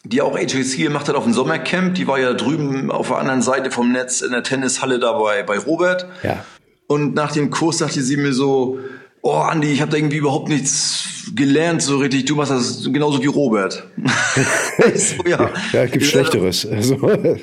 die 0.03 0.21
auch 0.21 0.37
HSC 0.37 0.83
gemacht 0.83 1.07
hat 1.07 1.15
auf 1.15 1.23
dem 1.23 1.33
Sommercamp. 1.33 1.95
Die 1.95 2.07
war 2.07 2.19
ja 2.19 2.33
drüben 2.33 2.91
auf 2.91 3.09
der 3.09 3.17
anderen 3.17 3.41
Seite 3.41 3.71
vom 3.71 3.91
Netz 3.91 4.21
in 4.21 4.31
der 4.31 4.43
Tennishalle 4.43 4.99
dabei 4.99 5.43
bei 5.43 5.57
Robert. 5.57 6.07
Ja. 6.23 6.43
Und 6.87 7.15
nach 7.15 7.31
dem 7.31 7.51
Kurs 7.51 7.77
sagte 7.77 8.01
sie 8.01 8.17
mir 8.17 8.33
so, 8.33 8.79
oh 9.21 9.35
Andi, 9.35 9.71
ich 9.71 9.81
habe 9.81 9.91
da 9.91 9.97
irgendwie 9.97 10.17
überhaupt 10.17 10.49
nichts 10.49 11.05
gelernt 11.35 11.81
so 11.81 11.97
richtig. 11.97 12.25
Du 12.25 12.35
machst 12.35 12.51
das 12.51 12.83
genauso 12.91 13.21
wie 13.21 13.27
Robert. 13.27 13.87
so, 14.95 15.23
ja. 15.29 15.51
ja, 15.71 15.85
gibt 15.85 16.05
Schlechteres. 16.05 16.65
Also. 16.65 16.95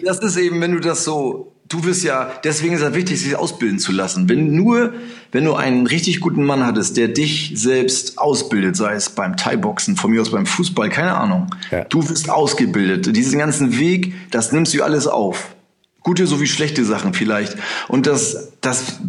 Das 0.05 0.18
ist 0.18 0.37
eben, 0.37 0.61
wenn 0.61 0.73
du 0.73 0.81
das 0.81 1.05
so 1.05 1.58
du 1.68 1.85
wirst 1.85 2.02
ja, 2.02 2.33
deswegen 2.44 2.74
ist 2.74 2.81
es 2.81 2.94
wichtig, 2.94 3.20
sich 3.20 3.37
ausbilden 3.37 3.78
zu 3.78 3.92
lassen. 3.92 4.28
Wenn 4.28 4.54
nur, 4.54 4.94
wenn 5.33 5.44
du 5.44 5.54
einen 5.54 5.87
richtig 5.87 6.20
guten 6.20 6.44
Mann 6.44 6.64
hattest, 6.64 6.96
der 6.96 7.09
dich 7.09 7.52
selbst 7.54 8.18
ausbildet, 8.18 8.76
sei 8.76 8.94
es 8.94 9.11
beim 9.11 9.37
Thai-Boxen, 9.37 9.96
von 9.96 10.11
mir 10.11 10.20
aus 10.22 10.31
beim 10.31 10.46
Fußball, 10.46 10.88
keine 10.88 11.14
Ahnung. 11.14 11.48
Ja. 11.70 11.85
Du 11.85 12.09
wirst 12.09 12.31
ausgebildet. 12.31 13.14
Diesen 13.14 13.38
ganzen 13.38 13.78
Weg, 13.78 14.14
das 14.31 14.52
nimmst 14.52 14.74
du 14.74 14.83
alles 14.83 15.07
auf. 15.07 15.54
Gute 16.02 16.26
sowie 16.26 16.46
schlechte 16.46 16.85
Sachen 16.85 17.12
vielleicht. 17.12 17.57
Und 17.88 18.07
das, 18.07 18.52
das, 18.61 19.00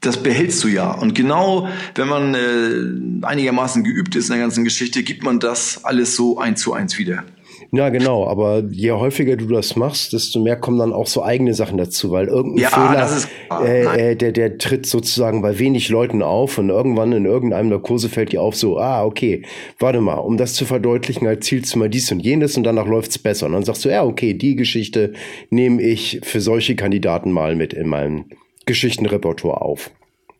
das 0.00 0.22
behältst 0.22 0.64
du 0.64 0.68
ja. 0.68 0.90
Und 0.90 1.14
genau, 1.14 1.68
wenn 1.94 2.08
man 2.08 2.34
äh, 2.34 3.24
einigermaßen 3.24 3.84
geübt 3.84 4.16
ist 4.16 4.26
in 4.28 4.32
der 4.32 4.42
ganzen 4.42 4.64
Geschichte, 4.64 5.04
gibt 5.04 5.22
man 5.22 5.38
das 5.38 5.84
alles 5.84 6.16
so 6.16 6.38
eins 6.38 6.60
zu 6.62 6.72
eins 6.72 6.98
wieder. 6.98 7.22
Ja, 7.70 7.90
genau, 7.90 8.26
aber 8.26 8.64
je 8.70 8.92
häufiger 8.92 9.36
du 9.36 9.46
das 9.46 9.76
machst, 9.76 10.14
desto 10.14 10.40
mehr 10.40 10.56
kommen 10.56 10.78
dann 10.78 10.94
auch 10.94 11.06
so 11.06 11.22
eigene 11.22 11.52
Sachen 11.52 11.76
dazu, 11.76 12.10
weil 12.10 12.28
irgendein 12.28 12.62
ja, 12.62 12.68
Fehler, 12.70 13.04
ist, 13.04 13.28
äh, 13.62 14.12
äh, 14.12 14.16
der, 14.16 14.32
der 14.32 14.56
tritt 14.56 14.86
sozusagen 14.86 15.42
bei 15.42 15.58
wenig 15.58 15.90
Leuten 15.90 16.22
auf 16.22 16.56
und 16.56 16.70
irgendwann 16.70 17.12
in 17.12 17.26
irgendeinem 17.26 17.68
der 17.68 17.80
Kurse 17.80 18.08
fällt 18.08 18.32
dir 18.32 18.40
auf 18.40 18.56
so, 18.56 18.78
ah, 18.78 19.04
okay, 19.04 19.42
warte 19.78 20.00
mal, 20.00 20.14
um 20.14 20.38
das 20.38 20.54
zu 20.54 20.64
verdeutlichen, 20.64 21.26
erzielst 21.26 21.74
du 21.74 21.78
mal 21.78 21.90
dies 21.90 22.10
und 22.10 22.20
jenes 22.20 22.56
und 22.56 22.64
danach 22.64 22.86
läuft's 22.86 23.18
besser. 23.18 23.46
Und 23.46 23.52
dann 23.52 23.64
sagst 23.64 23.84
du, 23.84 23.90
ja, 23.90 24.02
okay, 24.02 24.32
die 24.32 24.56
Geschichte 24.56 25.12
nehme 25.50 25.82
ich 25.82 26.20
für 26.22 26.40
solche 26.40 26.74
Kandidaten 26.74 27.32
mal 27.32 27.54
mit 27.54 27.74
in 27.74 27.88
meinem 27.88 28.30
Geschichtenrepertoire 28.64 29.60
auf. 29.60 29.90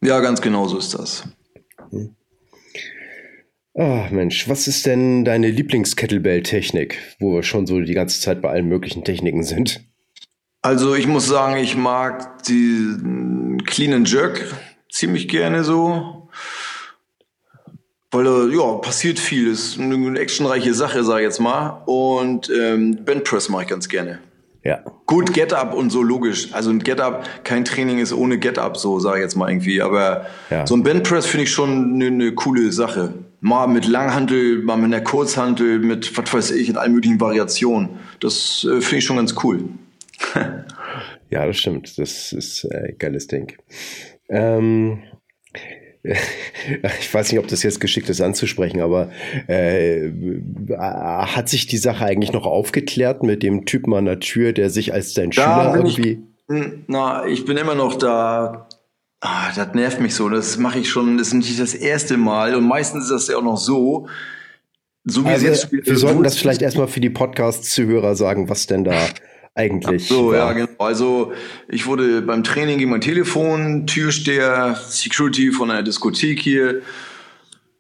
Ja, 0.01 0.21
ganz 0.21 0.41
genau 0.41 0.67
so 0.67 0.79
ist 0.79 0.95
das. 0.95 1.25
Hm. 1.91 2.15
Ach 3.81 4.11
Mensch, 4.11 4.49
was 4.49 4.67
ist 4.67 4.87
denn 4.87 5.25
deine 5.25 5.51
Lieblings-Kettlebell-Technik, 5.51 6.99
wo 7.21 7.35
wir 7.35 7.45
schon 7.45 7.65
so 7.65 7.81
die 7.81 7.95
ganze 7.95 8.21
Zeit 8.21 8.43
bei 8.43 8.51
allen 8.51 8.67
möglichen 8.67 9.05
Techniken 9.05 9.45
sind? 9.45 9.85
Also 10.63 10.97
ich 10.97 11.07
muss 11.07 11.29
sagen, 11.29 11.63
ich 11.63 11.77
mag 11.77 12.43
die 12.43 12.97
Clean 13.67 13.93
and 13.93 14.11
Jerk 14.11 14.53
ziemlich 14.91 15.29
gerne 15.29 15.63
so. 15.63 16.29
Weil 18.11 18.53
ja, 18.53 18.73
passiert 18.79 19.21
viel. 19.21 19.53
Ist 19.53 19.79
eine 19.79 20.19
actionreiche 20.19 20.75
Sache, 20.75 21.05
sag 21.05 21.19
ich 21.19 21.25
jetzt 21.25 21.39
mal. 21.39 21.85
Und 21.87 22.51
ähm, 22.51 23.05
Press 23.23 23.49
mache 23.49 23.63
ich 23.63 23.69
ganz 23.69 23.89
gerne. 23.89 24.19
Ja. 24.65 24.83
Gut, 25.07 25.33
Get-Up 25.33 25.73
und 25.73 25.91
so, 25.91 26.03
logisch. 26.03 26.53
Also 26.53 26.71
ein 26.71 26.81
Get-Up, 26.81 27.45
kein 27.45 27.65
Training 27.65 28.01
ist 28.01 28.13
ohne 28.13 28.39
Get-Up, 28.39 28.77
so 28.77 28.99
sage 28.99 29.19
ich 29.19 29.23
jetzt 29.23 29.37
mal 29.37 29.49
irgendwie. 29.49 29.81
Aber 29.81 30.27
ja. 30.51 30.67
so 30.67 30.75
ein 30.75 30.83
Press 31.05 31.27
finde 31.27 31.45
ich 31.45 31.53
schon 31.53 31.95
eine, 31.95 32.07
eine 32.07 32.35
coole 32.35 32.73
Sache 32.73 33.15
mal 33.41 33.67
mit 33.67 33.87
Langhantel, 33.87 34.63
mal 34.63 34.77
mit 34.77 34.87
einer 34.87 35.03
Kurzhantel, 35.03 35.79
mit 35.79 36.17
was 36.17 36.33
weiß 36.33 36.51
ich, 36.53 36.69
in 36.69 36.77
allen 36.77 36.93
möglichen 36.93 37.21
Variationen. 37.21 37.91
Das 38.21 38.65
äh, 38.65 38.81
finde 38.81 38.97
ich 38.97 39.05
schon 39.05 39.17
ganz 39.17 39.35
cool. 39.43 39.65
ja, 41.31 41.47
das 41.47 41.57
stimmt. 41.57 41.99
Das 41.99 42.33
ist 42.33 42.65
äh, 42.65 42.89
ein 42.89 42.99
geiles 42.99 43.27
Ding. 43.27 43.53
Ähm, 44.29 45.03
ich 46.03 47.13
weiß 47.13 47.33
nicht, 47.33 47.41
ob 47.41 47.49
das 47.49 47.63
jetzt 47.63 47.81
geschickt 47.81 48.09
ist 48.09 48.21
anzusprechen, 48.21 48.81
aber 48.81 49.11
äh, 49.47 50.11
hat 50.79 51.49
sich 51.49 51.67
die 51.67 51.77
Sache 51.77 52.05
eigentlich 52.05 52.33
noch 52.33 52.47
aufgeklärt 52.47 53.23
mit 53.23 53.43
dem 53.43 53.67
Typen 53.67 53.95
an 53.95 54.05
der 54.05 54.21
Tür, 54.21 54.53
der 54.53 54.71
sich 54.71 54.93
als 54.93 55.15
dein 55.15 55.33
Schüler 55.33 55.75
irgendwie. 55.77 56.23
Ich, 56.49 56.65
na, 56.87 57.27
ich 57.27 57.45
bin 57.45 57.57
immer 57.57 57.75
noch 57.75 57.97
da 57.97 58.68
Ah, 59.21 59.51
das 59.55 59.75
nervt 59.75 60.01
mich 60.01 60.15
so. 60.15 60.29
Das 60.29 60.59
mache 60.59 60.79
ich 60.79 60.89
schon, 60.89 61.19
das 61.19 61.29
ist 61.29 61.35
nicht 61.35 61.59
das 61.59 61.75
erste 61.75 62.17
Mal. 62.17 62.55
Und 62.55 62.67
meistens 62.67 63.05
ist 63.05 63.11
das 63.11 63.29
ja 63.29 63.37
auch 63.37 63.43
noch 63.43 63.57
so. 63.57 64.09
So 65.05 65.25
wie 65.25 65.29
also, 65.29 65.47
es 65.47 65.69
jetzt 65.71 65.87
Wir 65.87 65.97
sollten 65.97 66.23
das 66.23 66.37
vielleicht 66.37 66.63
erstmal 66.63 66.87
für 66.87 67.01
die 67.01 67.11
Podcast-Zuhörer 67.11 68.15
sagen, 68.15 68.49
was 68.49 68.67
denn 68.67 68.85
da 68.85 69.09
eigentlich. 69.55 70.05
Ach 70.05 70.09
so, 70.09 70.29
war. 70.29 70.37
ja, 70.37 70.53
genau. 70.53 70.69
Also 70.79 71.33
ich 71.69 71.87
wurde 71.87 72.23
beim 72.23 72.45
Training 72.45 72.79
gegen 72.79 72.91
mein 72.91 73.01
Telefon, 73.01 73.87
Türsteher, 73.87 74.79
Security 74.87 75.51
von 75.51 75.71
einer 75.71 75.83
Diskothek 75.83 76.41
hier. 76.41 76.83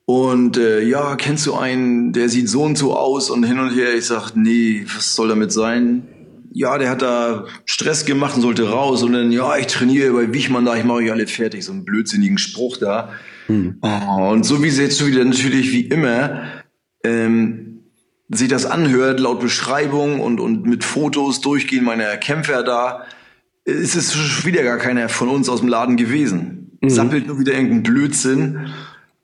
Und 0.06 0.56
äh, 0.56 0.82
ja, 0.82 1.16
kennst 1.16 1.46
du 1.46 1.54
einen, 1.54 2.14
der 2.14 2.30
sieht 2.30 2.48
so 2.48 2.62
und 2.62 2.78
so 2.78 2.96
aus 2.96 3.30
und 3.30 3.44
hin 3.44 3.58
und 3.58 3.74
her. 3.74 3.94
Ich 3.94 4.06
sag, 4.06 4.32
nee, 4.34 4.84
was 4.96 5.14
soll 5.14 5.28
damit 5.28 5.52
sein? 5.52 6.08
Ja, 6.52 6.78
der 6.78 6.90
hat 6.90 7.02
da 7.02 7.46
Stress 7.64 8.04
gemacht 8.04 8.36
und 8.36 8.42
sollte 8.42 8.68
raus 8.70 9.02
und 9.02 9.12
dann, 9.12 9.32
ja, 9.32 9.56
ich 9.56 9.66
trainiere 9.66 10.12
bei 10.12 10.32
Wichmann 10.32 10.64
da, 10.64 10.76
ich 10.76 10.84
mache 10.84 10.98
euch 10.98 11.10
alle 11.10 11.26
fertig, 11.26 11.64
so 11.64 11.72
einen 11.72 11.84
blödsinnigen 11.84 12.38
Spruch 12.38 12.76
da. 12.76 13.12
Hm. 13.46 13.78
Oh, 13.82 14.30
und 14.30 14.44
so 14.44 14.62
wie 14.62 14.70
sie 14.70 14.82
jetzt 14.82 15.04
wieder 15.06 15.24
natürlich 15.24 15.72
wie 15.72 15.82
immer 15.82 16.42
ähm, 17.04 17.80
sich 18.28 18.48
das 18.48 18.66
anhört, 18.66 19.20
laut 19.20 19.40
Beschreibung 19.40 20.20
und, 20.20 20.40
und 20.40 20.66
mit 20.66 20.84
Fotos 20.84 21.40
durchgehen 21.40 21.84
meiner 21.84 22.16
Kämpfer 22.16 22.62
da, 22.62 23.04
ist 23.64 23.94
es 23.94 24.14
schon 24.14 24.46
wieder 24.46 24.62
gar 24.62 24.78
keiner 24.78 25.08
von 25.08 25.28
uns 25.28 25.48
aus 25.48 25.60
dem 25.60 25.68
Laden 25.68 25.96
gewesen. 25.96 26.78
Mhm. 26.80 26.90
Sappelt 26.90 27.26
nur 27.26 27.38
wieder 27.38 27.52
irgendein 27.52 27.82
Blödsinn. 27.82 28.68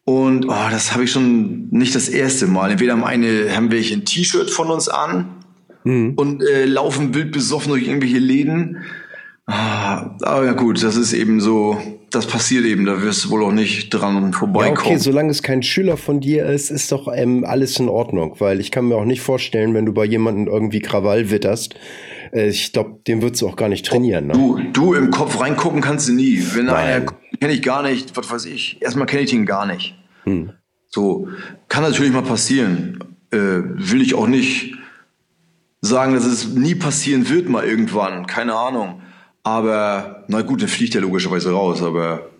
Und 0.04 0.46
oh, 0.46 0.68
das 0.70 0.92
habe 0.92 1.04
ich 1.04 1.12
schon 1.12 1.68
nicht 1.70 1.94
das 1.94 2.08
erste 2.08 2.46
Mal. 2.46 2.70
Entweder 2.70 2.92
haben 2.92 3.04
eine 3.04 3.54
haben 3.54 3.70
welche 3.70 3.94
ein 3.94 4.04
T-Shirt 4.04 4.50
von 4.50 4.70
uns 4.70 4.88
an 4.88 5.43
mhm. 5.84 6.14
und 6.16 6.42
äh, 6.42 6.64
laufen 6.64 7.14
wild 7.14 7.32
besoffen 7.32 7.70
durch 7.70 7.86
irgendwelche 7.86 8.18
Läden. 8.18 8.78
Ah, 9.46 10.16
aber 10.22 10.46
ja 10.46 10.52
gut, 10.52 10.82
das 10.82 10.96
ist 10.96 11.12
eben 11.12 11.38
so, 11.38 11.78
das 12.10 12.26
passiert 12.26 12.64
eben, 12.64 12.86
da 12.86 13.02
wirst 13.02 13.24
du 13.26 13.30
wohl 13.30 13.44
auch 13.44 13.52
nicht 13.52 13.90
dran 13.90 14.32
vorbeikommen. 14.32 14.74
Ja, 14.74 14.80
okay, 14.80 14.96
solange 14.96 15.30
es 15.30 15.42
kein 15.42 15.62
Schüler 15.62 15.98
von 15.98 16.20
dir 16.20 16.46
ist, 16.46 16.70
ist 16.70 16.90
doch 16.92 17.08
ähm, 17.14 17.44
alles 17.44 17.78
in 17.78 17.90
Ordnung, 17.90 18.36
weil 18.38 18.58
ich 18.58 18.70
kann 18.70 18.88
mir 18.88 18.96
auch 18.96 19.04
nicht 19.04 19.20
vorstellen, 19.20 19.74
wenn 19.74 19.84
du 19.84 19.92
bei 19.92 20.06
jemandem 20.06 20.46
irgendwie 20.46 20.80
Krawall 20.80 21.30
witterst, 21.30 21.74
äh, 22.32 22.48
ich 22.48 22.72
glaube, 22.72 23.00
den 23.06 23.20
würdest 23.20 23.42
du 23.42 23.48
auch 23.48 23.56
gar 23.56 23.68
nicht 23.68 23.84
trainieren. 23.84 24.28
Ne? 24.28 24.32
Du, 24.32 24.60
du 24.72 24.94
im 24.94 25.10
Kopf 25.10 25.38
reingucken 25.38 25.82
kannst 25.82 26.08
du 26.08 26.12
nie. 26.12 26.42
Wenn 26.54 26.66
Nein. 26.66 26.76
einer 26.76 27.06
kenne 27.38 27.52
ich 27.52 27.62
gar 27.62 27.82
nicht, 27.82 28.16
was 28.16 28.30
weiß 28.30 28.46
ich, 28.46 28.80
erstmal 28.80 29.06
kenne 29.06 29.24
ich 29.24 29.32
ihn 29.34 29.44
gar 29.44 29.66
nicht. 29.66 29.94
Hm. 30.24 30.52
So, 30.88 31.28
kann 31.68 31.82
natürlich 31.82 32.12
mal 32.12 32.22
passieren. 32.22 32.98
Äh, 33.30 33.36
will 33.36 34.00
ich 34.00 34.14
auch 34.14 34.28
nicht 34.28 34.74
sagen, 35.84 36.14
dass 36.14 36.24
es 36.24 36.48
nie 36.48 36.74
passieren 36.74 37.28
wird, 37.28 37.48
mal 37.48 37.64
irgendwann. 37.64 38.26
Keine 38.26 38.54
Ahnung. 38.54 39.02
Aber, 39.42 40.24
na 40.28 40.42
gut, 40.42 40.62
dann 40.62 40.68
fliegt 40.68 40.94
er 40.94 41.02
logischerweise 41.02 41.52
raus. 41.52 41.82
Aber 41.82 42.30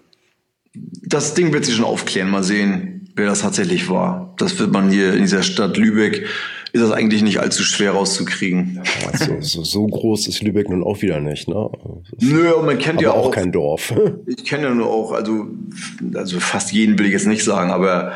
das 0.75 1.35
Ding 1.35 1.53
wird 1.53 1.65
sich 1.65 1.77
schon 1.77 1.85
aufklären. 1.85 2.31
Mal 2.31 2.43
sehen, 2.43 3.11
wer 3.15 3.27
das 3.27 3.43
tatsächlich 3.43 3.89
war. 3.91 4.35
Das 4.39 4.59
wird 4.59 4.73
man 4.73 4.91
hier 4.91 5.13
in 5.13 5.21
dieser 5.21 5.43
Stadt 5.43 5.77
Lübeck, 5.77 6.27
ist 6.73 6.83
das 6.83 6.91
eigentlich 6.91 7.23
nicht 7.23 7.39
allzu 7.39 7.63
schwer 7.63 7.93
rauszukriegen. 7.93 8.83
Ja, 9.03 9.17
so, 9.17 9.41
so, 9.41 9.63
so, 9.63 9.87
groß 9.87 10.27
ist 10.27 10.43
Lübeck 10.43 10.69
nun 10.69 10.83
auch 10.83 11.03
wieder 11.03 11.21
nicht, 11.21 11.47
ne? 11.47 11.71
Nö, 12.19 12.51
man 12.65 12.79
kennt 12.79 13.01
ja 13.01 13.13
auch, 13.13 13.27
auch 13.27 13.31
kein 13.31 13.53
Dorf. 13.53 13.95
Ich 14.27 14.45
kenne 14.45 14.65
ja 14.65 14.75
nur 14.75 14.89
auch, 14.89 15.13
also, 15.13 15.47
also 16.15 16.41
fast 16.41 16.73
jeden 16.73 16.99
will 16.99 17.07
ich 17.07 17.13
jetzt 17.13 17.29
nicht 17.29 17.45
sagen, 17.45 17.71
aber 17.71 18.13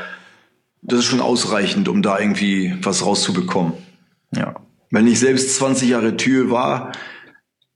das 0.82 1.00
ist 1.00 1.04
schon 1.04 1.20
ausreichend, 1.20 1.88
um 1.88 2.02
da 2.02 2.18
irgendwie 2.18 2.74
was 2.82 3.06
rauszubekommen. 3.06 3.74
Ja. 4.34 4.56
Wenn 4.90 5.06
ich 5.06 5.18
selbst 5.18 5.56
20 5.56 5.90
Jahre 5.90 6.16
Tür 6.16 6.50
war, 6.50 6.92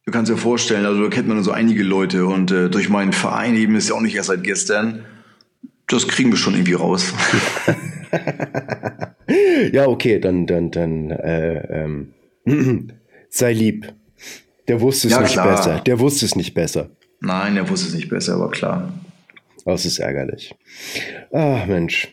du 0.06 0.12
kannst 0.12 0.30
dir 0.30 0.36
vorstellen, 0.36 0.86
also 0.86 1.02
da 1.02 1.08
kennt 1.08 1.28
man 1.28 1.42
so 1.42 1.50
einige 1.50 1.82
Leute 1.82 2.26
und 2.26 2.50
äh, 2.50 2.70
durch 2.70 2.88
meinen 2.88 3.12
Verein 3.12 3.54
eben 3.56 3.76
ist 3.76 3.88
ja 3.88 3.94
auch 3.94 4.00
nicht 4.00 4.14
erst 4.14 4.28
seit 4.28 4.42
gestern. 4.42 5.04
Das 5.88 6.08
kriegen 6.08 6.30
wir 6.30 6.38
schon 6.38 6.54
irgendwie 6.54 6.72
raus. 6.72 7.12
ja, 9.72 9.86
okay, 9.86 10.18
dann, 10.18 10.46
dann, 10.46 10.70
dann, 10.70 11.10
äh, 11.10 11.84
ähm, 11.84 12.14
sei 13.28 13.52
lieb. 13.52 13.92
Der 14.68 14.80
wusste 14.80 15.08
es 15.08 15.14
ja, 15.14 15.20
nicht 15.20 15.32
klar. 15.32 15.56
besser. 15.56 15.80
Der 15.80 15.98
wusste 15.98 16.24
es 16.24 16.34
nicht 16.34 16.54
besser. 16.54 16.90
Nein, 17.20 17.56
der 17.56 17.68
wusste 17.68 17.88
es 17.88 17.94
nicht 17.94 18.08
besser, 18.08 18.34
aber 18.34 18.50
klar. 18.50 18.92
Das 19.64 19.84
ist 19.84 19.98
ärgerlich. 19.98 20.54
Ach, 21.32 21.66
Mensch. 21.66 22.08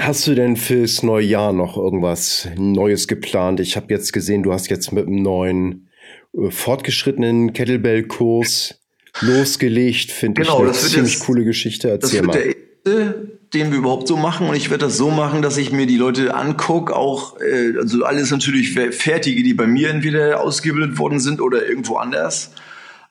Hast 0.00 0.26
du 0.26 0.34
denn 0.34 0.56
fürs 0.56 1.02
neue 1.02 1.26
Jahr 1.26 1.52
noch 1.52 1.76
irgendwas 1.76 2.48
Neues 2.56 3.06
geplant? 3.06 3.60
Ich 3.60 3.76
habe 3.76 3.92
jetzt 3.92 4.12
gesehen, 4.14 4.42
du 4.42 4.50
hast 4.52 4.70
jetzt 4.70 4.92
mit 4.92 5.06
einem 5.06 5.22
neuen 5.22 5.90
äh, 6.32 6.50
fortgeschrittenen 6.50 7.52
Kettlebell-Kurs 7.52 8.80
losgelegt. 9.20 10.10
Finde 10.10 10.40
genau, 10.40 10.60
ich 10.60 10.68
eine 10.68 10.72
ziemlich 10.72 11.14
jetzt, 11.14 11.26
coole 11.26 11.44
Geschichte. 11.44 11.90
Erzähl 11.90 12.00
das 12.00 12.12
wird 12.12 12.26
mal. 12.26 12.32
Der 12.32 12.46
erste, 12.46 13.38
den 13.52 13.72
wir 13.72 13.78
überhaupt 13.78 14.08
so 14.08 14.16
machen 14.16 14.48
und 14.48 14.56
ich 14.56 14.70
werde 14.70 14.86
das 14.86 14.96
so 14.96 15.10
machen, 15.10 15.42
dass 15.42 15.58
ich 15.58 15.70
mir 15.70 15.86
die 15.86 15.98
Leute 15.98 16.34
angucke, 16.34 16.96
auch 16.96 17.38
äh, 17.38 17.76
also 17.78 18.02
alles 18.04 18.30
natürlich 18.30 18.72
fertige, 18.72 19.42
die 19.42 19.52
bei 19.52 19.66
mir 19.66 19.90
entweder 19.90 20.42
ausgebildet 20.42 20.98
worden 20.98 21.20
sind 21.20 21.42
oder 21.42 21.68
irgendwo 21.68 21.96
anders 21.96 22.52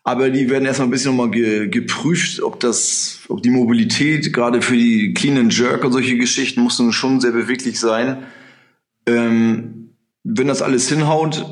aber 0.04 0.30
die 0.30 0.50
werden 0.50 0.66
erstmal 0.66 0.88
ein 0.88 0.92
bisschen 0.92 1.16
nochmal 1.16 1.32
ge, 1.32 1.68
geprüft, 1.68 2.42
ob 2.42 2.60
das, 2.60 3.20
ob 3.28 3.44
die 3.44 3.50
Mobilität, 3.50 4.32
gerade 4.34 4.62
für 4.62 4.76
die 4.76 5.14
Clean 5.14 5.38
and 5.38 5.58
Jerk 5.58 5.84
und 5.84 5.92
solche 5.92 6.18
Geschichten, 6.18 6.62
muss 6.62 6.78
dann 6.78 6.94
schon 6.94 7.20
sehr 7.22 7.32
beweglich 7.32 7.80
sein. 7.80 8.24
Ähm, 9.06 9.96
wenn 10.24 10.48
das 10.48 10.62
alles 10.62 10.90
hinhaut, 10.90 11.46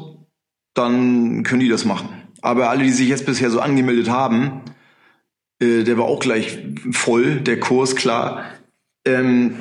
dann 0.73 1.43
können 1.43 1.59
die 1.59 1.69
das 1.69 1.85
machen. 1.85 2.09
Aber 2.41 2.69
alle, 2.69 2.83
die 2.83 2.91
sich 2.91 3.09
jetzt 3.09 3.25
bisher 3.25 3.49
so 3.49 3.59
angemeldet 3.59 4.09
haben, 4.09 4.61
äh, 5.59 5.83
der 5.83 5.97
war 5.97 6.05
auch 6.05 6.19
gleich 6.19 6.57
voll, 6.91 7.41
der 7.41 7.59
Kurs, 7.59 7.95
klar. 7.95 8.45
Ähm, 9.05 9.57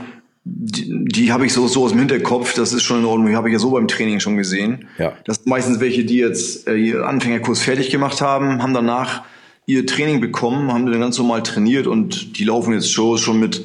die, 0.49 1.05
die 1.05 1.33
habe 1.33 1.45
ich 1.45 1.53
so, 1.53 1.67
so 1.67 1.85
aus 1.85 1.91
dem 1.91 1.99
Hinterkopf, 1.99 2.55
das 2.55 2.73
ist 2.73 2.85
schon 2.85 3.01
in 3.01 3.05
Ordnung, 3.05 3.29
die 3.29 3.37
habe 3.37 3.49
ich 3.49 3.53
ja 3.53 3.59
so 3.59 3.73
beim 3.73 3.89
Training 3.89 4.21
schon 4.21 4.37
gesehen. 4.37 4.87
Ja. 4.97 5.15
Das 5.25 5.39
sind 5.39 5.49
meistens 5.49 5.81
welche, 5.81 6.05
die 6.05 6.19
jetzt 6.19 6.69
äh, 6.69 6.77
ihren 6.77 7.03
Anfängerkurs 7.03 7.61
fertig 7.61 7.91
gemacht 7.91 8.21
haben, 8.21 8.63
haben 8.63 8.73
danach 8.73 9.25
ihr 9.67 9.85
Training 9.87 10.21
bekommen, 10.21 10.73
haben 10.73 10.87
dann 10.87 11.01
ganz 11.01 11.19
normal 11.19 11.43
trainiert 11.43 11.89
und 11.89 12.39
die 12.39 12.45
laufen 12.45 12.73
jetzt 12.73 12.93
Shows 12.93 13.21
schon 13.21 13.41
mit 13.41 13.65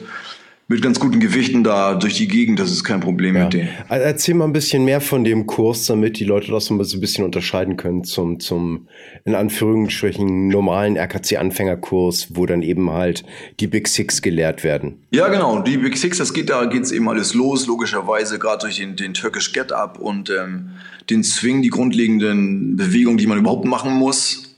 mit 0.72 0.82
ganz 0.82 1.00
guten 1.00 1.20
Gewichten 1.20 1.64
da 1.64 1.96
durch 1.96 2.16
die 2.16 2.28
Gegend, 2.28 2.60
das 2.60 2.72
ist 2.72 2.84
kein 2.84 3.02
Problem 3.02 3.36
ja. 3.36 3.44
mit 3.44 3.54
denen. 3.54 3.70
Also 3.90 4.06
erzähl 4.06 4.36
mal 4.36 4.46
ein 4.46 4.54
bisschen 4.54 4.86
mehr 4.86 5.02
von 5.02 5.24
dem 5.24 5.46
Kurs, 5.46 5.86
damit 5.86 6.18
die 6.18 6.24
Leute 6.24 6.50
das 6.50 6.66
so 6.66 6.74
ein 6.74 6.78
bisschen 6.78 7.26
unterscheiden 7.26 7.76
können 7.76 8.06
zum, 8.06 8.40
zum 8.40 8.88
in 9.26 9.36
Anführungsstrichen 9.36 10.48
normalen 10.48 10.96
RKC-Anfängerkurs, 10.96 12.30
wo 12.30 12.46
dann 12.46 12.62
eben 12.62 12.90
halt 12.90 13.24
die 13.60 13.68
Big 13.68 13.88
Six 13.90 14.22
gelehrt 14.22 14.64
werden. 14.64 15.04
Ja, 15.12 15.28
genau, 15.28 15.60
die 15.60 15.78
Big 15.78 15.98
Six, 15.98 16.18
das 16.18 16.34
geht 16.34 16.50
da 16.50 16.66
geht's 16.66 16.92
eben 16.92 17.10
alles 17.10 17.34
los, 17.34 17.68
logischerweise, 17.68 18.40
gerade 18.40 18.62
durch 18.62 18.78
den, 18.78 18.96
den 18.96 19.14
Turkish 19.14 19.52
Get-Up 19.52 20.00
und 20.00 20.30
ähm, 20.30 20.70
den 21.10 21.24
Swing, 21.24 21.62
die 21.62 21.70
grundlegenden 21.70 22.78
Bewegungen, 22.78 23.18
die 23.18 23.28
man 23.28 23.38
überhaupt 23.38 23.66
machen 23.66 23.92
muss. 23.92 24.56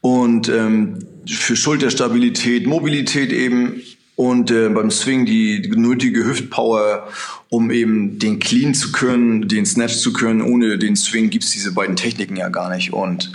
Und 0.00 0.48
ähm, 0.48 0.98
für 1.26 1.54
Schulterstabilität, 1.54 2.66
Mobilität 2.66 3.32
eben 3.32 3.82
und 4.16 4.50
äh, 4.50 4.68
beim 4.68 4.90
Swing 4.90 5.26
die, 5.26 5.60
nötige 5.74 6.24
Hüftpower, 6.24 7.08
um 7.48 7.70
eben 7.70 8.18
den 8.18 8.38
Clean 8.38 8.74
zu 8.74 8.92
können, 8.92 9.48
den 9.48 9.66
Snatch 9.66 9.96
zu 9.96 10.12
können. 10.12 10.40
Ohne 10.40 10.78
den 10.78 10.96
Swing 10.96 11.30
gibt's 11.30 11.50
diese 11.50 11.72
beiden 11.72 11.96
Techniken 11.96 12.36
ja 12.36 12.48
gar 12.48 12.74
nicht. 12.74 12.92
Und 12.92 13.32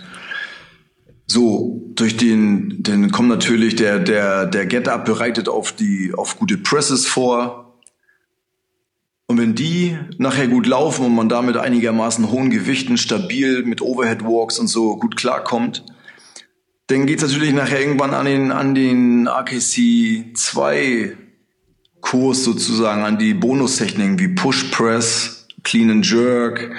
so, 1.28 1.82
durch 1.96 2.18
den, 2.18 2.82
den 2.82 3.12
kommt 3.12 3.30
natürlich 3.30 3.76
der, 3.76 4.00
der, 4.00 4.46
der 4.46 4.66
Get-Up 4.66 5.06
bereitet 5.06 5.50
auf 5.50 5.74
die, 5.74 6.14
auf 6.16 6.40
gute 6.40 6.58
Presses 6.58 7.06
vor. 7.06 7.78
Und 9.28 9.38
wenn 9.38 9.54
die 9.54 9.96
nachher 10.18 10.48
gut 10.48 10.66
laufen 10.66 11.06
und 11.06 11.14
man 11.14 11.30
damit 11.30 11.56
einigermaßen 11.56 12.32
hohen 12.32 12.50
Gewichten 12.50 12.98
stabil 12.98 13.64
mit 13.64 13.82
Overhead 13.82 14.24
Walks 14.24 14.58
und 14.58 14.68
so 14.68 14.96
gut 14.98 15.18
klarkommt, 15.18 15.84
dann 16.90 17.06
geht 17.06 17.22
es 17.22 17.32
natürlich 17.32 17.54
nachher 17.54 17.80
irgendwann 17.80 18.14
an 18.14 18.26
den, 18.26 18.52
an 18.52 18.74
den 18.74 19.28
AKC 19.28 20.36
2 20.36 21.14
Kurs 22.02 22.44
sozusagen, 22.44 23.04
an 23.04 23.20
die 23.20 23.36
Bonustechniken 23.36 24.18
wie 24.18 24.30
Push 24.30 24.66
Press, 24.72 25.48
Clean 25.64 25.92
and 25.92 26.10
Jerk, 26.10 26.72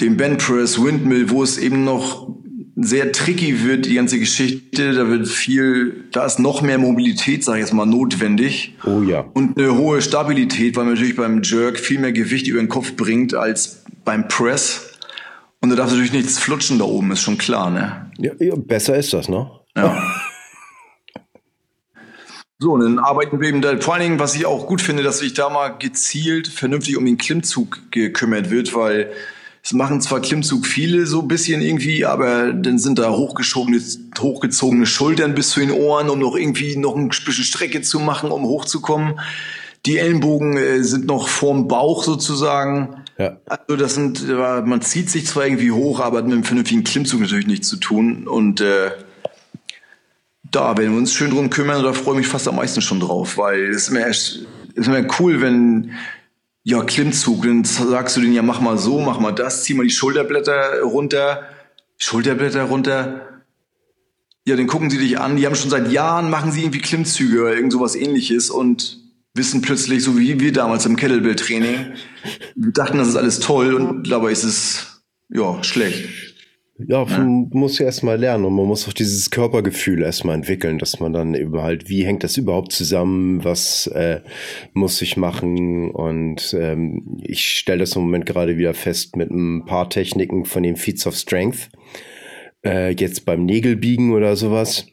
den 0.00 0.16
Bend 0.16 0.38
Press, 0.38 0.82
Windmill, 0.82 1.28
wo 1.28 1.42
es 1.42 1.58
eben 1.58 1.84
noch 1.84 2.30
sehr 2.76 3.12
tricky 3.12 3.64
wird, 3.64 3.84
die 3.84 3.94
ganze 3.94 4.18
Geschichte. 4.18 4.94
Da 4.94 5.08
wird 5.08 5.28
viel, 5.28 6.04
da 6.12 6.24
ist 6.24 6.38
noch 6.38 6.62
mehr 6.62 6.78
Mobilität, 6.78 7.44
sage 7.44 7.58
ich 7.58 7.66
jetzt 7.66 7.74
mal, 7.74 7.84
notwendig. 7.84 8.76
Oh 8.84 9.02
ja. 9.02 9.26
Und 9.34 9.58
eine 9.58 9.76
hohe 9.76 10.00
Stabilität, 10.00 10.76
weil 10.76 10.84
man 10.84 10.94
natürlich 10.94 11.16
beim 11.16 11.42
Jerk 11.42 11.78
viel 11.78 11.98
mehr 11.98 12.12
Gewicht 12.12 12.48
über 12.48 12.60
den 12.60 12.68
Kopf 12.70 12.96
bringt 12.96 13.34
als 13.34 13.84
beim 14.04 14.26
Press. 14.26 14.93
Und 15.64 15.70
da 15.70 15.76
darf 15.76 15.88
natürlich 15.88 16.12
nichts 16.12 16.38
flutschen 16.38 16.78
da 16.78 16.84
oben, 16.84 17.10
ist 17.10 17.22
schon 17.22 17.38
klar, 17.38 17.70
ne? 17.70 18.10
Ja, 18.18 18.32
ja 18.38 18.54
besser 18.54 18.96
ist 18.96 19.14
das, 19.14 19.30
ne? 19.30 19.50
Ja. 19.74 19.98
so, 22.58 22.72
und 22.72 22.80
dann 22.80 22.98
arbeiten 22.98 23.40
wir 23.40 23.48
eben 23.48 23.62
da, 23.62 23.80
vor 23.80 23.94
allen 23.94 24.02
Dingen, 24.02 24.18
was 24.18 24.34
ich 24.34 24.44
auch 24.44 24.66
gut 24.66 24.82
finde, 24.82 25.02
dass 25.02 25.20
sich 25.20 25.32
da 25.32 25.48
mal 25.48 25.70
gezielt 25.70 26.48
vernünftig 26.48 26.98
um 26.98 27.06
den 27.06 27.16
Klimmzug 27.16 27.78
gekümmert 27.90 28.50
wird, 28.50 28.74
weil 28.74 29.10
es 29.62 29.72
machen 29.72 30.02
zwar 30.02 30.20
Klimmzug 30.20 30.66
viele 30.66 31.06
so 31.06 31.22
ein 31.22 31.28
bisschen 31.28 31.62
irgendwie, 31.62 32.04
aber 32.04 32.52
dann 32.52 32.78
sind 32.78 32.98
da 32.98 33.12
hochgeschobene, 33.12 33.80
hochgezogene 34.18 34.84
Schultern 34.84 35.34
bis 35.34 35.48
zu 35.48 35.60
den 35.60 35.70
Ohren, 35.70 36.10
um 36.10 36.18
noch 36.18 36.36
irgendwie 36.36 36.76
noch 36.76 36.94
ein 36.94 37.08
bisschen 37.08 37.42
Strecke 37.42 37.80
zu 37.80 38.00
machen, 38.00 38.30
um 38.30 38.44
hochzukommen. 38.44 39.18
Die 39.86 39.96
Ellenbogen 39.96 40.58
äh, 40.58 40.84
sind 40.84 41.06
noch 41.06 41.26
vorm 41.26 41.68
Bauch 41.68 42.04
sozusagen. 42.04 43.03
Ja. 43.18 43.36
Also 43.46 43.76
das 43.76 43.94
sind, 43.94 44.28
man 44.28 44.82
zieht 44.82 45.08
sich 45.08 45.26
zwar 45.26 45.46
irgendwie 45.46 45.70
hoch, 45.70 46.00
aber 46.00 46.22
mit 46.22 46.32
einem 46.32 46.44
vernünftigen 46.44 46.84
Klimmzug 46.84 47.20
natürlich 47.20 47.46
nichts 47.46 47.68
zu 47.68 47.76
tun. 47.76 48.26
Und 48.26 48.60
äh, 48.60 48.90
da 50.50 50.76
werden 50.76 50.92
wir 50.92 50.98
uns 50.98 51.12
schön 51.12 51.30
drum 51.30 51.50
kümmern, 51.50 51.82
da 51.82 51.92
freue 51.92 52.14
ich 52.14 52.18
mich 52.18 52.28
fast 52.28 52.48
am 52.48 52.56
meisten 52.56 52.80
schon 52.80 53.00
drauf, 53.00 53.38
weil 53.38 53.70
es 53.70 53.88
ist 53.88 53.88
immer, 53.90 54.06
ist 54.06 54.46
immer 54.74 55.06
cool, 55.18 55.40
wenn 55.40 55.92
ja, 56.62 56.82
Klimmzug, 56.82 57.42
dann 57.42 57.62
sagst 57.64 58.16
du 58.16 58.22
denen 58.22 58.32
ja, 58.32 58.42
mach 58.42 58.60
mal 58.60 58.78
so, 58.78 58.98
mach 59.00 59.20
mal 59.20 59.32
das, 59.32 59.64
zieh 59.64 59.74
mal 59.74 59.84
die 59.84 59.90
Schulterblätter 59.90 60.80
runter, 60.82 61.42
Schulterblätter 61.98 62.62
runter. 62.62 63.42
Ja, 64.46 64.56
dann 64.56 64.66
gucken 64.66 64.90
sie 64.90 64.98
dich 64.98 65.18
an, 65.18 65.36
die 65.36 65.46
haben 65.46 65.56
schon 65.56 65.70
seit 65.70 65.92
Jahren, 65.92 66.30
machen 66.30 66.52
sie 66.52 66.62
irgendwie 66.62 66.80
Klimmzüge 66.80 67.42
oder 67.42 67.54
irgend 67.54 67.72
sowas 67.72 67.94
ähnliches 67.94 68.48
und 68.48 69.03
wissen 69.34 69.62
plötzlich, 69.62 70.02
so 70.02 70.18
wie 70.18 70.38
wir 70.38 70.52
damals 70.52 70.86
im 70.86 70.96
Kettlebell-Training, 70.96 71.92
dachten, 72.56 72.98
das 72.98 73.08
ist 73.08 73.16
alles 73.16 73.40
toll 73.40 73.74
und 73.74 74.10
dabei 74.10 74.30
ist 74.30 74.44
es, 74.44 75.02
ja, 75.28 75.62
schlecht. 75.62 76.34
Ja, 76.76 77.04
man 77.04 77.50
muss 77.52 77.78
ja 77.78 77.86
erstmal 77.86 78.18
lernen 78.18 78.44
und 78.44 78.54
man 78.54 78.66
muss 78.66 78.88
auch 78.88 78.92
dieses 78.92 79.30
Körpergefühl 79.30 80.02
erstmal 80.02 80.34
entwickeln, 80.34 80.78
dass 80.78 80.98
man 80.98 81.12
dann 81.12 81.34
eben 81.34 81.62
halt, 81.62 81.88
wie 81.88 82.04
hängt 82.04 82.24
das 82.24 82.36
überhaupt 82.36 82.72
zusammen, 82.72 83.44
was 83.44 83.86
äh, 83.88 84.22
muss 84.72 85.00
ich 85.00 85.16
machen 85.16 85.92
und 85.92 86.52
ähm, 86.58 87.20
ich 87.22 87.46
stelle 87.46 87.78
das 87.78 87.94
im 87.94 88.02
Moment 88.02 88.26
gerade 88.26 88.56
wieder 88.56 88.74
fest 88.74 89.14
mit 89.14 89.30
ein 89.30 89.64
paar 89.66 89.88
Techniken 89.88 90.46
von 90.46 90.64
den 90.64 90.74
Feats 90.74 91.06
of 91.06 91.14
Strength, 91.14 91.70
äh, 92.64 92.90
jetzt 92.90 93.24
beim 93.24 93.44
Nägelbiegen 93.44 94.12
oder 94.12 94.34
sowas 94.34 94.86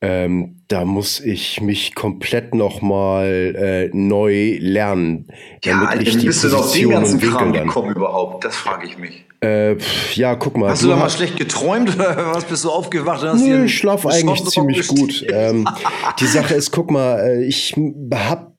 ähm, 0.00 0.62
da 0.68 0.84
muss 0.84 1.18
ich 1.18 1.60
mich 1.60 1.94
komplett 1.94 2.54
nochmal 2.54 3.54
äh, 3.56 3.96
neu 3.96 4.56
lernen. 4.60 5.26
Ja, 5.64 5.82
Alter, 5.82 6.06
wie 6.06 6.26
bist 6.26 6.44
du 6.44 6.56
auf 6.56 6.72
den 6.72 6.90
ganzen 6.90 7.20
Kram 7.20 7.52
gekommen 7.52 7.94
überhaupt? 7.94 8.44
Das 8.44 8.54
frage 8.54 8.86
ich 8.86 8.96
mich. 8.96 9.24
Äh, 9.40 9.76
ja, 10.14 10.34
guck 10.36 10.56
mal. 10.56 10.70
Hast 10.70 10.82
du, 10.82 10.86
du 10.86 10.92
da 10.92 10.98
mal 10.98 11.10
schlecht 11.10 11.36
geträumt 11.36 11.94
oder 11.94 12.16
was 12.34 12.44
bist 12.44 12.64
du 12.64 12.70
aufgewacht? 12.70 13.22
Hast 13.22 13.44
Nö, 13.44 13.64
ich 13.64 13.76
schlafe 13.76 14.08
eigentlich 14.08 14.44
ziemlich 14.44 14.86
gut. 14.86 15.24
ähm, 15.30 15.68
die 16.20 16.26
Sache 16.26 16.54
ist, 16.54 16.70
guck 16.70 16.90
mal, 16.90 17.18
äh, 17.20 17.44
ich 17.44 17.74
habe 18.12 18.52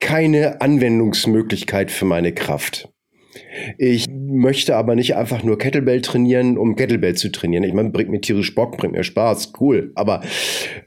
keine 0.00 0.60
Anwendungsmöglichkeit 0.60 1.90
für 1.90 2.04
meine 2.04 2.32
Kraft. 2.32 2.88
Ich 3.78 4.06
möchte 4.32 4.76
aber 4.76 4.94
nicht 4.94 5.16
einfach 5.16 5.42
nur 5.42 5.58
Kettlebell 5.58 6.00
trainieren, 6.00 6.58
um 6.58 6.76
Kettlebell 6.76 7.14
zu 7.14 7.30
trainieren. 7.30 7.64
Ich 7.64 7.74
meine, 7.74 7.90
bringt 7.90 8.10
mir 8.10 8.20
tierisch 8.20 8.54
Bock, 8.54 8.76
bringt 8.76 8.94
mir 8.94 9.04
Spaß, 9.04 9.52
cool. 9.60 9.92
Aber 9.94 10.22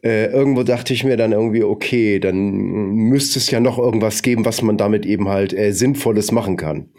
äh, 0.04 0.26
irgendwo 0.32 0.64
dachte 0.64 0.94
ich 0.94 1.04
mir 1.04 1.18
dann 1.18 1.32
irgendwie, 1.32 1.64
okay, 1.64 2.20
dann 2.20 2.52
müsste 2.52 3.40
es 3.40 3.50
ja 3.52 3.60
noch 3.60 3.78
irgendwas 3.78 4.22
geben, 4.22 4.46
was 4.46 4.62
man 4.62 4.78
damit 4.78 5.06
eben 5.06 5.30
halt 5.30 5.54
äh, 5.54 5.72
Sinnvolles 5.72 6.32
machen 6.32 6.58
kann. 6.58 6.90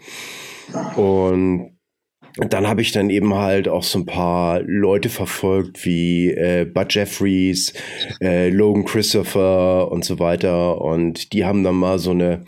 Und 2.37 2.49
dann 2.49 2.67
habe 2.67 2.81
ich 2.81 2.91
dann 2.91 3.09
eben 3.09 3.33
halt 3.33 3.67
auch 3.67 3.83
so 3.83 3.99
ein 3.99 4.05
paar 4.05 4.61
Leute 4.61 5.09
verfolgt, 5.09 5.85
wie 5.85 6.29
äh, 6.29 6.65
Bud 6.65 6.93
Jeffries, 6.93 7.73
äh, 8.21 8.49
Logan 8.49 8.85
Christopher 8.85 9.91
und 9.91 10.05
so 10.05 10.19
weiter. 10.19 10.79
Und 10.81 11.33
die 11.33 11.45
haben 11.45 11.63
dann 11.63 11.75
mal 11.75 11.97
so 11.97 12.11
eine 12.11 12.43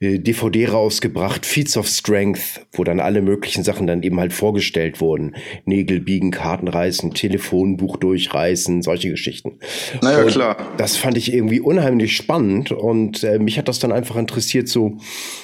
DVD 0.00 0.68
rausgebracht, 0.68 1.44
Feats 1.44 1.76
of 1.76 1.86
Strength, 1.86 2.66
wo 2.72 2.84
dann 2.84 3.00
alle 3.00 3.20
möglichen 3.20 3.64
Sachen 3.64 3.86
dann 3.86 4.02
eben 4.02 4.18
halt 4.18 4.32
vorgestellt 4.32 5.00
wurden. 5.00 5.36
Nägel 5.66 6.00
biegen, 6.00 6.30
Karten 6.30 6.68
reißen, 6.68 7.12
Telefonbuch 7.12 7.98
durchreißen, 7.98 8.80
solche 8.80 9.10
Geschichten. 9.10 9.58
Naja, 10.00 10.22
und 10.22 10.28
klar. 10.28 10.56
Das 10.78 10.96
fand 10.96 11.18
ich 11.18 11.34
irgendwie 11.34 11.60
unheimlich 11.60 12.16
spannend 12.16 12.72
und 12.72 13.22
äh, 13.24 13.38
mich 13.38 13.58
hat 13.58 13.68
das 13.68 13.78
dann 13.78 13.92
einfach 13.92 14.16
interessiert, 14.16 14.68
so, 14.68 14.96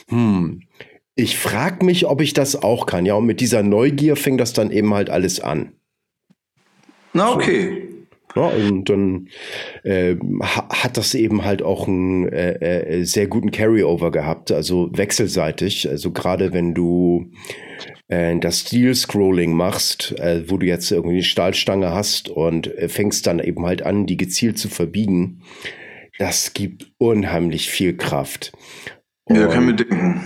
hm, 0.08 0.62
ich 1.16 1.36
frag 1.36 1.82
mich, 1.82 2.06
ob 2.06 2.22
ich 2.22 2.32
das 2.32 2.62
auch 2.62 2.86
kann. 2.86 3.04
Ja, 3.04 3.14
und 3.14 3.26
mit 3.26 3.40
dieser 3.40 3.62
Neugier 3.62 4.16
fing 4.16 4.38
das 4.38 4.54
dann 4.54 4.70
eben 4.70 4.92
halt 4.94 5.10
alles 5.10 5.40
an. 5.40 5.72
Na, 7.12 7.32
okay. 7.32 7.85
Ja, 8.36 8.48
und 8.48 8.84
dann 8.90 9.28
äh, 9.82 10.16
hat 10.42 10.98
das 10.98 11.14
eben 11.14 11.44
halt 11.44 11.62
auch 11.62 11.88
einen 11.88 12.28
äh, 12.28 12.98
äh, 12.98 13.04
sehr 13.04 13.26
guten 13.28 13.50
Carryover 13.50 14.12
gehabt, 14.12 14.52
also 14.52 14.90
wechselseitig. 14.92 15.88
Also 15.88 16.10
gerade 16.10 16.52
wenn 16.52 16.74
du 16.74 17.30
äh, 18.08 18.38
das 18.38 18.60
Steel-Scrolling 18.60 19.54
machst, 19.54 20.14
äh, 20.18 20.48
wo 20.50 20.58
du 20.58 20.66
jetzt 20.66 20.90
irgendwie 20.90 21.16
eine 21.16 21.24
Stahlstange 21.24 21.92
hast 21.92 22.28
und 22.28 22.66
äh, 22.76 22.90
fängst 22.90 23.26
dann 23.26 23.38
eben 23.38 23.64
halt 23.64 23.82
an, 23.82 24.04
die 24.04 24.18
gezielt 24.18 24.58
zu 24.58 24.68
verbiegen, 24.68 25.42
das 26.18 26.52
gibt 26.52 26.92
unheimlich 26.98 27.70
viel 27.70 27.96
Kraft. 27.96 28.52
Und 29.24 29.36
ja, 29.36 29.46
kann 29.48 29.66
mir 29.66 29.74
denken. 29.74 30.20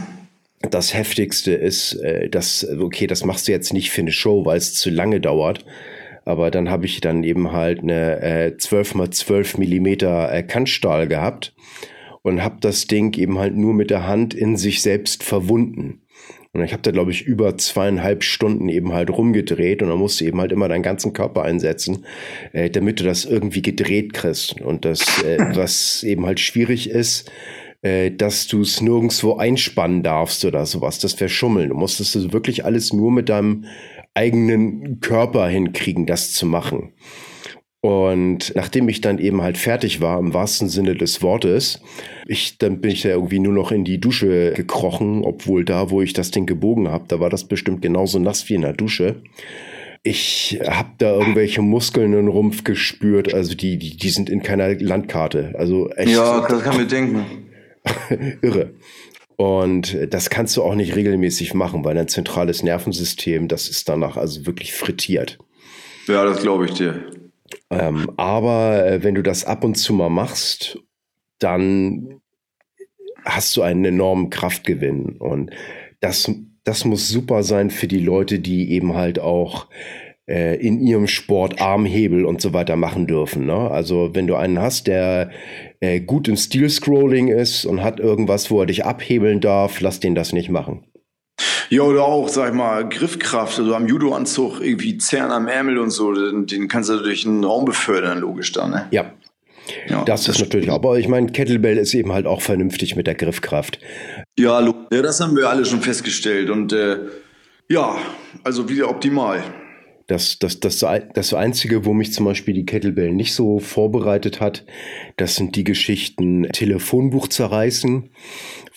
Das 0.68 0.92
Heftigste 0.94 1.52
ist, 1.52 1.94
äh, 1.94 2.28
dass, 2.28 2.66
okay, 2.68 3.06
das 3.06 3.24
machst 3.24 3.48
du 3.48 3.52
jetzt 3.52 3.72
nicht 3.72 3.90
für 3.90 4.02
eine 4.02 4.12
Show, 4.12 4.44
weil 4.44 4.58
es 4.58 4.74
zu 4.74 4.90
lange 4.90 5.20
dauert. 5.20 5.64
Aber 6.31 6.53
dann 6.53 6.70
habe 6.70 6.87
ich 6.87 7.01
dann 7.01 7.24
eben 7.24 7.51
halt 7.51 7.81
eine 7.81 8.22
äh, 8.22 8.57
12 8.57 8.95
mal 8.95 9.11
12 9.11 9.59
Millimeter 9.59 10.33
äh, 10.33 10.45
Kantstahl 10.45 11.09
gehabt 11.09 11.55
und 12.22 12.45
habe 12.45 12.59
das 12.61 12.87
Ding 12.87 13.16
eben 13.18 13.39
halt 13.39 13.57
nur 13.57 13.74
mit 13.74 13.91
der 13.91 14.07
Hand 14.07 14.33
in 14.33 14.57
sich 14.57 14.81
selbst 14.81 15.24
verwunden. 15.24 16.03
Und 16.53 16.62
ich 16.62 16.72
habe 16.72 16.83
da, 16.83 16.93
glaube 16.93 17.11
ich, 17.11 17.22
über 17.22 17.59
zweieinhalb 17.59 18.22
Stunden 18.22 18.68
eben 18.68 18.93
halt 18.93 19.11
rumgedreht 19.11 19.83
und 19.83 19.89
dann 19.89 19.99
musst 19.99 20.20
du 20.20 20.24
eben 20.24 20.41
halt 20.41 20.53
immer 20.53 20.68
deinen 20.68 20.85
ganzen 20.85 21.12
Körper 21.12 21.43
einsetzen, 21.43 22.07
äh, 22.53 22.70
damit 22.70 23.01
du 23.01 23.05
das 23.05 23.24
irgendwie 23.24 23.62
gedreht 23.62 24.12
kriegst. 24.12 24.61
Und 24.61 24.85
das, 24.85 25.22
äh, 25.24 25.39
was 25.55 26.05
eben 26.05 26.26
halt 26.26 26.39
schwierig 26.39 26.91
ist, 26.91 27.28
äh, 27.83 28.12
dass 28.12 28.47
du 28.47 28.61
es 28.61 28.81
nirgendwo 28.81 29.35
einspannen 29.35 30.05
darfst 30.05 30.45
oder 30.45 30.64
sowas. 30.64 31.01
Das 31.01 31.18
wäre 31.18 31.28
Schummeln. 31.28 31.70
Du 31.70 31.74
musstest 31.74 32.14
das 32.14 32.33
wirklich 32.33 32.64
alles 32.64 32.93
nur 32.93 33.11
mit 33.11 33.28
deinem 33.28 33.64
eigenen 34.14 35.00
Körper 35.00 35.46
hinkriegen, 35.48 36.06
das 36.06 36.32
zu 36.32 36.46
machen. 36.46 36.92
Und 37.82 38.52
nachdem 38.54 38.90
ich 38.90 39.00
dann 39.00 39.18
eben 39.18 39.40
halt 39.40 39.56
fertig 39.56 40.02
war, 40.02 40.18
im 40.18 40.34
wahrsten 40.34 40.68
Sinne 40.68 40.94
des 40.94 41.22
Wortes, 41.22 41.80
ich, 42.26 42.58
dann 42.58 42.80
bin 42.80 42.90
ich 42.90 43.04
ja 43.04 43.12
irgendwie 43.12 43.38
nur 43.38 43.54
noch 43.54 43.72
in 43.72 43.84
die 43.84 43.98
Dusche 43.98 44.52
gekrochen, 44.54 45.24
obwohl 45.24 45.64
da, 45.64 45.90
wo 45.90 46.02
ich 46.02 46.12
das 46.12 46.30
Ding 46.30 46.44
gebogen 46.44 46.88
habe, 46.88 47.06
da 47.08 47.20
war 47.20 47.30
das 47.30 47.48
bestimmt 47.48 47.80
genauso 47.80 48.18
nass 48.18 48.48
wie 48.50 48.54
in 48.54 48.62
der 48.62 48.74
Dusche. 48.74 49.22
Ich 50.02 50.61
habe 50.66 50.90
da 50.98 51.12
irgendwelche 51.12 51.62
Muskeln 51.62 52.12
im 52.12 52.28
Rumpf 52.28 52.64
gespürt, 52.64 53.32
also 53.32 53.54
die, 53.54 53.78
die, 53.78 53.96
die 53.96 54.11
sind 54.11 54.28
in 54.28 54.42
keiner 54.42 54.74
Landkarte. 54.74 55.54
Also 55.56 55.90
echt. 55.90 56.11
Ja, 56.12 56.46
das 56.46 56.62
kann 56.62 56.76
mir 56.76 56.86
denken. 56.86 57.24
Irre. 58.42 58.74
Und 59.41 59.97
das 60.11 60.28
kannst 60.28 60.59
du 60.59 60.62
auch 60.62 60.74
nicht 60.74 60.97
regelmäßig 60.97 61.55
machen, 61.55 61.82
weil 61.82 61.95
dein 61.95 62.09
zentrales 62.09 62.62
Nervensystem, 62.62 63.49
das 63.49 63.70
ist 63.70 63.88
danach 63.88 64.18
also 64.18 64.45
wirklich 64.45 64.74
frittiert. 64.74 65.38
Ja, 66.07 66.26
das 66.26 66.43
glaube 66.43 66.66
ich 66.66 66.72
dir. 66.72 67.07
Ähm, 67.70 68.11
aber 68.18 68.86
äh, 68.86 69.03
wenn 69.03 69.14
du 69.14 69.22
das 69.22 69.47
ab 69.47 69.64
und 69.64 69.76
zu 69.76 69.95
mal 69.95 70.11
machst, 70.11 70.78
dann 71.38 72.20
hast 73.24 73.57
du 73.57 73.62
einen 73.62 73.82
enormen 73.86 74.28
Kraftgewinn. 74.28 75.16
Und 75.16 75.53
das, 76.01 76.30
das 76.64 76.84
muss 76.84 77.09
super 77.09 77.43
sein 77.43 77.70
für 77.70 77.86
die 77.88 78.01
Leute, 78.01 78.41
die 78.41 78.70
eben 78.72 78.95
halt 78.95 79.18
auch 79.18 79.68
äh, 80.31 80.55
in 80.57 80.81
ihrem 80.81 81.09
Sport 81.09 81.61
Armhebel 81.61 82.24
und 82.24 82.41
so 82.41 82.53
weiter 82.53 82.76
machen 82.76 83.07
dürfen. 83.07 83.47
Ne? 83.47 83.70
Also 83.70 84.11
wenn 84.14 84.26
du 84.26 84.37
einen 84.37 84.61
hast, 84.61 84.87
der 84.87 85.31
äh, 85.81 86.01
gut 86.01 86.28
im 86.28 86.37
Stil-Scrolling 86.37 87.28
ist 87.28 87.64
und 87.64 87.83
hat 87.83 87.99
irgendwas, 87.99 88.51
wo 88.51 88.61
er 88.61 88.66
dich 88.66 88.85
abhebeln 88.85 89.41
darf, 89.41 89.81
lass 89.81 90.01
den 90.01 90.14
das 90.14 90.33
nicht 90.33 90.51
machen. 90.51 90.85
Ja, 91.68 91.83
oder 91.83 92.05
auch, 92.05 92.28
sag 92.28 92.51
ich 92.51 92.55
mal, 92.55 92.89
Griffkraft, 92.89 93.59
also 93.59 93.74
am 93.74 93.87
Judo-Anzug 93.87 94.61
irgendwie 94.61 94.99
Zern 94.99 95.31
am 95.31 95.49
Ärmel 95.49 95.78
und 95.78 95.91
so, 95.91 96.12
den, 96.12 96.47
den 96.47 96.68
kannst 96.68 96.91
du 96.91 96.99
durch 96.99 97.22
den 97.22 97.45
Raum 97.45 97.64
befördern, 97.64 98.18
logisch 98.18 98.53
dann, 98.53 98.70
ne? 98.70 98.87
Ja. 98.91 99.12
Ja, 99.89 100.05
das, 100.05 100.24
das 100.24 100.35
ist 100.35 100.41
natürlich, 100.41 100.68
aber 100.68 100.99
ich 100.99 101.07
meine, 101.07 101.28
Kettlebell 101.28 101.78
ist 101.78 101.95
eben 101.95 102.12
halt 102.12 102.26
auch 102.26 102.43
vernünftig 102.43 102.97
mit 102.97 103.07
der 103.07 103.14
Griffkraft. 103.14 103.78
Ja, 104.37 104.61
ja 104.61 105.03
das 105.03 105.20
haben 105.20 105.37
wir 105.37 105.49
alle 105.49 105.64
schon 105.64 105.81
festgestellt 105.81 106.51
und 106.51 106.72
äh, 106.72 106.99
ja, 107.68 107.97
also 108.43 108.68
wieder 108.68 108.91
optimal. 108.91 109.45
Das, 110.11 110.40
das, 110.40 110.58
das, 110.58 110.84
das 111.14 111.34
Einzige, 111.34 111.84
wo 111.84 111.92
mich 111.92 112.12
zum 112.12 112.24
Beispiel 112.24 112.52
die 112.52 112.66
Kettlebell 112.66 113.12
nicht 113.12 113.32
so 113.32 113.61
vorbereitet 113.61 114.40
hat, 114.40 114.64
das 115.16 115.36
sind 115.36 115.54
die 115.54 115.62
Geschichten 115.62 116.48
Telefonbuch 116.52 117.28
zerreißen, 117.28 118.11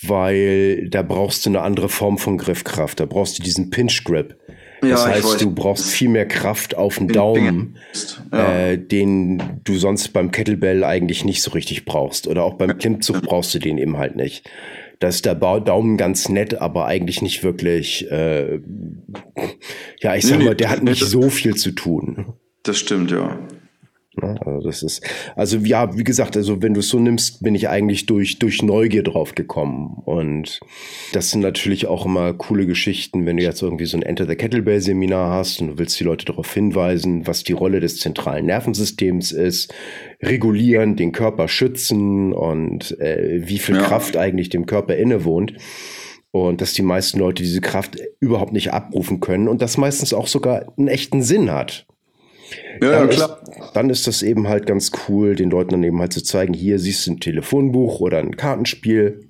weil 0.03 0.89
da 0.89 1.01
brauchst 1.01 1.45
du 1.45 1.49
eine 1.49 1.61
andere 1.61 1.89
Form 1.89 2.19
von 2.19 2.37
Griffkraft. 2.37 2.99
Da 2.99 3.07
brauchst 3.07 3.39
du 3.39 3.43
diesen 3.43 3.71
Pinch 3.71 4.03
Grip. 4.03 4.37
Das 4.81 5.05
ja, 5.05 5.07
heißt, 5.07 5.41
du 5.41 5.49
brauchst 5.49 5.89
viel 5.89 6.09
mehr 6.09 6.27
Kraft 6.27 6.75
auf 6.75 6.99
den 6.99 7.07
Daumen, 7.07 7.77
ja. 8.31 8.67
äh, 8.67 8.77
den 8.77 9.41
du 9.63 9.77
sonst 9.77 10.09
beim 10.09 10.29
Kettlebell 10.29 10.83
eigentlich 10.83 11.25
nicht 11.25 11.41
so 11.41 11.51
richtig 11.51 11.85
brauchst. 11.85 12.27
Oder 12.27 12.43
auch 12.43 12.55
beim 12.55 12.77
Klimmzug 12.77 13.23
brauchst 13.23 13.55
du 13.55 13.59
den 13.59 13.79
eben 13.79 13.97
halt 13.97 14.17
nicht. 14.17 14.47
Da 14.99 15.07
ist 15.07 15.25
der 15.25 15.35
Daumen 15.35 15.97
ganz 15.97 16.29
nett, 16.29 16.61
aber 16.61 16.85
eigentlich 16.85 17.21
nicht 17.21 17.43
wirklich, 17.43 18.09
äh, 18.11 18.59
ja, 19.99 20.15
ich 20.15 20.25
sag 20.25 20.39
nee, 20.39 20.45
mal, 20.45 20.55
der 20.55 20.69
hat 20.69 20.83
nicht 20.83 21.03
so 21.03 21.29
viel 21.29 21.55
zu 21.55 21.71
tun. 21.71 22.33
Das 22.63 22.77
stimmt, 22.77 23.11
ja. 23.11 23.37
Ne? 24.21 24.39
Also 24.45 24.67
das 24.67 24.83
ist, 24.83 25.01
also 25.35 25.57
ja, 25.57 25.97
wie 25.97 26.03
gesagt, 26.03 26.37
also 26.37 26.61
wenn 26.61 26.73
du 26.73 26.81
es 26.81 26.89
so 26.89 26.99
nimmst, 26.99 27.41
bin 27.41 27.55
ich 27.55 27.69
eigentlich 27.69 28.05
durch, 28.05 28.37
durch 28.37 28.61
Neugier 28.61 29.03
drauf 29.03 29.33
gekommen. 29.33 30.01
Und 30.05 30.59
das 31.13 31.31
sind 31.31 31.41
natürlich 31.41 31.87
auch 31.87 32.05
immer 32.05 32.33
coole 32.33 32.67
Geschichten, 32.67 33.25
wenn 33.25 33.37
du 33.37 33.43
jetzt 33.43 33.61
irgendwie 33.61 33.85
so 33.85 33.97
ein 33.97 34.03
Enter 34.03 34.27
the 34.27 34.35
Kettlebell 34.35 34.81
Seminar 34.81 35.31
hast 35.31 35.61
und 35.61 35.67
du 35.67 35.77
willst 35.79 35.99
die 35.99 36.03
Leute 36.03 36.25
darauf 36.25 36.53
hinweisen, 36.53 37.25
was 37.25 37.43
die 37.43 37.53
Rolle 37.53 37.79
des 37.79 37.99
zentralen 37.99 38.45
Nervensystems 38.45 39.31
ist, 39.31 39.73
regulieren, 40.21 40.95
den 40.95 41.11
Körper 41.11 41.47
schützen 41.47 42.33
und 42.33 42.99
äh, 42.99 43.41
wie 43.47 43.57
viel 43.57 43.75
ja. 43.75 43.81
Kraft 43.81 44.15
eigentlich 44.15 44.49
dem 44.49 44.65
Körper 44.65 44.95
innewohnt. 44.95 45.53
Und 46.31 46.61
dass 46.61 46.73
die 46.73 46.81
meisten 46.81 47.19
Leute 47.19 47.43
diese 47.43 47.61
Kraft 47.61 47.97
überhaupt 48.19 48.53
nicht 48.53 48.73
abrufen 48.73 49.19
können 49.19 49.47
und 49.47 49.61
das 49.61 49.77
meistens 49.77 50.15
auch 50.15 50.25
sogar 50.25 50.73
einen 50.77 50.87
echten 50.87 51.21
Sinn 51.21 51.51
hat. 51.51 51.85
Ja, 52.81 52.91
dann, 52.91 53.09
klar. 53.09 53.41
Ist, 53.41 53.71
dann 53.73 53.89
ist 53.89 54.07
das 54.07 54.21
eben 54.23 54.47
halt 54.47 54.65
ganz 54.65 54.91
cool, 55.07 55.35
den 55.35 55.49
Leuten 55.49 55.71
dann 55.71 55.83
eben 55.83 55.99
halt 55.99 56.13
zu 56.13 56.23
zeigen, 56.23 56.53
hier 56.53 56.79
siehst 56.79 57.07
du 57.07 57.11
ein 57.11 57.19
Telefonbuch 57.19 57.99
oder 57.99 58.19
ein 58.19 58.37
Kartenspiel 58.37 59.27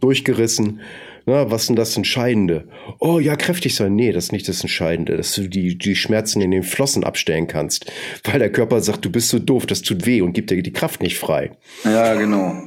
durchgerissen. 0.00 0.80
Na, 1.26 1.50
was 1.50 1.62
ist 1.62 1.68
denn 1.68 1.76
das 1.76 1.96
Entscheidende? 1.96 2.66
Oh 2.98 3.20
ja, 3.20 3.36
kräftig 3.36 3.74
sein. 3.74 3.94
Nee, 3.94 4.12
das 4.12 4.24
ist 4.24 4.32
nicht 4.32 4.48
das 4.48 4.62
Entscheidende, 4.62 5.16
dass 5.16 5.34
du 5.34 5.48
die, 5.48 5.76
die 5.76 5.94
Schmerzen 5.94 6.40
in 6.40 6.50
den 6.50 6.62
Flossen 6.62 7.04
abstellen 7.04 7.46
kannst. 7.46 7.92
Weil 8.24 8.38
der 8.38 8.50
Körper 8.50 8.80
sagt, 8.80 9.04
du 9.04 9.10
bist 9.10 9.28
so 9.28 9.38
doof, 9.38 9.66
das 9.66 9.82
tut 9.82 10.06
weh 10.06 10.22
und 10.22 10.32
gibt 10.32 10.50
dir 10.50 10.62
die 10.62 10.72
Kraft 10.72 11.02
nicht 11.02 11.18
frei. 11.18 11.52
Ja, 11.84 12.14
genau. 12.14 12.62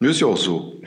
Ist 0.00 0.20
ja 0.20 0.26
auch 0.26 0.36
so. 0.36 0.80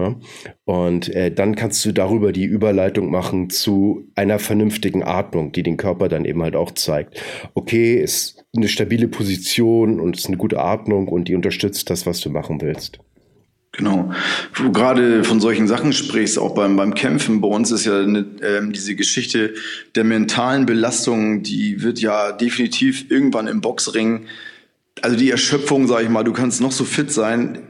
Ja? 0.00 0.16
Und 0.64 1.14
äh, 1.14 1.30
dann 1.30 1.54
kannst 1.54 1.84
du 1.84 1.92
darüber 1.92 2.32
die 2.32 2.44
Überleitung 2.44 3.10
machen 3.10 3.50
zu 3.50 4.08
einer 4.14 4.38
vernünftigen 4.38 5.02
Atmung, 5.02 5.52
die 5.52 5.62
den 5.62 5.76
Körper 5.76 6.08
dann 6.08 6.24
eben 6.24 6.42
halt 6.42 6.56
auch 6.56 6.72
zeigt. 6.72 7.22
Okay, 7.54 7.94
ist 7.94 8.44
eine 8.56 8.68
stabile 8.68 9.08
Position 9.08 10.00
und 10.00 10.16
ist 10.16 10.26
eine 10.26 10.36
gute 10.36 10.58
Atmung 10.58 11.08
und 11.08 11.28
die 11.28 11.34
unterstützt 11.34 11.90
das, 11.90 12.06
was 12.06 12.20
du 12.20 12.30
machen 12.30 12.60
willst. 12.60 12.98
Genau. 13.72 14.12
Du 14.56 14.72
gerade 14.72 15.22
von 15.22 15.40
solchen 15.40 15.68
Sachen 15.68 15.92
sprichst, 15.92 16.38
auch 16.38 16.54
beim, 16.54 16.76
beim 16.76 16.94
Kämpfen, 16.94 17.40
bei 17.40 17.48
uns 17.48 17.70
ist 17.70 17.84
ja 17.84 18.00
eine, 18.00 18.26
äh, 18.40 18.60
diese 18.70 18.96
Geschichte 18.96 19.54
der 19.94 20.02
mentalen 20.02 20.66
Belastung, 20.66 21.42
die 21.44 21.80
wird 21.82 22.00
ja 22.00 22.32
definitiv 22.32 23.10
irgendwann 23.10 23.46
im 23.46 23.60
Boxring, 23.60 24.26
also 25.02 25.16
die 25.16 25.30
Erschöpfung, 25.30 25.86
sag 25.86 26.02
ich 26.02 26.08
mal, 26.08 26.24
du 26.24 26.32
kannst 26.32 26.60
noch 26.60 26.72
so 26.72 26.84
fit 26.84 27.12
sein, 27.12 27.60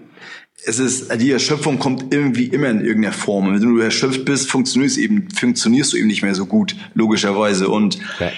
es 0.66 0.78
ist, 0.78 1.20
die 1.20 1.30
Erschöpfung 1.30 1.78
kommt 1.78 2.12
irgendwie 2.12 2.46
immer 2.46 2.68
in 2.68 2.84
irgendeiner 2.84 3.14
Form. 3.14 3.52
Wenn 3.52 3.61
du 3.61 3.78
erschöpft 3.78 4.24
bist, 4.24 4.50
funktionierst, 4.50 4.98
eben, 4.98 5.28
funktionierst 5.30 5.92
du 5.92 5.96
eben 5.96 6.06
nicht 6.06 6.22
mehr 6.22 6.34
so 6.34 6.46
gut, 6.46 6.76
logischerweise. 6.94 7.68
Und 7.68 7.98
ja. 8.18 8.32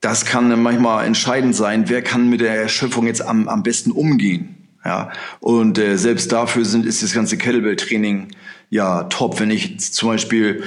das 0.00 0.24
kann 0.24 0.62
manchmal 0.62 1.06
entscheidend 1.06 1.54
sein, 1.54 1.88
wer 1.88 2.02
kann 2.02 2.28
mit 2.28 2.40
der 2.40 2.54
Erschöpfung 2.54 3.06
jetzt 3.06 3.22
am, 3.22 3.48
am 3.48 3.62
besten 3.62 3.90
umgehen. 3.90 4.54
Ja, 4.84 5.10
und 5.40 5.76
äh, 5.76 5.98
selbst 5.98 6.32
dafür 6.32 6.64
sind, 6.64 6.86
ist 6.86 7.02
das 7.02 7.12
ganze 7.12 7.36
Kettlebell-Training 7.36 8.28
ja 8.70 9.04
top. 9.04 9.40
Wenn 9.40 9.50
ich 9.50 9.80
zum 9.80 10.08
Beispiel 10.08 10.62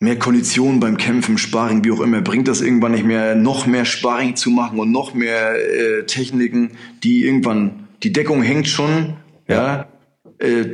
mehr 0.00 0.18
Konditionen 0.18 0.80
beim 0.80 0.96
Kämpfen, 0.96 1.38
Sparring, 1.38 1.84
wie 1.84 1.92
auch 1.92 2.00
immer, 2.00 2.22
bringt 2.22 2.48
das 2.48 2.60
irgendwann 2.60 2.92
nicht 2.92 3.04
mehr, 3.04 3.34
noch 3.34 3.66
mehr 3.66 3.84
Sparring 3.84 4.36
zu 4.36 4.50
machen 4.50 4.78
und 4.78 4.90
noch 4.90 5.14
mehr 5.14 5.54
äh, 5.54 6.06
Techniken, 6.06 6.72
die 7.04 7.24
irgendwann, 7.24 7.88
die 8.02 8.12
Deckung 8.12 8.42
hängt 8.42 8.68
schon, 8.68 9.16
ja. 9.48 9.86
Äh, 10.38 10.64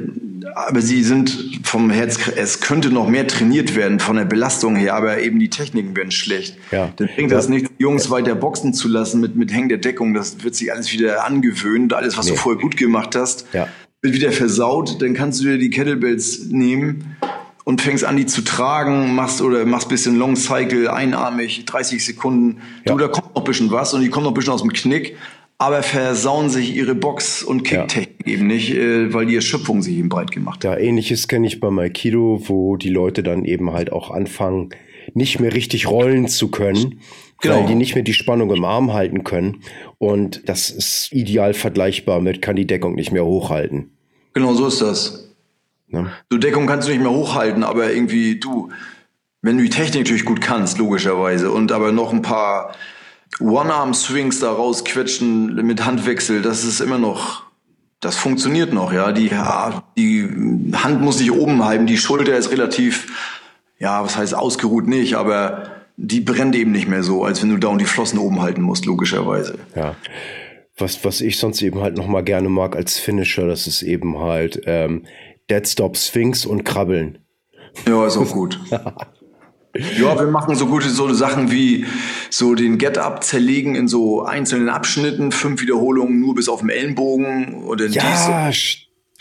aber 0.55 0.81
sie 0.81 1.03
sind 1.03 1.61
vom 1.65 1.91
Herz, 1.91 2.19
es 2.37 2.61
könnte 2.61 2.91
noch 2.91 3.09
mehr 3.09 3.27
trainiert 3.27 3.77
werden 3.77 4.01
von 4.01 4.17
der 4.17 4.25
Belastung 4.25 4.75
her, 4.75 4.95
aber 4.95 5.21
eben 5.21 5.39
die 5.39 5.51
Techniken 5.51 5.95
werden 5.97 6.11
schlecht. 6.11 6.57
Ja. 6.71 6.93
Dann 6.97 7.09
bringt 7.15 7.31
das 7.31 7.49
nicht, 7.49 7.71
Jungs 7.79 8.11
weiter 8.11 8.35
boxen 8.35 8.73
zu 8.73 8.89
lassen 8.89 9.21
mit, 9.21 9.37
mit 9.37 9.53
hängender 9.53 9.77
Deckung. 9.77 10.15
Das 10.15 10.43
wird 10.43 10.55
sich 10.55 10.73
alles 10.73 10.93
wieder 10.93 11.27
angewöhnt. 11.27 11.93
Alles, 11.93 12.17
was 12.17 12.27
nee. 12.27 12.33
du 12.33 12.39
vorher 12.39 12.61
gut 12.61 12.77
gemacht 12.77 13.15
hast, 13.15 13.47
ja. 13.53 13.69
wird 14.01 14.15
wieder 14.15 14.33
versaut. 14.33 15.03
Dann 15.03 15.15
kannst 15.15 15.41
du 15.41 15.45
dir 15.45 15.59
die 15.59 15.71
Kettlebells 15.71 16.47
nehmen 16.47 17.17
und 17.65 17.83
fängst 17.83 18.05
an, 18.05 18.17
die 18.17 18.27
zu 18.27 18.43
tragen, 18.43 19.15
machst 19.15 19.43
oder 19.43 19.67
machst 19.67 19.89
bisschen 19.89 20.17
Long 20.17 20.37
Cycle, 20.37 20.89
einarmig, 20.89 21.67
30 21.67 22.05
Sekunden. 22.05 22.63
Ja. 22.85 22.93
Du, 22.93 22.99
da 22.99 23.09
kommt 23.09 23.35
noch 23.35 23.43
ein 23.43 23.47
bisschen 23.47 23.71
was 23.71 23.93
und 23.95 24.01
die 24.01 24.09
kommt 24.09 24.25
noch 24.25 24.33
ein 24.33 24.35
bisschen 24.35 24.53
aus 24.53 24.63
dem 24.63 24.73
Knick. 24.73 25.17
Aber 25.61 25.83
versauen 25.83 26.49
sich 26.49 26.75
ihre 26.75 26.95
Box- 26.95 27.43
und 27.43 27.65
Kicktechnik 27.65 28.27
ja. 28.27 28.33
eben 28.33 28.47
nicht, 28.47 28.75
äh, 28.75 29.13
weil 29.13 29.27
die 29.27 29.35
Erschöpfung 29.35 29.83
sich 29.83 29.99
eben 29.99 30.09
breit 30.09 30.31
gemacht 30.31 30.65
hat. 30.65 30.73
Ja, 30.73 30.79
ähnliches 30.79 31.29
kenne 31.29 31.47
ich 31.47 31.61
beim 31.61 31.79
Aikido, 31.79 32.41
wo 32.47 32.79
die 32.79 32.89
Leute 32.89 33.23
dann 33.23 33.45
eben 33.45 33.71
halt 33.71 33.93
auch 33.93 34.11
anfangen, 34.11 34.71
nicht 35.13 35.39
mehr 35.39 35.53
richtig 35.53 35.87
rollen 35.87 36.29
zu 36.29 36.51
können, 36.51 37.01
genau. 37.43 37.57
weil 37.57 37.67
die 37.67 37.75
nicht 37.75 37.95
mehr 37.95 38.03
die 38.03 38.15
Spannung 38.15 38.51
im 38.51 38.65
Arm 38.65 38.95
halten 38.95 39.23
können. 39.23 39.63
Und 39.99 40.49
das 40.49 40.71
ist 40.71 41.13
ideal 41.13 41.53
vergleichbar 41.53 42.23
mit 42.23 42.41
kann 42.41 42.57
die 42.57 42.67
Deckung 42.67 42.95
nicht 42.95 43.13
mehr 43.13 43.27
hochhalten. 43.27 43.91
Genau, 44.33 44.55
so 44.55 44.67
ist 44.67 44.81
das. 44.81 45.31
Ja. 45.89 46.11
So 46.31 46.39
Deckung 46.39 46.67
kannst 46.67 46.89
du 46.89 46.93
nicht 46.93 47.03
mehr 47.03 47.13
hochhalten, 47.13 47.65
aber 47.65 47.93
irgendwie 47.93 48.41
du, 48.41 48.71
wenn 49.43 49.59
du 49.59 49.65
die 49.65 49.69
Technik 49.69 50.05
natürlich 50.05 50.25
gut 50.25 50.41
kannst, 50.41 50.79
logischerweise, 50.79 51.51
und 51.51 51.71
aber 51.71 51.93
noch 51.93 52.15
ein 52.15 52.23
paar 52.23 52.73
One-Arm-Swings 53.41 54.41
da 54.41 54.53
rausquetschen 54.53 55.55
mit 55.67 55.85
Handwechsel, 55.85 56.43
das 56.43 56.65
ist 56.65 56.81
immer 56.81 56.99
noch, 56.99 57.45
das 58.01 58.17
funktioniert 58.17 58.73
noch, 58.73 58.93
ja. 58.93 59.13
Die, 59.13 59.31
die 59.97 60.29
Hand 60.75 61.01
muss 61.01 61.19
sich 61.19 61.33
oben 61.33 61.65
halten, 61.65 61.87
die 61.87 61.99
Schulter 61.99 62.37
ist 62.37 62.51
relativ, 62.51 63.47
ja, 63.79 64.03
was 64.05 64.17
heißt 64.17 64.35
ausgeruht 64.35 64.87
nicht, 64.87 65.15
aber 65.15 65.71
die 65.97 66.21
brennt 66.21 66.55
eben 66.55 66.73
nicht 66.73 66.89
mehr 66.89 67.03
so, 67.03 67.25
als 67.25 67.43
wenn 67.43 67.51
du 67.51 67.59
da 67.59 67.69
und 67.69 67.79
die 67.79 67.85
Flossen 67.85 68.19
oben 68.19 68.41
halten 68.41 68.63
musst, 68.63 68.87
logischerweise. 68.87 69.59
Ja. 69.75 69.97
Was, 70.77 71.05
was 71.05 71.21
ich 71.21 71.39
sonst 71.39 71.61
eben 71.61 71.81
halt 71.81 71.97
nochmal 71.97 72.25
gerne 72.25 72.49
mag 72.49 72.75
als 72.75 72.99
Finisher, 72.99 73.47
das 73.47 73.67
ist 73.67 73.83
eben 73.83 74.19
halt 74.19 74.63
ähm, 74.65 75.05
Dead 75.51 75.67
Stop 75.69 75.99
Sphinx 75.99 76.47
und 76.47 76.65
Krabbeln. 76.65 77.19
Ja, 77.87 78.07
ist 78.07 78.17
auch 78.17 78.31
gut. 78.31 78.59
Ja, 79.75 80.19
wir 80.19 80.27
machen 80.27 80.57
so 80.57 80.67
gute 80.67 80.89
so 80.89 81.13
Sachen 81.15 81.53
wie 81.53 81.87
so 82.29 82.55
den 82.55 82.79
Get-Up 82.79 83.23
zerlegen 83.23 83.77
in 83.77 83.87
so 83.87 84.25
einzelnen 84.25 84.69
Abschnitten, 84.69 85.31
fünf 85.31 85.63
Wiederholungen 85.63 86.19
nur 86.21 86.35
bis 86.35 86.49
auf 86.49 86.61
den 86.61 86.71
Ellenbogen 86.71 87.63
oder 87.65 87.87
ja, 87.87 88.51